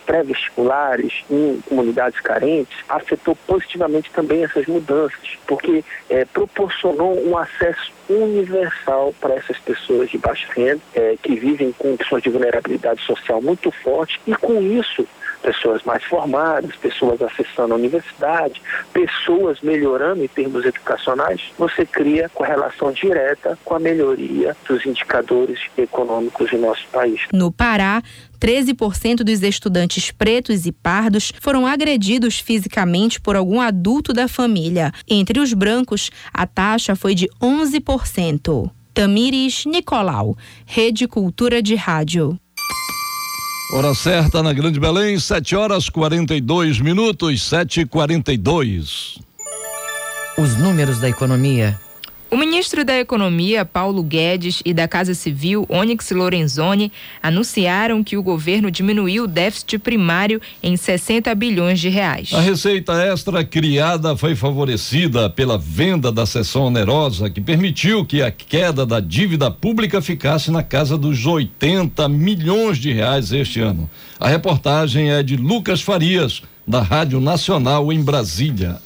pré-vestibulares 0.50 1.24
em 1.30 1.60
comunidades 1.68 2.20
carentes 2.20 2.76
afetou 2.88 3.36
positivamente 3.46 4.10
também 4.10 4.44
essas 4.44 4.66
mudanças, 4.66 5.38
porque 5.46 5.84
é, 6.08 6.24
proporcionou 6.24 7.18
um 7.26 7.36
acesso 7.36 7.92
universal 8.08 9.14
para 9.20 9.34
essas 9.34 9.58
pessoas 9.58 10.10
de 10.10 10.18
baixa 10.18 10.46
renda, 10.54 10.80
é, 10.94 11.16
que 11.22 11.34
vivem 11.36 11.72
com 11.72 11.96
questões 11.96 12.22
de 12.22 12.30
vulnerabilidade 12.30 13.02
social 13.02 13.40
muito 13.40 13.70
forte, 13.70 14.20
e 14.26 14.34
com 14.34 14.60
isso 14.60 15.06
pessoas 15.42 15.82
mais 15.82 16.04
formadas, 16.04 16.74
pessoas 16.76 17.20
acessando 17.20 17.74
a 17.74 17.76
universidade, 17.76 18.62
pessoas 18.92 19.60
melhorando 19.60 20.22
em 20.22 20.28
termos 20.28 20.64
educacionais, 20.64 21.52
você 21.58 21.84
cria 21.84 22.28
correlação 22.28 22.92
direta 22.92 23.58
com 23.64 23.74
a 23.74 23.80
melhoria 23.80 24.56
dos 24.68 24.86
indicadores 24.86 25.58
econômicos 25.76 26.52
em 26.52 26.58
nosso 26.58 26.86
país. 26.92 27.22
No 27.32 27.50
Pará, 27.50 28.02
13% 28.42 29.18
dos 29.18 29.40
estudantes 29.40 30.10
pretos 30.10 30.66
e 30.66 30.72
pardos 30.72 31.32
foram 31.40 31.64
agredidos 31.64 32.40
fisicamente 32.40 33.20
por 33.20 33.36
algum 33.36 33.60
adulto 33.60 34.12
da 34.12 34.26
família. 34.26 34.92
Entre 35.08 35.38
os 35.38 35.52
brancos, 35.52 36.10
a 36.34 36.44
taxa 36.44 36.96
foi 36.96 37.14
de 37.14 37.28
11%. 37.40 38.68
Tamires 38.92 39.64
Nicolau, 39.64 40.36
Rede 40.66 41.06
Cultura 41.06 41.62
de 41.62 41.76
Rádio. 41.76 42.36
Hora 43.74 43.94
certa 43.94 44.42
na 44.42 44.52
Grande 44.52 44.80
Belém, 44.80 45.18
7 45.20 45.54
horas 45.54 45.88
42 45.88 46.80
minutos, 46.80 47.42
7 47.48 47.82
e 47.82 47.86
42 47.86 49.18
Os 50.36 50.56
números 50.58 50.98
da 50.98 51.08
economia. 51.08 51.78
O 52.32 52.36
ministro 52.38 52.82
da 52.82 52.98
Economia, 52.98 53.62
Paulo 53.62 54.02
Guedes, 54.02 54.62
e 54.64 54.72
da 54.72 54.88
Casa 54.88 55.12
Civil, 55.12 55.66
Onyx 55.68 56.12
Lorenzoni, 56.12 56.90
anunciaram 57.22 58.02
que 58.02 58.16
o 58.16 58.22
governo 58.22 58.70
diminuiu 58.70 59.24
o 59.24 59.26
déficit 59.26 59.78
primário 59.78 60.40
em 60.62 60.74
60 60.74 61.34
bilhões 61.34 61.78
de 61.78 61.90
reais. 61.90 62.32
A 62.32 62.40
receita 62.40 62.94
extra 62.94 63.44
criada 63.44 64.16
foi 64.16 64.34
favorecida 64.34 65.28
pela 65.28 65.58
venda 65.58 66.10
da 66.10 66.24
sessão 66.24 66.68
onerosa, 66.68 67.28
que 67.28 67.42
permitiu 67.42 68.02
que 68.02 68.22
a 68.22 68.30
queda 68.30 68.86
da 68.86 68.98
dívida 68.98 69.50
pública 69.50 70.00
ficasse 70.00 70.50
na 70.50 70.62
casa 70.62 70.96
dos 70.96 71.26
80 71.26 72.08
milhões 72.08 72.78
de 72.78 72.94
reais 72.94 73.30
este 73.30 73.60
ano. 73.60 73.90
A 74.18 74.26
reportagem 74.26 75.10
é 75.10 75.22
de 75.22 75.36
Lucas 75.36 75.82
Farias, 75.82 76.40
da 76.66 76.80
Rádio 76.80 77.20
Nacional 77.20 77.92
em 77.92 78.02
Brasília. 78.02 78.80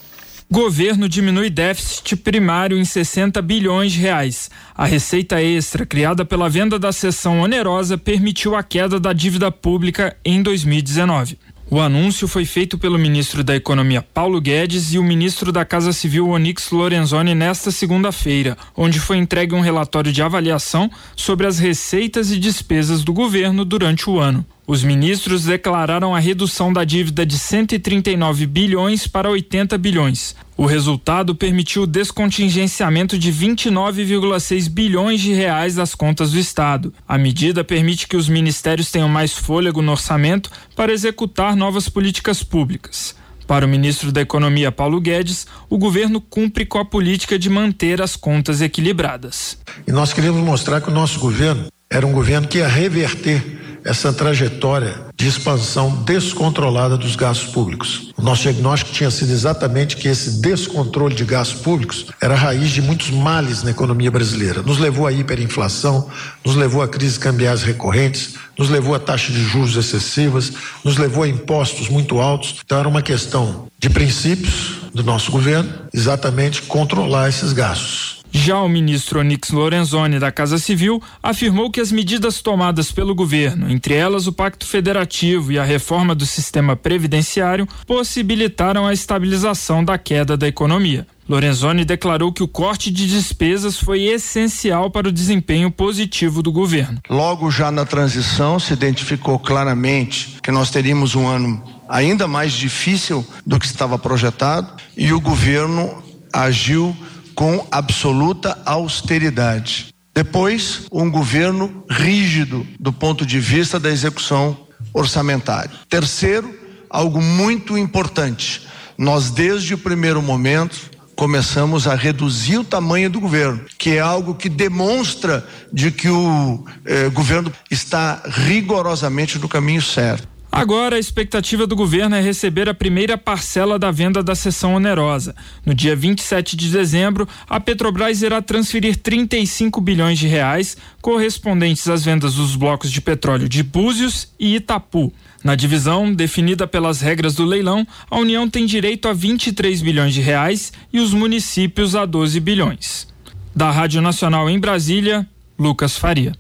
Governo 0.49 1.09
diminui 1.09 1.51
déficit 1.51 2.15
primário 2.15 2.79
em 2.79 2.85
60 2.85 3.43
bilhões 3.43 3.91
de 3.91 3.99
reais. 3.99 4.49
A 4.77 4.87
receita 4.87 5.43
extra 5.43 5.85
criada 5.85 6.25
pela 6.25 6.49
venda 6.49 6.79
da 6.79 6.93
sessão 6.93 7.41
onerosa 7.41 7.99
permitiu 7.99 8.55
a 8.55 8.63
queda 8.63 9.01
da 9.01 9.13
dívida 9.13 9.51
pública 9.51 10.17
em 10.25 10.41
2019. 10.41 11.37
O 11.69 11.81
anúncio 11.81 12.29
foi 12.29 12.45
feito 12.45 12.79
pelo 12.79 12.97
ministro 12.97 13.43
da 13.43 13.57
Economia 13.57 14.01
Paulo 14.01 14.41
Guedes 14.41 14.95
e 14.95 15.01
o 15.01 15.03
ministro 15.03 15.51
da 15.51 15.65
Casa 15.65 15.93
Civil 15.93 16.29
Onix 16.29 16.71
Lorenzoni 16.71 17.35
nesta 17.35 17.73
segunda-feira, 17.73 18.57
onde 18.77 19.01
foi 19.01 19.17
entregue 19.17 19.53
um 19.53 19.61
relatório 19.61 20.13
de 20.13 20.23
avaliação 20.23 20.89
sobre 21.17 21.49
as 21.49 21.59
receitas 21.59 22.31
e 22.31 22.39
despesas 22.39 23.03
do 23.03 23.13
governo 23.13 23.65
durante 23.65 24.09
o 24.09 24.21
ano. 24.21 24.47
Os 24.69 24.83
ministros 24.83 25.45
declararam 25.45 26.12
a 26.12 26.19
redução 26.19 26.73
da 26.73 26.83
dívida 26.83 27.25
de 27.25 27.39
139 27.39 28.47
bilhões 28.47 29.07
para 29.07 29.31
80 29.31 29.79
bilhões. 29.79 30.35
O 30.57 30.67
resultado 30.67 31.37
permitiu 31.37 31.83
o 31.83 31.87
descontingenciamento 31.87 33.17
de 33.17 33.33
29,6 33.33 34.69
bilhões 34.69 35.21
de 35.21 35.33
reais 35.33 35.77
das 35.77 35.95
contas 35.95 36.33
do 36.33 36.39
Estado. 36.41 36.93
A 37.07 37.17
medida 37.17 37.62
permite 37.62 38.09
que 38.09 38.17
os 38.17 38.29
ministérios 38.29 38.91
tenham 38.91 39.09
mais 39.09 39.35
fôlego 39.35 39.81
no 39.81 39.93
orçamento 39.93 40.51
para 40.75 40.93
executar 40.93 41.55
novas 41.55 41.89
políticas 41.89 42.43
públicas. 42.43 43.14
Para 43.47 43.64
o 43.64 43.69
ministro 43.69 44.11
da 44.11 44.21
Economia, 44.21 44.73
Paulo 44.73 45.01
Guedes, 45.01 45.47
o 45.71 45.79
governo 45.79 46.21
cumpre 46.21 46.67
com 46.67 46.79
a 46.81 46.85
política 46.85 47.39
de 47.39 47.49
manter 47.49 48.03
as 48.03 48.17
contas 48.17 48.61
equilibradas. 48.61 49.59
E 49.87 49.93
nós 49.93 50.12
queremos 50.12 50.43
mostrar 50.43 50.81
que 50.81 50.89
o 50.89 50.93
nosso 50.93 51.21
governo 51.21 51.69
era 51.89 52.05
um 52.05 52.11
governo 52.11 52.49
que 52.49 52.59
ia 52.59 52.67
reverter 52.67 53.66
essa 53.87 54.12
trajetória 54.12 55.07
de 55.16 55.28
expansão 55.28 56.03
descontrolada 56.03 56.97
dos 56.97 57.14
gastos 57.14 57.53
públicos. 57.53 58.12
O 58.16 58.22
nosso 58.22 58.43
diagnóstico 58.43 58.91
tinha 58.91 59.11
sido 59.11 59.30
exatamente 59.32 59.97
que 59.97 60.09
esse 60.09 60.41
descontrole 60.41 61.14
de 61.14 61.24
gastos 61.24 61.61
públicos 61.61 62.07
era 62.20 62.34
a 62.34 62.37
raiz 62.37 62.70
de 62.70 62.82
muitos 62.82 63.11
males 63.11 63.62
na 63.62 63.70
economia 63.70 64.11
brasileira. 64.11 64.61
Nos 64.62 64.78
levou 64.78 65.07
à 65.07 65.12
hiperinflação, 65.12 66.11
nos 66.45 66.57
levou 66.57 66.82
a 66.82 66.89
crises 66.89 67.16
cambiais 67.16 67.62
recorrentes, 67.62 68.34
nos 68.59 68.68
levou 68.68 68.95
a 68.95 68.99
taxas 68.99 69.34
de 69.34 69.43
juros 69.43 69.76
excessivas, 69.76 70.53
nos 70.84 70.97
levou 70.97 71.22
a 71.22 71.28
impostos 71.28 71.89
muito 71.89 72.18
altos. 72.20 72.57
Então 72.64 72.78
era 72.78 72.89
uma 72.89 73.03
questão 73.03 73.68
de 73.78 73.89
princípios 73.89 74.78
do 74.93 75.05
nosso 75.05 75.30
governo, 75.30 75.72
exatamente 75.95 76.62
controlar 76.62 77.28
esses 77.28 77.53
gastos. 77.53 78.16
Já 78.37 78.61
o 78.61 78.68
ministro 78.68 79.20
Onix 79.20 79.51
Lorenzoni 79.51 80.18
da 80.18 80.30
Casa 80.30 80.59
Civil 80.59 81.03
afirmou 81.22 81.70
que 81.70 81.80
as 81.80 81.91
medidas 81.91 82.43
tomadas 82.43 82.93
pelo 82.93 83.14
governo, 83.14 83.68
entre 83.70 83.95
elas 83.95 84.26
o 84.26 84.32
Pacto 84.32 84.66
Federativo 84.66 85.51
e 85.51 85.59
a 85.59 85.64
reforma 85.64 86.14
do 86.14 86.26
sistema 86.26 86.76
previdenciário, 86.76 87.66
possibilitaram 87.87 88.87
a 88.87 88.93
estabilização 88.93 89.82
da 89.82 89.97
queda 89.97 90.37
da 90.37 90.47
economia. 90.47 91.07
Lorenzoni 91.26 91.84
declarou 91.84 92.30
que 92.30 92.43
o 92.43 92.47
corte 92.47 92.91
de 92.91 93.09
despesas 93.09 93.78
foi 93.78 94.05
essencial 94.05 94.91
para 94.91 95.09
o 95.09 95.12
desempenho 95.12 95.70
positivo 95.70 96.43
do 96.43 96.53
governo. 96.53 97.01
Logo 97.09 97.51
já 97.51 97.72
na 97.72 97.87
transição 97.87 98.61
se 98.61 98.74
identificou 98.74 99.39
claramente 99.39 100.37
que 100.43 100.53
nós 100.53 100.70
teríamos 100.70 101.14
um 101.14 101.26
ano 101.26 101.64
ainda 101.89 102.28
mais 102.28 102.53
difícil 102.53 103.26
do 103.47 103.59
que 103.59 103.66
estava 103.66 103.99
projetado 103.99 104.74
e 104.95 105.12
o 105.12 105.20
governo 105.20 106.05
agiu 106.32 106.95
com 107.37 107.64
absoluta 107.70 108.59
austeridade. 108.64 109.95
Depois, 110.14 110.87
um 110.91 111.11
governo 111.11 111.84
rígido 111.91 112.66
do 112.80 112.91
ponto 112.91 113.26
de 113.26 113.39
vista 113.39 113.78
da 113.78 113.91
execução 113.91 114.66
orçamentária. 114.95 115.70
Terceiro, 115.91 116.53
algo 116.89 117.20
muito 117.20 117.76
importante. 117.76 118.66
Nós, 118.97 119.30
desde 119.30 119.74
o 119.74 119.78
primeiro 119.78 120.22
momento, 120.22 120.91
começamos 121.14 121.87
a 121.87 121.95
reduzir 121.95 122.57
o 122.57 122.64
tamanho 122.64 123.11
do 123.11 123.20
governo, 123.20 123.66
que 123.78 123.91
é 123.91 124.01
algo 124.01 124.34
que 124.34 124.49
demonstra 124.49 125.47
de 125.70 125.91
que 125.91 126.09
o 126.09 126.64
eh, 126.87 127.11
governo 127.11 127.53
está 127.70 128.22
rigorosamente 128.26 129.39
no 129.39 129.49
caminho 129.49 129.82
certo. 129.82 130.26
Agora, 130.57 130.97
a 130.97 130.99
expectativa 130.99 131.67
do 131.67 131.77
governo 131.77 132.17
é 132.17 132.21
receber 132.21 132.67
a 132.67 132.73
primeira 132.73 133.19
parcela 133.19 133.79
da 133.79 133.91
venda 133.91 134.23
da 134.23 134.35
sessão 134.35 134.75
onerosa. 134.75 135.37
No 135.67 135.75
dia 135.75 135.95
27 135.95 136.57
de 136.57 136.71
dezembro, 136.71 137.29
a 137.47 137.61
Petrobras 137.61 138.23
irá 138.23 138.41
transferir 138.41 138.97
35 138.97 139.83
bilhões 139.83 140.19
de 140.19 140.27
reais, 140.27 140.75
correspondentes 141.03 141.87
às 141.89 142.07
vendas 142.07 142.37
dos 142.37 142.57
blocos 142.57 142.91
de 142.91 143.03
petróleo 143.03 143.51
de 143.51 143.63
Búzios 143.63 144.33
e 144.41 144.57
Itapu. 144.57 145.13
Na 145.45 145.55
divisão, 145.55 146.11
definida 146.11 146.67
pelas 146.67 147.03
regras 147.03 147.35
do 147.35 147.45
leilão, 147.45 147.87
a 148.11 148.17
União 148.17 148.49
tem 148.49 148.65
direito 148.65 149.09
a 149.09 149.13
23 149.13 149.83
bilhões 149.83 150.15
de 150.15 150.23
reais 150.23 150.73
e 150.91 151.01
os 151.01 151.13
municípios 151.13 151.95
a 151.95 152.07
12 152.07 152.41
bilhões. 152.41 153.07
Da 153.55 153.71
Rádio 153.71 154.01
Nacional 154.01 154.49
em 154.49 154.59
Brasília, 154.59 155.29
Lucas 155.59 155.99
Faria. 155.99 156.33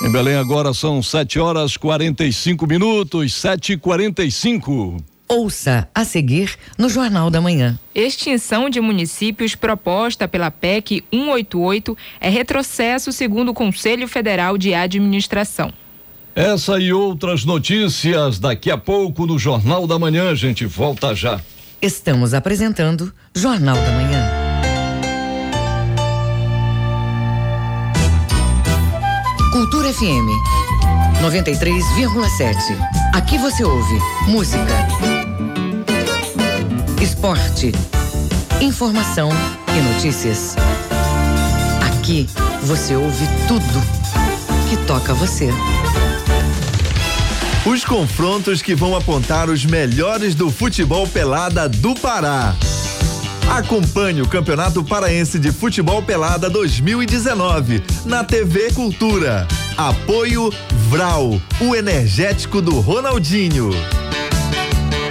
Em 0.00 0.12
Belém 0.12 0.36
agora 0.36 0.72
são 0.72 1.02
7 1.02 1.40
horas 1.40 1.76
45 1.76 2.66
minutos, 2.66 3.34
7 3.34 3.72
e 3.72 3.76
45 3.76 4.96
Ouça 5.28 5.86
a 5.94 6.04
seguir 6.04 6.56
no 6.78 6.88
Jornal 6.88 7.28
da 7.28 7.40
Manhã. 7.40 7.78
Extinção 7.94 8.70
de 8.70 8.80
municípios 8.80 9.54
proposta 9.54 10.26
pela 10.26 10.50
PEC 10.50 11.04
188 11.12 11.96
é 12.18 12.30
retrocesso 12.30 13.12
segundo 13.12 13.50
o 13.50 13.54
Conselho 13.54 14.08
Federal 14.08 14.56
de 14.56 14.72
Administração. 14.72 15.70
Essa 16.34 16.78
e 16.78 16.92
outras 16.92 17.44
notícias 17.44 18.38
daqui 18.38 18.70
a 18.70 18.78
pouco 18.78 19.26
no 19.26 19.38
Jornal 19.38 19.86
da 19.86 19.98
Manhã, 19.98 20.30
a 20.30 20.34
gente 20.34 20.64
volta 20.64 21.14
já. 21.14 21.40
Estamos 21.82 22.32
apresentando 22.32 23.12
Jornal 23.34 23.76
da 23.76 23.90
Manhã. 23.90 24.37
FM 29.92 30.28
93,7. 31.22 32.76
Aqui 33.14 33.38
você 33.38 33.64
ouve 33.64 33.98
música, 34.26 34.86
esporte, 37.00 37.72
informação 38.60 39.30
e 39.74 39.80
notícias. 39.94 40.56
Aqui 41.86 42.28
você 42.64 42.96
ouve 42.96 43.26
tudo 43.46 43.82
que 44.68 44.76
toca 44.86 45.14
você. 45.14 45.48
Os 47.64 47.82
confrontos 47.82 48.60
que 48.60 48.74
vão 48.74 48.94
apontar 48.94 49.48
os 49.48 49.64
melhores 49.64 50.34
do 50.34 50.50
futebol 50.50 51.08
pelada 51.08 51.66
do 51.66 51.94
Pará. 51.94 52.54
Acompanhe 53.48 54.20
o 54.20 54.28
Campeonato 54.28 54.84
Paraense 54.84 55.38
de 55.38 55.50
Futebol 55.50 56.02
Pelada 56.02 56.50
2019 56.50 57.82
na 58.04 58.22
TV 58.22 58.70
Cultura. 58.72 59.48
Apoio 59.78 60.50
Vral, 60.90 61.40
o 61.60 61.72
energético 61.72 62.60
do 62.60 62.80
Ronaldinho. 62.80 63.70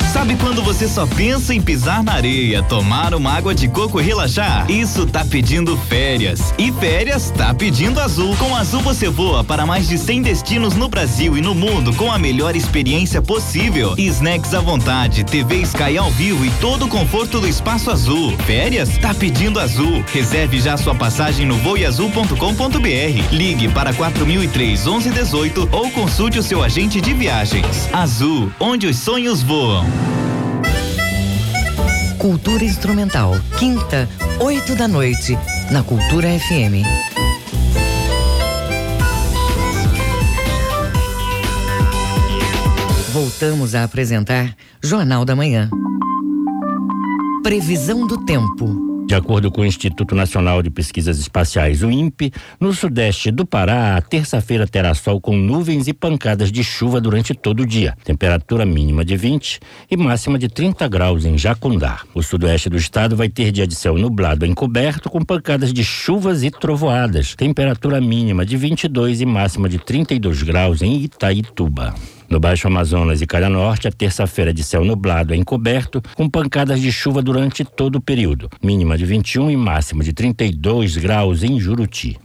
Sabe 0.08 0.38
quando 0.38 0.64
você 0.64 0.88
só 0.88 1.06
pensa 1.06 1.54
em 1.54 1.62
pisar 1.62 2.02
na 2.02 2.14
areia, 2.14 2.64
tomar 2.64 3.14
uma 3.14 3.34
água 3.34 3.54
de 3.54 3.68
coco 3.68 4.00
e 4.00 4.04
relaxar? 4.04 4.70
Isso 4.72 5.06
tá 5.06 5.26
pedindo 5.26 5.78
férias. 5.78 6.54
E 6.58 6.72
férias 6.72 7.30
tá 7.32 7.54
pedindo 7.54 8.00
Azul. 8.00 8.34
Com 8.38 8.56
Azul 8.56 8.82
você 8.82 9.10
voa 9.10 9.44
para 9.44 9.66
mais 9.66 9.88
de 9.88 9.98
100 9.98 10.22
destinos 10.22 10.76
no 10.76 10.88
Brasil 10.88 11.38
e 11.38 11.42
no 11.42 11.54
mundo 11.54 11.94
com 11.94 12.10
a 12.10 12.18
melhor 12.18 12.56
experiência 12.56 13.22
possível. 13.22 13.96
Snacks 13.98 14.54
à 14.54 14.62
vontade, 14.62 15.26
TV 15.26 15.58
Sky 15.58 15.98
ao 15.98 16.10
vivo 16.12 16.46
e 16.46 16.52
todo 16.62 16.86
o 16.86 16.90
conforto 16.90 17.42
do 17.42 17.48
espaço 17.48 17.92
azul. 17.92 18.36
Férias? 18.46 18.98
Tá 18.98 19.14
pedindo 19.14 19.60
Azul. 19.60 20.04
Reserve 20.14 20.62
já 20.62 20.78
sua 20.78 20.96
passagem 20.96 21.46
no 21.46 21.58
voeazul.com.br. 21.58 23.32
Ligue 23.32 23.68
para 23.70 23.94
4003 23.94 24.86
1118 24.86 25.70
ou 25.72 25.92
consulte 25.92 26.40
o 26.40 26.44
seu 26.44 26.64
agente 26.64 27.02
de 27.02 27.14
viagens. 27.14 27.90
Azul, 27.92 28.52
onde 28.58 28.88
os 28.88 28.98
sonhos 28.98 29.44
voam. 29.44 29.97
Cultura 32.18 32.64
Instrumental, 32.64 33.36
quinta, 33.58 34.10
oito 34.40 34.76
da 34.76 34.88
noite, 34.88 35.38
na 35.72 35.84
Cultura 35.84 36.28
FM. 36.28 36.84
Voltamos 43.14 43.76
a 43.76 43.84
apresentar 43.84 44.56
Jornal 44.84 45.26
da 45.26 45.36
Manhã. 45.36 45.70
Previsão 47.44 48.06
do 48.06 48.26
tempo. 48.26 48.87
De 49.08 49.16
acordo 49.16 49.50
com 49.50 49.62
o 49.62 49.66
Instituto 49.66 50.14
Nacional 50.14 50.62
de 50.62 50.70
Pesquisas 50.70 51.18
Espaciais, 51.18 51.82
o 51.82 51.90
INPE, 51.90 52.34
no 52.60 52.74
sudeste 52.74 53.32
do 53.32 53.46
Pará, 53.46 53.96
a 53.96 54.02
terça-feira 54.02 54.68
terá 54.68 54.94
sol 54.94 55.22
com 55.22 55.38
nuvens 55.38 55.88
e 55.88 55.94
pancadas 55.94 56.52
de 56.52 56.62
chuva 56.62 57.00
durante 57.00 57.34
todo 57.34 57.62
o 57.62 57.66
dia. 57.66 57.96
Temperatura 58.04 58.66
mínima 58.66 59.06
de 59.06 59.16
20 59.16 59.62
e 59.90 59.96
máxima 59.96 60.38
de 60.38 60.50
30 60.50 60.86
graus 60.90 61.24
em 61.24 61.38
Jacundá. 61.38 62.02
O 62.14 62.22
sudoeste 62.22 62.70
do 62.70 62.76
estado 62.76 63.16
vai 63.16 63.30
ter 63.30 63.50
dia 63.50 63.66
de 63.66 63.76
céu 63.76 63.98
nublado 63.98 64.46
encoberto 64.46 65.10
com 65.10 65.24
pancadas 65.24 65.72
de 65.72 65.86
chuvas 65.86 66.44
e 66.44 66.52
trovoadas. 66.52 67.34
Temperatura 67.34 68.02
mínima 68.02 68.46
de 68.46 68.58
22 68.58 69.22
e 69.22 69.26
máxima 69.26 69.70
de 69.70 69.80
32 69.80 70.44
graus 70.44 70.82
em 70.82 71.02
Itaituba. 71.04 71.96
No 72.30 72.42
Baixo 72.42 72.68
Amazonas 72.68 73.22
e 73.22 73.26
Calha 73.26 73.50
Norte, 73.50 73.88
a 73.88 73.92
terça-feira 73.92 74.54
de 74.54 74.62
céu 74.62 74.84
nublado 74.84 75.34
é 75.34 75.38
encoberto, 75.38 76.02
com 76.14 76.30
pancadas 76.30 76.82
de 76.82 76.92
chuva 76.92 77.22
durante 77.22 77.64
todo 77.64 77.96
o 77.96 78.02
período. 78.02 78.50
Mínima 78.62 78.98
de 78.98 79.06
21 79.06 79.50
e 79.50 79.56
máxima 79.56 80.04
de 80.04 80.12
32 80.12 80.98
graus 80.98 81.42
em 81.42 81.58
Juruti. 81.58 82.20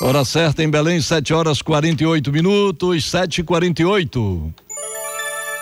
Hora 0.00 0.24
certa 0.24 0.62
em 0.62 0.70
Belém, 0.70 1.00
7 1.00 1.34
horas 1.34 1.60
48 1.60 2.32
minutos, 2.32 3.10
7 3.10 3.40
e 3.40 3.44
48 3.44 4.54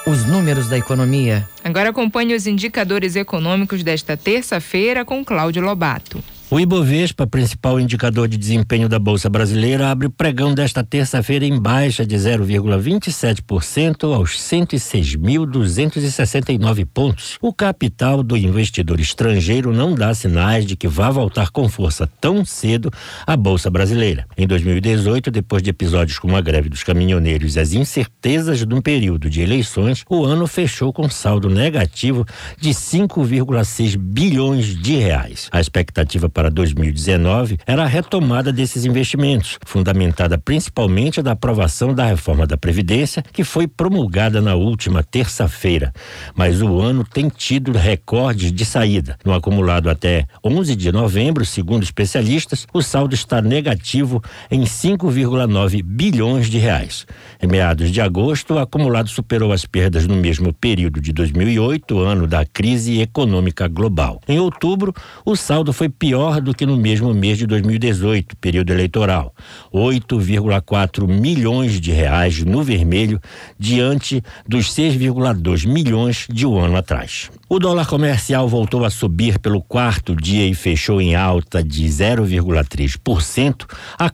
Os 0.07 0.25
números 0.25 0.69
da 0.69 0.79
economia. 0.79 1.49
Agora 1.63 1.91
acompanhe 1.91 2.35
os 2.35 2.47
indicadores 2.47 3.15
econômicos 3.17 3.83
desta 3.83 4.17
terça-feira 4.17 5.05
com 5.05 5.25
Cláudio 5.25 5.63
Lobato. 5.63 6.23
O 6.53 6.61
Ibovespa, 6.61 7.27
principal 7.27 7.81
indicador 7.81 8.29
de 8.29 8.37
desempenho 8.37 8.87
da 8.87 8.99
Bolsa 8.99 9.31
Brasileira, 9.31 9.91
abre 9.91 10.07
o 10.07 10.11
pregão 10.11 10.55
desta 10.55 10.85
terça-feira 10.85 11.47
em 11.47 11.59
baixa 11.59 12.05
de 12.05 12.15
0,27% 12.15 14.15
aos 14.15 14.39
106.269 14.39 16.85
pontos. 16.85 17.39
O 17.41 17.55
capital 17.55 18.23
do 18.23 18.37
investidor 18.37 19.01
estrangeiro 19.01 19.73
não 19.73 19.95
dá 19.95 20.13
sinais 20.13 20.67
de 20.67 20.77
que 20.77 20.87
vá 20.87 21.09
voltar 21.09 21.49
com 21.49 21.71
força 21.71 22.07
tão 22.21 22.45
cedo 22.45 22.93
à 23.27 23.35
Bolsa 23.35 23.71
Brasileira. 23.71 24.27
Em 24.37 24.47
2018, 24.47 25.31
depois 25.31 25.63
de 25.63 25.71
episódios 25.71 26.19
como 26.19 26.37
a 26.37 26.43
greve 26.43 26.69
dos 26.69 26.85
caminhoneiros 26.85 27.57
e 27.57 27.61
as 27.61 27.73
incertezas 27.73 28.59
de 28.59 28.75
um 28.75 28.83
período 28.83 29.31
de 29.31 29.41
eleições, 29.41 30.05
o 30.07 30.23
ano 30.23 30.47
fechou 30.47 30.93
com 30.93 31.09
saldo 31.09 31.49
negativo 31.49 32.27
de 32.61 32.73
5,6 32.73 33.97
bilhões 33.97 34.77
de 34.77 34.97
reais. 34.97 35.49
A 35.51 35.59
expectativa 35.59 36.29
para 36.29 36.42
para 36.43 36.51
2019 36.51 37.57
era 37.65 37.85
a 37.85 37.87
retomada 37.87 38.53
desses 38.53 38.85
investimentos, 38.85 39.61
fundamentada 39.65 40.37
principalmente 40.37 41.23
da 41.23 41.33
aprovação 41.33 41.95
da 41.95 42.05
reforma 42.05 42.49
da 42.49 42.57
Previdência, 42.57 43.23
que 43.33 43.45
foi 43.45 43.69
promulgada 43.69 44.41
na 44.41 44.57
última 44.57 45.05
terça-feira. 45.05 45.93
Mas 46.35 46.61
o 46.61 46.81
ano 46.81 47.05
tem 47.05 47.29
tido 47.29 47.71
recordes 47.71 48.51
de 48.53 48.65
saída. 48.65 49.17
No 49.25 49.33
acumulado 49.33 49.89
até 49.89 50.27
11 50.45 50.75
de 50.75 50.91
novembro, 50.91 51.45
segundo 51.45 51.85
especialistas, 51.85 52.67
o 52.75 52.83
saldo 52.83 53.15
está 53.15 53.41
negativo 53.41 54.21
em 54.51 54.63
5,9 54.63 55.81
bilhões 55.81 56.51
de 56.51 56.59
reais. 56.59 57.07
Em 57.41 57.47
meados 57.47 57.89
de 57.89 58.01
agosto, 58.01 58.55
o 58.55 58.59
acumulado 58.59 59.09
superou 59.09 59.53
as 59.53 59.65
perdas 59.65 60.09
no 60.09 60.17
mesmo 60.17 60.53
período 60.53 61.01
de 61.01 61.13
2008, 61.13 62.01
ano 62.01 62.27
da 62.27 62.45
crise 62.45 63.01
econômica 63.01 63.69
global. 63.69 64.21
Em 64.27 64.41
outubro, 64.41 64.93
o 65.25 65.37
saldo 65.37 65.73
foi 65.73 65.89
pior 65.89 66.32
menor 66.33 66.41
do 66.41 66.55
que 66.55 66.65
no 66.65 66.77
mesmo 66.77 67.13
mês 67.13 67.39
de 67.39 67.47
2018, 67.47 68.37
período 68.37 68.71
eleitoral. 68.73 69.35
8,4 69.73 71.07
milhões 71.07 71.81
de 71.81 71.93
reais 71.93 72.43
no 72.43 72.63
vermelho 72.63 73.21
diante 73.59 74.23
dos 74.47 74.71
6,2 74.75 75.67
milhões 75.67 76.27
de 76.31 76.47
um 76.47 76.59
ano 76.59 76.77
atrás. 76.77 77.31
O 77.49 77.59
dólar 77.59 77.87
comercial 77.87 78.49
voltou 78.49 78.85
a 78.85 78.91
subir 78.91 79.39
pelo 79.39 79.61
quarto 79.61 80.17
dia 80.17 80.47
e 80.47 80.55
fechou 80.55 81.03
em 81.03 81.15
alta 81.15 81.63
de 81.63 81.85
0,3% 81.85 83.67
a 83.99 84.11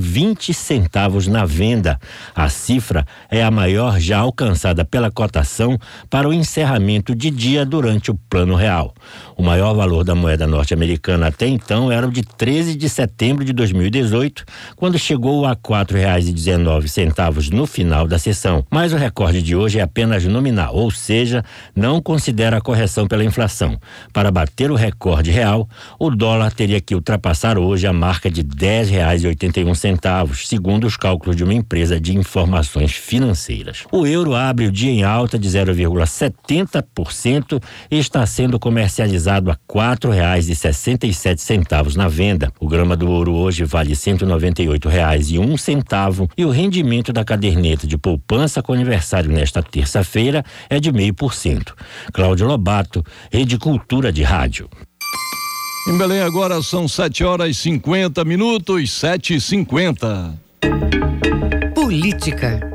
vinte 0.00 0.54
centavos 0.54 1.26
na 1.26 1.44
venda. 1.44 1.98
A 2.34 2.48
cifra 2.48 3.04
é 3.30 3.42
a 3.42 3.50
maior 3.50 4.00
já 4.00 4.18
alcançada 4.18 4.84
pela 4.84 5.10
cotação 5.10 5.78
para 6.08 6.28
o 6.28 6.32
encerramento 6.32 7.14
de 7.14 7.30
dia 7.30 7.66
durante 7.66 8.10
o 8.10 8.14
Plano 8.14 8.54
Real. 8.54 8.94
O 9.36 9.42
maior 9.42 9.74
valor 9.74 10.04
da 10.04 10.14
moeda 10.14 10.46
norte-americana 10.46 11.17
até 11.26 11.46
então 11.46 11.90
era 11.90 12.06
o 12.06 12.10
de 12.10 12.22
13 12.22 12.74
de 12.74 12.88
setembro 12.88 13.44
de 13.44 13.52
2018, 13.52 14.44
quando 14.76 14.98
chegou 14.98 15.46
a 15.46 15.54
dezenove 16.32 16.88
centavos 16.88 17.50
no 17.50 17.66
final 17.66 18.06
da 18.06 18.18
sessão. 18.18 18.64
Mas 18.70 18.92
o 18.92 18.96
recorde 18.96 19.42
de 19.42 19.56
hoje 19.56 19.78
é 19.78 19.82
apenas 19.82 20.24
nominal, 20.24 20.74
ou 20.74 20.90
seja, 20.90 21.44
não 21.74 22.00
considera 22.00 22.58
a 22.58 22.60
correção 22.60 23.06
pela 23.06 23.24
inflação. 23.24 23.78
Para 24.12 24.30
bater 24.30 24.70
o 24.70 24.74
recorde 24.74 25.30
real, 25.30 25.68
o 25.98 26.10
dólar 26.10 26.52
teria 26.52 26.80
que 26.80 26.94
ultrapassar 26.94 27.58
hoje 27.58 27.86
a 27.86 27.92
marca 27.92 28.30
de 28.30 28.42
um 29.64 29.74
centavos, 29.74 30.48
segundo 30.48 30.86
os 30.86 30.96
cálculos 30.96 31.36
de 31.36 31.44
uma 31.44 31.54
empresa 31.54 32.00
de 32.00 32.16
informações 32.16 32.92
financeiras. 32.92 33.84
O 33.90 34.06
euro 34.06 34.34
abre 34.34 34.66
o 34.66 34.72
dia 34.72 34.90
em 34.90 35.02
alta 35.02 35.38
de 35.38 35.48
0,70% 35.48 37.62
e 37.90 37.98
está 37.98 38.24
sendo 38.26 38.58
comercializado 38.58 39.50
a 39.50 39.56
quatro 39.66 40.10
reais 40.10 40.48
e 41.06 41.12
sessenta 41.12 41.34
e 41.34 41.38
sete 41.38 41.42
centavos 41.42 41.96
na 41.96 42.08
venda. 42.08 42.52
O 42.58 42.66
grama 42.66 42.96
do 42.96 43.08
ouro 43.08 43.34
hoje 43.34 43.64
vale 43.64 43.94
cento 43.94 44.24
e 44.24 44.28
noventa 44.28 44.62
e 44.62 44.68
oito 44.68 44.88
reais 44.88 45.30
e 45.30 45.38
um 45.38 45.56
centavo 45.56 46.28
e 46.36 46.44
o 46.44 46.50
rendimento 46.50 47.12
da 47.12 47.24
caderneta 47.24 47.86
de 47.86 47.96
poupança 47.96 48.62
com 48.62 48.72
aniversário 48.72 49.30
nesta 49.30 49.62
terça-feira 49.62 50.44
é 50.68 50.80
de 50.80 50.90
meio 50.92 51.14
por 51.14 51.34
cento. 51.34 51.74
Cláudio 52.12 52.46
Lobato, 52.46 53.04
Rede 53.30 53.58
Cultura 53.58 54.12
de 54.12 54.22
Rádio. 54.22 54.68
Em 55.88 55.96
Belém 55.96 56.20
agora 56.20 56.60
são 56.62 56.86
7 56.86 57.24
horas 57.24 57.48
e 57.48 57.54
50 57.54 58.24
minutos, 58.24 58.92
7 58.92 59.36
e 59.36 59.40
50 59.40 60.38
Política. 61.74 62.67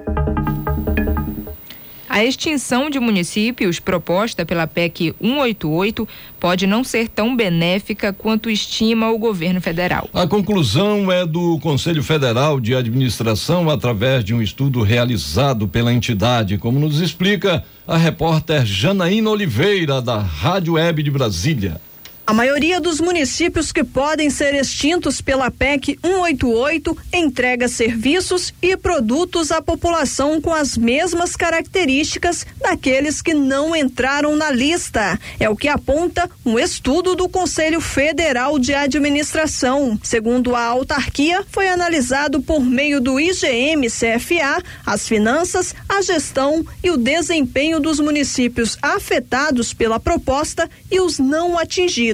A 2.14 2.24
extinção 2.24 2.92
de 2.92 3.00
municípios 3.00 3.80
proposta 3.80 4.46
pela 4.46 4.68
PEC 4.68 5.16
188 5.20 6.08
pode 6.40 6.68
não 6.68 6.84
ser 6.84 7.08
tão 7.08 7.36
benéfica 7.36 8.14
quanto 8.14 8.52
estima 8.52 9.10
o 9.10 9.18
governo 9.18 9.60
federal. 9.60 10.08
A 10.14 10.28
conclusão 10.28 11.12
é 11.12 11.26
do 11.26 11.58
Conselho 11.58 12.04
Federal 12.04 12.60
de 12.60 12.76
Administração 12.76 13.68
através 13.68 14.24
de 14.24 14.32
um 14.32 14.44
estudo 14.44 14.84
realizado 14.84 15.68
pela 15.68 15.92
entidade, 15.92 16.60
como 16.60 16.80
nos 16.80 17.02
explica 17.02 17.64
a 17.88 17.98
repórter 17.98 18.64
Janaína 18.64 19.32
Oliveira 19.32 20.00
da 20.00 20.20
Rádio 20.20 20.74
Web 20.74 21.02
de 21.02 21.10
Brasília. 21.10 21.82
A 22.26 22.34
maioria 22.34 22.80
dos 22.80 23.02
municípios 23.02 23.74
que 23.74 23.84
podem 23.84 24.30
ser 24.30 24.56
extintos 24.56 25.20
pela 25.20 25.52
PEC 25.52 26.00
188 26.02 26.98
entrega 27.12 27.68
serviços 27.68 28.54
e 28.62 28.78
produtos 28.78 29.52
à 29.52 29.62
população 29.62 30.40
com 30.40 30.54
as 30.54 30.78
mesmas 30.78 31.36
características 31.36 32.48
daqueles 32.62 33.22
que 33.22 33.34
não 33.34 33.76
entraram 33.76 34.38
na 34.38 34.50
lista. 34.52 35.20
É 35.38 35.50
o 35.50 35.56
que 35.56 35.68
aponta 35.68 36.32
um 36.46 36.58
estudo 36.58 37.14
do 37.14 37.28
Conselho 37.28 37.82
Federal 37.82 38.58
de 38.58 38.74
Administração. 38.74 40.00
Segundo 40.02 40.56
a 40.56 40.64
autarquia, 40.64 41.44
foi 41.52 41.68
analisado 41.68 42.42
por 42.42 42.62
meio 42.62 43.02
do 43.02 43.20
IGM-CFA 43.20 44.64
as 44.86 45.06
finanças, 45.06 45.76
a 45.90 46.02
gestão 46.02 46.66
e 46.82 46.90
o 46.90 46.96
desempenho 46.96 47.82
dos 47.82 48.00
municípios 48.00 48.78
afetados 48.82 49.74
pela 49.74 50.00
proposta 50.00 50.70
e 50.90 51.02
os 51.02 51.20
não 51.20 51.60
atingidos. 51.60 52.13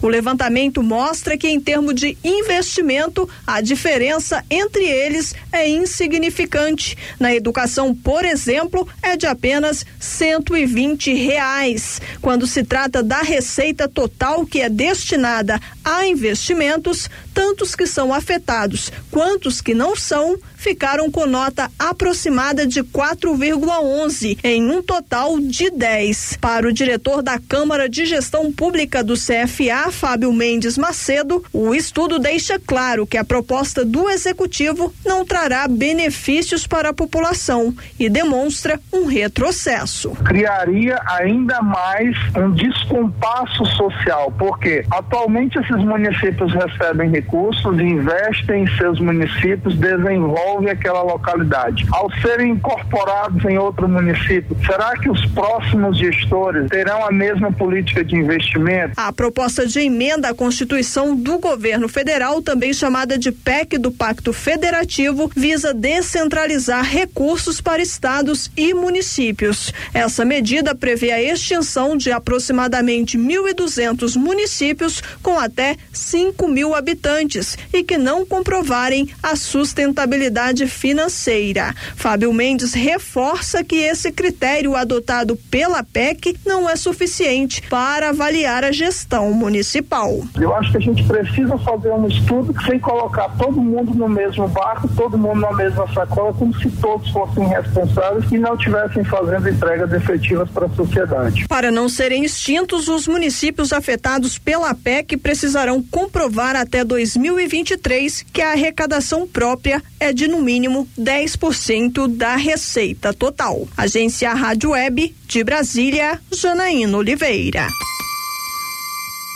O 0.00 0.08
levantamento 0.08 0.82
mostra 0.82 1.36
que, 1.36 1.48
em 1.48 1.60
termos 1.60 1.94
de 1.94 2.16
investimento, 2.24 3.28
a 3.46 3.60
diferença 3.60 4.44
entre 4.50 4.84
eles 4.84 5.34
é 5.52 5.68
insignificante. 5.68 6.96
Na 7.18 7.34
educação, 7.34 7.94
por 7.94 8.24
exemplo, 8.24 8.88
é 9.02 9.16
de 9.16 9.26
apenas 9.26 9.84
120 10.00 11.14
reais. 11.14 12.00
Quando 12.20 12.46
se 12.46 12.64
trata 12.64 13.02
da 13.02 13.22
receita 13.22 13.88
total 13.88 14.46
que 14.46 14.60
é 14.60 14.68
destinada 14.68 15.60
a 15.84 16.06
investimentos, 16.06 17.08
tantos 17.32 17.74
que 17.74 17.86
são 17.86 18.14
afetados 18.14 18.90
quanto 19.10 19.48
os 19.48 19.60
que 19.60 19.74
não 19.74 19.96
são 19.96 20.38
ficaram 20.64 21.10
com 21.10 21.26
nota 21.26 21.70
aproximada 21.78 22.66
de 22.66 22.82
4,11 22.82 24.38
em 24.42 24.70
um 24.70 24.82
total 24.82 25.38
de 25.38 25.68
10. 25.70 26.38
Para 26.40 26.66
o 26.66 26.72
diretor 26.72 27.22
da 27.22 27.38
Câmara 27.38 27.86
de 27.86 28.06
Gestão 28.06 28.50
Pública 28.50 29.04
do 29.04 29.12
CFA, 29.12 29.92
Fábio 29.92 30.32
Mendes 30.32 30.78
Macedo, 30.78 31.44
o 31.52 31.74
estudo 31.74 32.18
deixa 32.18 32.58
claro 32.58 33.06
que 33.06 33.18
a 33.18 33.24
proposta 33.24 33.84
do 33.84 34.08
executivo 34.08 34.90
não 35.04 35.22
trará 35.22 35.68
benefícios 35.68 36.66
para 36.66 36.88
a 36.88 36.94
população 36.94 37.74
e 38.00 38.08
demonstra 38.08 38.80
um 38.90 39.04
retrocesso. 39.04 40.12
Criaria 40.24 40.98
ainda 41.04 41.60
mais 41.60 42.16
um 42.34 42.52
descompasso 42.52 43.66
social, 43.66 44.32
porque 44.38 44.82
atualmente 44.90 45.58
esses 45.58 45.84
municípios 45.84 46.54
recebem 46.54 47.10
recursos, 47.10 47.78
investem 47.78 48.62
em 48.62 48.76
seus 48.78 48.98
municípios, 48.98 49.76
desenvolvem 49.76 50.53
desenvolve 50.54 50.70
aquela 50.70 51.02
localidade. 51.02 51.86
Ao 51.90 52.10
serem 52.20 52.52
incorporados 52.52 53.44
em 53.44 53.58
outro 53.58 53.88
município, 53.88 54.56
será 54.64 54.96
que 54.96 55.10
os 55.10 55.24
próximos 55.26 55.98
gestores 55.98 56.68
terão 56.68 57.04
a 57.04 57.10
mesma 57.10 57.52
política 57.52 58.04
de 58.04 58.16
investimento? 58.16 58.92
A 58.96 59.12
proposta 59.12 59.66
de 59.66 59.80
emenda 59.80 60.28
à 60.28 60.34
Constituição 60.34 61.16
do 61.16 61.38
governo 61.38 61.88
federal, 61.88 62.42
também 62.42 62.72
chamada 62.72 63.18
de 63.18 63.32
PEC 63.32 63.78
do 63.78 63.90
Pacto 63.90 64.32
Federativo, 64.32 65.30
visa 65.34 65.72
descentralizar 65.72 66.84
recursos 66.84 67.60
para 67.60 67.82
estados 67.82 68.50
e 68.56 68.74
municípios. 68.74 69.72
Essa 69.92 70.24
medida 70.24 70.74
prevê 70.74 71.10
a 71.10 71.22
extinção 71.22 71.96
de 71.96 72.12
aproximadamente 72.12 73.18
1.200 73.18 74.16
municípios 74.16 75.02
com 75.22 75.38
até 75.38 75.76
5 75.92 76.46
mil 76.48 76.74
habitantes 76.74 77.56
e 77.72 77.82
que 77.82 77.96
não 77.96 78.26
comprovarem 78.26 79.08
a 79.22 79.36
sustentabilidade 79.36 80.43
financeira. 80.66 81.74
Fábio 81.96 82.32
Mendes 82.32 82.74
reforça 82.74 83.62
que 83.62 83.76
esse 83.76 84.10
critério 84.12 84.74
adotado 84.74 85.36
pela 85.50 85.82
PEC 85.82 86.36
não 86.44 86.68
é 86.68 86.76
suficiente 86.76 87.62
para 87.68 88.10
avaliar 88.10 88.64
a 88.64 88.72
gestão 88.72 89.14
gestão 89.14 89.32
municipal. 89.32 90.20
Eu 90.40 90.54
acho 90.54 90.70
que 90.72 90.78
a 90.78 90.80
gente 90.80 91.02
precisa 91.04 91.56
fazer 91.58 91.90
um 91.90 92.06
estudo 92.06 92.54
sem 92.64 92.78
colocar 92.78 93.28
todo 93.36 93.60
mundo 93.60 93.94
no 93.94 94.08
mesmo 94.08 94.48
barco, 94.48 94.88
todo 94.96 95.18
mundo 95.18 95.40
na 95.40 95.52
mesma 95.52 95.86
sacola, 95.92 96.32
como 96.32 96.54
se 96.60 96.70
todos 96.70 97.10
fossem 97.10 97.46
responsáveis 97.46 98.30
e 98.30 98.38
não 98.38 98.54
estivessem 98.54 99.04
fazendo 99.04 99.48
entregas 99.48 99.92
efetivas 99.92 100.48
para 100.50 100.66
a 100.66 100.70
sociedade. 100.70 101.46
Para 101.48 101.70
não 101.70 101.88
serem 101.88 102.24
extintos, 102.24 102.88
os 102.88 103.06
municípios 103.06 103.72
afetados 103.72 104.38
pela 104.38 104.74
PEC 104.74 105.16
precisarão 105.16 105.82
comprovar 105.82 106.56
até 106.56 106.84
2023 106.84 108.24
que 108.32 108.42
a 108.42 108.52
arrecadação 108.52 109.26
própria 109.26 109.82
é 109.98 110.12
de 110.12 110.23
no 110.28 110.42
mínimo 110.42 110.88
10% 110.98 112.08
da 112.08 112.36
receita 112.36 113.12
total. 113.12 113.68
Agência 113.76 114.32
Rádio 114.32 114.70
Web 114.70 115.14
de 115.26 115.44
Brasília, 115.44 116.20
Janaína 116.32 116.96
Oliveira. 116.98 117.68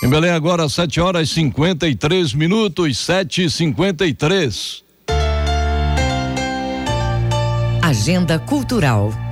Em 0.03 0.09
Belém 0.09 0.31
agora 0.31 0.69
7 0.69 1.01
horas 1.01 1.31
53 1.31 2.33
minutos, 2.35 2.99
7 2.99 3.45
e 3.45 3.51
53 3.51 4.85
Agenda 7.89 8.39
Cultural. 8.39 9.28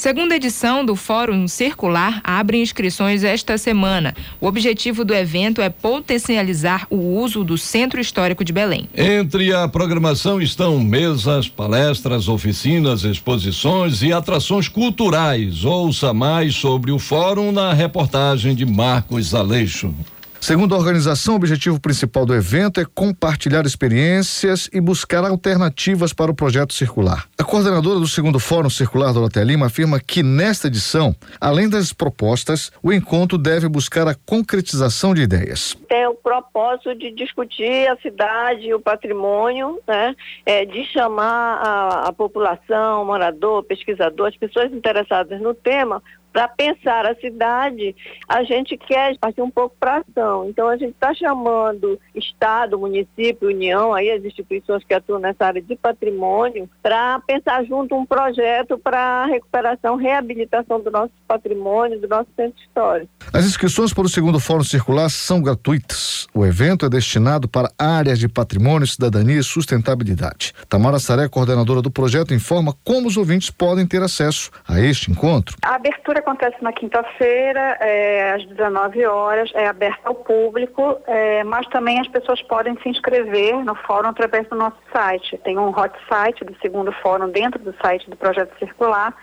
Segunda 0.00 0.34
edição 0.34 0.82
do 0.82 0.96
Fórum 0.96 1.46
Circular 1.46 2.22
abre 2.24 2.56
inscrições 2.56 3.22
esta 3.22 3.58
semana. 3.58 4.14
O 4.40 4.46
objetivo 4.46 5.04
do 5.04 5.12
evento 5.12 5.60
é 5.60 5.68
potencializar 5.68 6.86
o 6.88 6.96
uso 6.96 7.44
do 7.44 7.58
Centro 7.58 8.00
Histórico 8.00 8.42
de 8.42 8.50
Belém. 8.50 8.88
Entre 8.96 9.52
a 9.52 9.68
programação 9.68 10.40
estão 10.40 10.80
mesas, 10.80 11.50
palestras, 11.50 12.28
oficinas, 12.28 13.04
exposições 13.04 14.00
e 14.00 14.10
atrações 14.10 14.68
culturais. 14.68 15.66
Ouça 15.66 16.14
mais 16.14 16.54
sobre 16.54 16.90
o 16.90 16.98
fórum 16.98 17.52
na 17.52 17.74
reportagem 17.74 18.54
de 18.54 18.64
Marcos 18.64 19.34
Aleixo. 19.34 19.94
Segundo 20.40 20.74
a 20.74 20.78
organização, 20.78 21.34
o 21.34 21.36
objetivo 21.36 21.78
principal 21.78 22.24
do 22.24 22.34
evento 22.34 22.80
é 22.80 22.84
compartilhar 22.84 23.66
experiências 23.66 24.70
e 24.72 24.80
buscar 24.80 25.22
alternativas 25.22 26.14
para 26.14 26.30
o 26.30 26.34
projeto 26.34 26.72
circular. 26.72 27.26
A 27.38 27.44
coordenadora 27.44 28.00
do 28.00 28.08
segundo 28.08 28.40
Fórum 28.40 28.70
Circular, 28.70 29.12
Dorotea 29.12 29.44
Lima, 29.44 29.66
afirma 29.66 30.00
que 30.00 30.22
nesta 30.22 30.68
edição, 30.68 31.14
além 31.38 31.68
das 31.68 31.92
propostas, 31.92 32.72
o 32.82 32.90
encontro 32.90 33.36
deve 33.36 33.68
buscar 33.68 34.08
a 34.08 34.14
concretização 34.14 35.12
de 35.12 35.20
ideias. 35.20 35.76
Tem 35.86 36.06
o 36.06 36.14
propósito 36.14 36.94
de 36.94 37.10
discutir 37.10 37.86
a 37.88 37.96
cidade 37.96 38.62
e 38.66 38.74
o 38.74 38.80
patrimônio, 38.80 39.78
né? 39.86 40.16
É, 40.46 40.64
de 40.64 40.86
chamar 40.86 41.60
a, 41.62 42.08
a 42.08 42.12
população, 42.14 43.04
morador, 43.04 43.62
pesquisador, 43.64 44.28
as 44.28 44.36
pessoas 44.36 44.72
interessadas 44.72 45.38
no 45.38 45.52
tema 45.52 46.02
para 46.32 46.48
pensar 46.48 47.06
a 47.06 47.14
cidade, 47.14 47.94
a 48.28 48.42
gente 48.42 48.76
quer 48.76 49.16
partir 49.18 49.42
um 49.42 49.50
pouco 49.50 49.74
para 49.78 49.98
ação. 49.98 50.48
Então 50.48 50.68
a 50.68 50.76
gente 50.76 50.92
está 50.92 51.14
chamando 51.14 51.98
Estado, 52.14 52.78
município, 52.78 53.48
União, 53.48 53.92
aí 53.92 54.10
as 54.10 54.24
instituições 54.24 54.84
que 54.84 54.94
atuam 54.94 55.20
nessa 55.20 55.46
área 55.46 55.62
de 55.62 55.76
patrimônio, 55.76 56.68
para 56.82 57.20
pensar 57.20 57.64
junto 57.64 57.94
um 57.94 58.06
projeto 58.06 58.78
para 58.78 59.26
recuperação, 59.26 59.96
reabilitação 59.96 60.80
do 60.80 60.90
nosso 60.90 61.12
patrimônio, 61.26 62.00
do 62.00 62.08
nosso 62.08 62.28
centro 62.36 62.60
histórico. 62.60 63.10
As 63.32 63.44
inscrições 63.44 63.92
para 63.92 64.04
o 64.04 64.08
segundo 64.08 64.40
Fórum 64.40 64.64
Circular 64.64 65.08
são 65.08 65.42
gratuitas. 65.42 66.26
O 66.34 66.44
evento 66.44 66.86
é 66.86 66.88
destinado 66.88 67.48
para 67.48 67.70
áreas 67.78 68.18
de 68.18 68.28
patrimônio, 68.28 68.86
cidadania 68.86 69.38
e 69.40 69.42
sustentabilidade. 69.42 70.52
Tamara 70.68 70.98
Saré, 70.98 71.28
coordenadora 71.28 71.82
do 71.82 71.90
projeto, 71.90 72.34
informa 72.34 72.74
como 72.84 73.08
os 73.08 73.16
ouvintes 73.16 73.50
podem 73.50 73.86
ter 73.86 74.02
acesso 74.02 74.50
a 74.66 74.80
este 74.80 75.10
encontro. 75.10 75.56
A 75.62 75.74
abertura 75.74 76.19
acontece 76.20 76.56
na 76.62 76.72
quinta-feira, 76.72 77.76
é, 77.80 78.32
às 78.32 78.46
19 78.46 79.04
horas, 79.06 79.50
é 79.54 79.66
aberta 79.66 80.08
ao 80.08 80.14
público, 80.14 80.98
é, 81.06 81.44
mas 81.44 81.66
também 81.66 82.00
as 82.00 82.08
pessoas 82.08 82.40
podem 82.42 82.76
se 82.82 82.88
inscrever 82.88 83.64
no 83.64 83.74
fórum 83.74 84.08
através 84.08 84.48
do 84.48 84.56
nosso 84.56 84.78
site. 84.92 85.36
Tem 85.38 85.58
um 85.58 85.68
hot 85.68 85.92
site 86.08 86.44
do 86.44 86.56
segundo 86.60 86.92
fórum 86.92 87.28
dentro 87.28 87.58
do 87.58 87.74
site 87.82 88.08
do 88.08 88.16
Projeto 88.16 88.56
Circular 88.58 89.14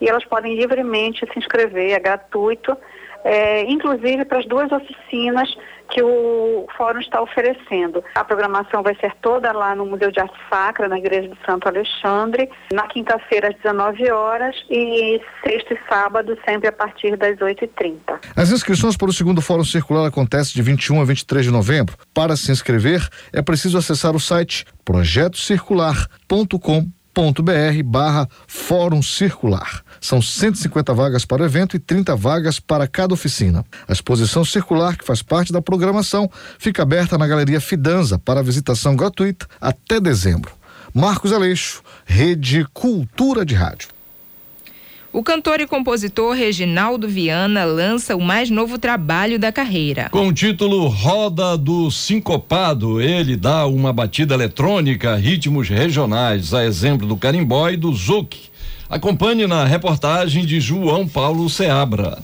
e 0.00 0.08
elas 0.08 0.24
podem 0.24 0.56
livremente 0.56 1.26
se 1.32 1.38
inscrever, 1.38 1.92
é 1.92 2.00
gratuito, 2.00 2.76
é, 3.24 3.62
inclusive 3.64 4.24
para 4.24 4.38
as 4.38 4.46
duas 4.46 4.70
oficinas 4.70 5.56
que 5.90 6.02
o 6.02 6.66
fórum 6.76 7.00
está 7.00 7.20
oferecendo. 7.20 8.02
A 8.14 8.24
programação 8.24 8.82
vai 8.82 8.94
ser 8.96 9.14
toda 9.20 9.52
lá 9.52 9.74
no 9.74 9.86
Museu 9.86 10.10
de 10.10 10.20
Arte 10.20 10.38
Sacra, 10.50 10.88
na 10.88 10.98
Igreja 10.98 11.28
de 11.28 11.38
Santo 11.44 11.68
Alexandre, 11.68 12.48
na 12.72 12.86
quinta-feira 12.88 13.48
às 13.48 13.56
19 13.56 14.10
horas 14.10 14.56
e 14.70 15.20
sexta 15.44 15.74
e 15.74 15.78
sábado 15.88 16.36
sempre 16.48 16.68
a 16.68 16.72
partir 16.72 17.16
das 17.16 17.36
8h30. 17.38 18.20
As 18.34 18.50
inscrições 18.50 18.96
para 18.96 19.10
o 19.10 19.12
segundo 19.12 19.40
Fórum 19.40 19.64
Circular 19.64 20.06
acontecem 20.06 20.54
de 20.54 20.62
21 20.62 21.00
a 21.00 21.04
23 21.04 21.46
de 21.46 21.52
novembro. 21.52 21.96
Para 22.12 22.36
se 22.36 22.50
inscrever, 22.50 23.06
é 23.32 23.42
preciso 23.42 23.78
acessar 23.78 24.14
o 24.14 24.20
site 24.20 24.64
projetocircular.com.br 24.84 26.95
barra 27.84 28.28
Fórum 28.46 29.02
Circular. 29.02 29.82
São 30.00 30.20
150 30.20 30.92
vagas 30.92 31.24
para 31.24 31.42
o 31.42 31.46
evento 31.46 31.74
e 31.74 31.78
30 31.78 32.14
vagas 32.14 32.60
para 32.60 32.86
cada 32.86 33.14
oficina. 33.14 33.64
A 33.88 33.92
exposição 33.92 34.44
circular, 34.44 34.96
que 34.96 35.04
faz 35.04 35.22
parte 35.22 35.52
da 35.52 35.62
programação, 35.62 36.30
fica 36.58 36.82
aberta 36.82 37.16
na 37.16 37.26
Galeria 37.26 37.60
Fidanza 37.60 38.18
para 38.18 38.42
visitação 38.42 38.94
gratuita 38.94 39.46
até 39.60 39.98
dezembro. 39.98 40.52
Marcos 40.92 41.32
Aleixo, 41.32 41.82
Rede 42.04 42.66
Cultura 42.72 43.44
de 43.44 43.54
Rádio. 43.54 43.95
O 45.16 45.22
cantor 45.22 45.62
e 45.62 45.66
compositor 45.66 46.34
Reginaldo 46.34 47.08
Viana 47.08 47.64
lança 47.64 48.14
o 48.14 48.20
mais 48.20 48.50
novo 48.50 48.76
trabalho 48.76 49.38
da 49.38 49.50
carreira. 49.50 50.10
Com 50.10 50.28
o 50.28 50.32
título 50.32 50.88
Roda 50.88 51.56
do 51.56 51.90
Sincopado, 51.90 53.00
ele 53.00 53.34
dá 53.34 53.66
uma 53.66 53.94
batida 53.94 54.34
eletrônica, 54.34 55.16
ritmos 55.16 55.70
regionais, 55.70 56.52
a 56.52 56.66
exemplo 56.66 57.06
do 57.06 57.16
carimbó 57.16 57.70
e 57.70 57.78
do 57.78 57.94
zouk 57.94 58.36
Acompanhe 58.90 59.46
na 59.46 59.64
reportagem 59.64 60.44
de 60.44 60.60
João 60.60 61.08
Paulo 61.08 61.48
Seabra. 61.48 62.18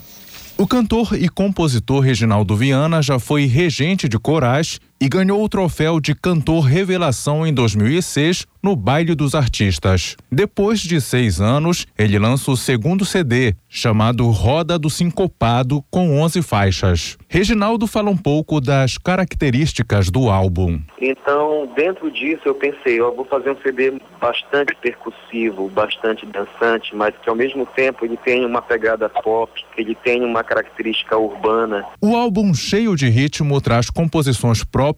O 0.59 0.67
cantor 0.67 1.17
e 1.19 1.31
compositor 1.31 2.01
Reginaldo 2.01 2.55
Viana 2.55 3.01
já 3.01 3.19
foi 3.19 3.47
regente 3.47 4.07
de 4.07 4.19
corais 4.19 4.79
e 5.03 5.09
ganhou 5.09 5.43
o 5.43 5.49
troféu 5.49 5.99
de 5.99 6.15
cantor 6.15 6.61
revelação 6.61 7.45
em 7.45 7.53
2006 7.53 8.47
no 8.63 8.77
Baile 8.77 9.17
dos 9.17 9.35
Artistas. 9.35 10.17
Depois 10.31 10.79
de 10.79 11.01
seis 11.01 11.41
anos, 11.41 11.89
ele 11.99 12.17
lança 12.21 12.53
o 12.53 12.57
segundo 12.57 13.05
CD, 13.05 13.57
chamado 13.69 14.31
Roda 14.31 14.79
do 14.79 14.89
Sincopado, 14.89 15.83
com 15.91 16.21
11 16.21 16.41
faixas. 16.43 17.19
Reginaldo 17.29 17.89
fala 17.89 18.11
um 18.11 18.17
pouco 18.17 18.61
das 18.61 18.97
características 18.97 20.09
do 20.09 20.31
álbum. 20.31 20.81
Então, 21.01 21.69
dentro 21.75 22.09
disso, 22.13 22.43
eu 22.45 22.55
pensei, 22.55 23.01
eu 23.01 23.13
vou 23.13 23.25
fazer 23.25 23.51
um 23.51 23.57
CD 23.57 24.01
bastante 24.21 24.73
percussivo, 24.77 25.69
bastante 25.71 26.25
dançante, 26.27 26.95
mas 26.95 27.13
que 27.21 27.29
ao 27.29 27.35
mesmo 27.35 27.67
tempo 27.67 28.05
ele 28.05 28.17
tem 28.19 28.47
uma 28.47 28.63
pegada 28.63 29.09
pop, 29.09 29.51
ele 29.77 29.97
tem 29.97 30.25
uma 30.25 30.45
característica 30.45 31.19
urbana. 31.19 31.85
O 32.01 32.15
álbum 32.15 32.55
cheio 32.55 32.95
de 32.95 33.09
ritmo 33.09 33.61
traz 33.61 33.91
composições 33.91 34.63
próprias 34.63 34.92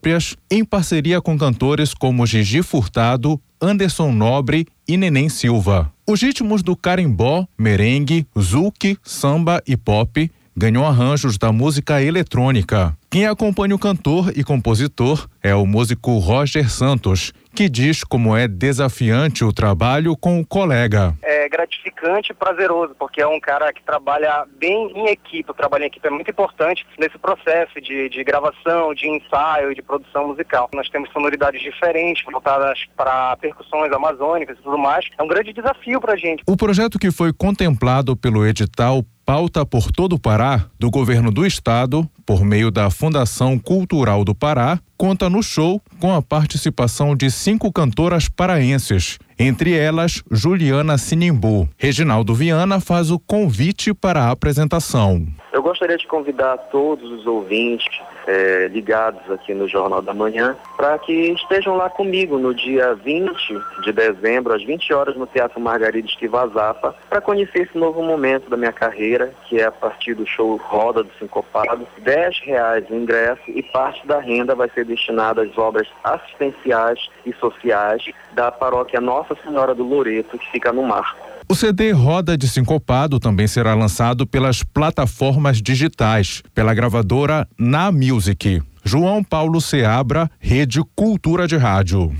em 0.49 0.63
parceria 0.63 1.21
com 1.21 1.37
cantores 1.37 1.93
como 1.93 2.25
Gigi 2.25 2.61
Furtado, 2.61 3.39
Anderson 3.61 4.11
Nobre 4.11 4.67
e 4.87 4.97
Neném 4.97 5.29
Silva. 5.29 5.91
Os 6.07 6.21
ritmos 6.21 6.61
do 6.61 6.75
carimbó, 6.75 7.47
merengue, 7.57 8.27
zouk, 8.39 8.97
samba 9.03 9.61
e 9.67 9.75
pop 9.75 10.29
ganhou 10.55 10.85
arranjos 10.85 11.37
da 11.37 11.51
música 11.51 12.01
eletrônica. 12.01 12.97
Quem 13.15 13.25
acompanha 13.25 13.73
o 13.73 13.79
cantor 13.79 14.33
e 14.35 14.43
compositor 14.43 15.29
é 15.41 15.55
o 15.55 15.65
músico 15.65 16.17
Roger 16.17 16.69
Santos, 16.69 17.31
que 17.55 17.69
diz 17.69 18.03
como 18.03 18.35
é 18.35 18.45
desafiante 18.45 19.41
o 19.41 19.53
trabalho 19.53 20.17
com 20.17 20.41
o 20.41 20.45
colega. 20.45 21.15
É 21.23 21.47
gratificante 21.47 22.33
e 22.33 22.35
prazeroso, 22.35 22.93
porque 22.99 23.21
é 23.21 23.27
um 23.27 23.39
cara 23.39 23.71
que 23.71 23.81
trabalha 23.83 24.45
bem 24.59 24.91
em 24.93 25.07
equipe. 25.07 25.49
O 25.49 25.53
trabalho 25.53 25.85
em 25.85 25.87
equipe 25.87 26.05
é 26.05 26.11
muito 26.11 26.29
importante 26.29 26.85
nesse 26.99 27.17
processo 27.17 27.79
de, 27.79 28.09
de 28.09 28.21
gravação, 28.21 28.93
de 28.93 29.07
ensaio 29.07 29.71
e 29.71 29.75
de 29.75 29.81
produção 29.81 30.27
musical. 30.27 30.69
Nós 30.73 30.89
temos 30.89 31.09
sonoridades 31.13 31.61
diferentes, 31.61 32.25
voltadas 32.29 32.83
para 32.97 33.37
percussões 33.37 33.93
amazônicas 33.93 34.57
e 34.59 34.61
tudo 34.61 34.77
mais. 34.77 35.05
É 35.17 35.23
um 35.23 35.27
grande 35.29 35.53
desafio 35.53 36.01
para 36.01 36.15
a 36.15 36.17
gente. 36.17 36.43
O 36.45 36.57
projeto 36.57 36.99
que 36.99 37.09
foi 37.11 37.31
contemplado 37.31 38.13
pelo 38.17 38.45
edital 38.45 39.05
Pauta 39.25 39.65
por 39.65 39.91
Todo 39.91 40.13
o 40.13 40.19
Pará, 40.19 40.65
do 40.77 40.91
governo 40.91 41.31
do 41.31 41.47
estado, 41.47 42.07
por 42.25 42.43
meio 42.43 42.71
da 42.71 42.89
Fundação 42.89 43.59
Cultural 43.59 44.23
do 44.23 44.33
Pará, 44.33 44.79
conta 44.97 45.29
no 45.29 45.43
show 45.43 45.81
com 45.99 46.13
a 46.13 46.21
participação 46.21 47.15
de 47.15 47.29
cinco 47.29 47.71
cantoras 47.71 48.27
paraenses, 48.27 49.19
entre 49.37 49.77
elas 49.77 50.23
Juliana 50.31 50.97
Sinimbu. 50.97 51.69
Reginaldo 51.77 52.33
Viana 52.33 52.79
faz 52.79 53.11
o 53.11 53.19
convite 53.19 53.93
para 53.93 54.23
a 54.23 54.31
apresentação. 54.31 55.25
Eu 55.53 55.61
gostaria 55.61 55.97
de 55.97 56.07
convidar 56.07 56.57
todos 56.71 57.09
os 57.11 57.25
ouvintes 57.27 57.85
é, 58.27 58.67
ligados 58.67 59.29
aqui 59.31 59.53
no 59.53 59.67
Jornal 59.67 60.01
da 60.01 60.13
Manhã 60.13 60.55
para 60.75 60.97
que 60.97 61.31
estejam 61.31 61.75
lá 61.75 61.89
comigo 61.89 62.37
no 62.37 62.53
dia 62.53 62.93
20 62.95 63.61
de 63.83 63.91
dezembro, 63.91 64.53
às 64.53 64.63
20 64.63 64.93
horas, 64.93 65.15
no 65.15 65.27
Teatro 65.27 65.59
Margarida 65.59 66.07
Esquivazapa, 66.07 66.95
para 67.09 67.21
conhecer 67.21 67.63
esse 67.63 67.77
novo 67.77 68.01
momento 68.01 68.49
da 68.49 68.57
minha 68.57 68.73
carreira, 68.73 69.33
que 69.47 69.59
é 69.59 69.65
a 69.65 69.71
partir 69.71 70.13
do 70.13 70.25
show 70.25 70.55
Roda 70.57 71.03
do 71.03 71.11
Sincopado. 71.19 71.87
10 71.99 72.39
reais 72.41 72.89
o 72.89 72.95
ingresso 72.95 73.43
e 73.47 73.63
parte 73.63 74.05
da 74.07 74.19
renda 74.19 74.55
vai 74.55 74.69
ser 74.69 74.85
destinada 74.85 75.43
às 75.43 75.57
obras 75.57 75.87
assistenciais 76.03 77.09
e 77.25 77.33
sociais 77.33 78.03
da 78.33 78.51
paróquia 78.51 78.99
Nossa 79.01 79.35
Senhora 79.43 79.73
do 79.73 79.83
Loreto, 79.83 80.37
que 80.37 80.51
fica 80.51 80.71
no 80.71 80.83
Marco. 80.83 81.24
O 81.47 81.53
CD 81.53 81.91
Roda 81.91 82.35
de 82.35 82.47
Sincopado 82.47 83.19
também 83.19 83.45
será 83.47 83.75
lançado 83.75 84.25
pelas 84.25 84.63
plataformas 84.63 85.61
digitais, 85.61 86.41
pela 86.55 86.73
gravadora 86.73 87.47
Na 87.57 87.91
Music. 87.91 88.63
João 88.83 89.23
Paulo 89.23 89.61
Seabra, 89.61 90.29
Rede 90.39 90.81
Cultura 90.95 91.47
de 91.47 91.55
Rádio. 91.55 92.11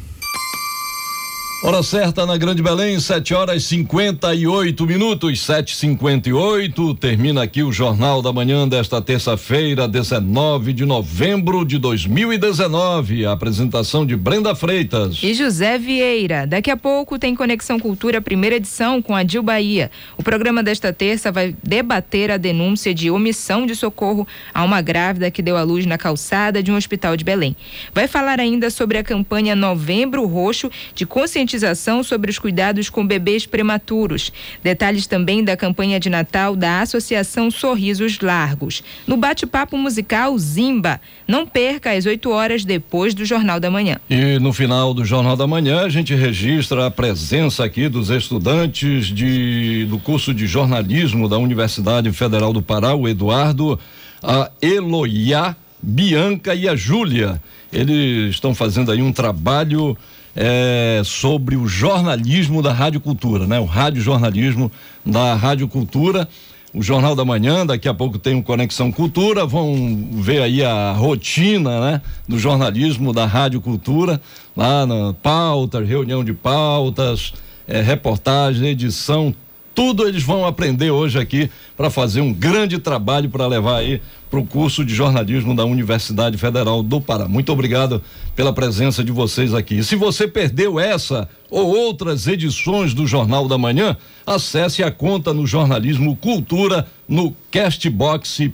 Hora 1.66 1.82
certa 1.82 2.28
na 2.28 2.38
Grande 2.38 2.62
Belém, 2.62 3.00
7 3.00 3.34
horas 3.34 3.64
58 3.64 4.86
minutos, 4.86 5.40
7h58. 5.40 6.96
Termina 6.96 7.42
aqui 7.42 7.64
o 7.64 7.72
Jornal 7.72 8.22
da 8.22 8.32
Manhã 8.32 8.68
desta 8.68 9.02
terça-feira, 9.02 9.88
19 9.88 10.74
de 10.74 10.86
novembro 10.86 11.66
de 11.66 11.80
2019. 11.80 13.26
A 13.26 13.32
apresentação 13.32 14.06
de 14.06 14.16
Brenda 14.16 14.54
Freitas 14.54 15.24
e 15.24 15.34
José 15.34 15.80
Vieira. 15.80 16.46
Daqui 16.46 16.70
a 16.70 16.78
pouco 16.78 17.18
tem 17.18 17.36
Conexão 17.36 17.80
Cultura, 17.80 18.22
primeira 18.22 18.58
edição, 18.58 19.02
com 19.02 19.16
a 19.16 19.24
Dil 19.24 19.42
Bahia. 19.42 19.90
O 20.20 20.24
programa 20.24 20.62
desta 20.62 20.94
terça 20.94 21.32
vai 21.32 21.56
debater 21.64 22.30
a 22.30 22.38
denúncia 22.38 22.94
de 22.94 23.10
omissão 23.10 23.66
de 23.66 23.76
socorro 23.76 24.28
a 24.54 24.64
uma 24.64 24.84
grávida 24.84 25.32
que 25.32 25.42
deu 25.42 25.58
à 25.58 25.64
luz 25.64 25.88
na 25.88 25.98
calçada 25.98 26.62
de 26.62 26.72
um 26.72 26.76
hospital 26.76 27.18
de 27.18 27.24
Belém. 27.24 27.56
Vai 27.92 28.08
falar 28.08 28.40
ainda 28.40 28.70
sobre 28.70 29.00
a 29.00 29.04
campanha 29.04 29.56
Novembro 29.56 30.28
Roxo 30.28 30.70
de 30.94 31.08
conscientização 31.08 31.55
conscientização 31.56 32.04
sobre 32.04 32.30
os 32.30 32.38
cuidados 32.38 32.90
com 32.90 33.06
bebês 33.06 33.46
prematuros. 33.46 34.32
Detalhes 34.62 35.08
também 35.08 35.44
da 35.44 35.56
campanha 35.56 36.00
de 36.00 36.10
Natal 36.10 36.56
da 36.56 36.82
Associação 36.82 37.50
Sorrisos 37.50 38.20
Largos. 38.20 38.84
No 39.08 39.18
bate-papo 39.18 39.78
musical 39.78 40.38
Zimba. 40.38 41.00
Não 41.28 41.48
perca 41.48 41.92
às 41.92 42.06
8 42.06 42.30
horas 42.30 42.66
depois 42.66 43.14
do 43.14 43.26
Jornal 43.26 43.60
da 43.60 43.72
Manhã. 43.72 43.98
E 44.10 44.38
no 44.40 44.52
final 44.54 44.94
do 44.94 45.06
Jornal 45.06 45.36
da 45.36 45.48
Manhã 45.48 45.86
a 45.86 45.90
gente 45.90 46.14
registra 46.14 46.86
a 46.86 46.92
presença 46.92 47.64
aqui 47.64 47.88
dos 47.88 48.10
estudantes 48.10 49.08
de, 49.08 49.86
do 49.90 49.98
curso 49.98 50.34
de 50.34 50.46
jornalismo 50.46 51.30
da 51.30 51.38
Universidade 51.38 52.12
Federal 52.12 52.52
do 52.52 52.62
Pará, 52.62 52.94
o 52.94 53.08
Eduardo, 53.08 53.80
a 54.22 54.52
Eloia, 54.62 55.56
Bianca 55.82 56.54
e 56.54 56.68
a 56.68 56.76
Júlia. 56.76 57.42
Eles 57.72 58.36
estão 58.36 58.54
fazendo 58.54 58.92
aí 58.92 59.02
um 59.02 59.12
trabalho 59.12 59.98
é, 60.36 61.02
sobre 61.06 61.56
o 61.56 61.68
jornalismo 61.68 62.62
da 62.62 62.74
Rádio 62.74 63.00
Cultura, 63.00 63.48
né? 63.48 63.60
O 63.60 63.66
rádio 63.66 64.02
jornalismo 64.02 64.72
da 65.06 65.34
Rádio 65.34 65.68
Cultura. 65.68 66.28
O 66.74 66.84
Jornal 66.84 67.16
da 67.16 67.24
Manhã, 67.24 67.66
daqui 67.66 67.88
a 67.88 67.94
pouco 67.94 68.20
tem 68.20 68.38
o 68.38 68.44
Conexão 68.44 68.92
Cultura, 68.92 69.46
vão 69.46 70.10
ver 70.12 70.42
aí 70.42 70.62
a 70.62 70.92
rotina, 70.92 71.80
né? 71.80 72.02
Do 72.28 72.38
jornalismo 72.38 73.14
da 73.14 73.26
Rádio 73.26 73.62
Cultura, 73.62 74.20
lá 74.58 74.86
na 74.86 75.14
pauta, 75.14 75.80
reunião 75.80 76.22
de 76.22 76.34
pautas, 76.34 77.32
é, 77.66 77.80
reportagem, 77.82 78.68
edição, 78.68 79.34
tudo 79.76 80.08
eles 80.08 80.24
vão 80.24 80.46
aprender 80.46 80.90
hoje 80.90 81.20
aqui 81.20 81.52
para 81.76 81.90
fazer 81.90 82.22
um 82.22 82.34
grande 82.34 82.80
trabalho 82.80 83.30
para 83.30 83.46
levar 83.46 83.80
aí 83.80 84.02
para 84.30 84.40
o 84.40 84.46
curso 84.46 84.84
de 84.84 84.94
jornalismo 84.94 85.56
da 85.56 85.64
Universidade 85.66 86.38
Federal 86.38 86.82
do 86.82 87.00
Pará. 87.00 87.28
Muito 87.28 87.52
obrigado 87.52 88.02
pela 88.36 88.52
presença 88.52 89.04
de 89.04 89.12
vocês 89.12 89.54
aqui. 89.54 89.78
E 89.78 89.84
se 89.84 89.96
você 89.96 90.28
perdeu 90.28 90.80
essa 90.80 91.30
ou 91.50 91.68
outras 91.68 92.28
edições 92.28 92.94
do 92.94 93.06
Jornal 93.06 93.48
da 93.48 93.58
Manhã, 93.58 93.96
acesse 94.26 94.84
a 94.84 94.92
conta 94.92 95.34
no 95.34 95.46
Jornalismo 95.46 96.16
Cultura 96.16 96.88
no 97.08 97.36
castbox.fm. 97.52 98.50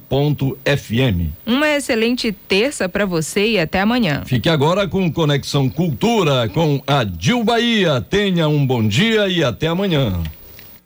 Uma 1.45 1.69
excelente 1.69 2.31
terça 2.31 2.89
para 2.89 3.05
você 3.05 3.51
e 3.51 3.59
até 3.59 3.79
amanhã. 3.79 4.23
Fique 4.25 4.49
agora 4.49 4.87
com 4.87 5.11
Conexão 5.11 5.69
Cultura 5.69 6.49
com 6.49 6.81
a 6.85 7.03
Dil 7.03 7.43
Bahia. 7.43 8.01
Tenha 8.01 8.47
um 8.47 8.65
bom 8.65 8.87
dia 8.87 9.27
e 9.27 9.43
até 9.43 9.67
amanhã. 9.67 10.21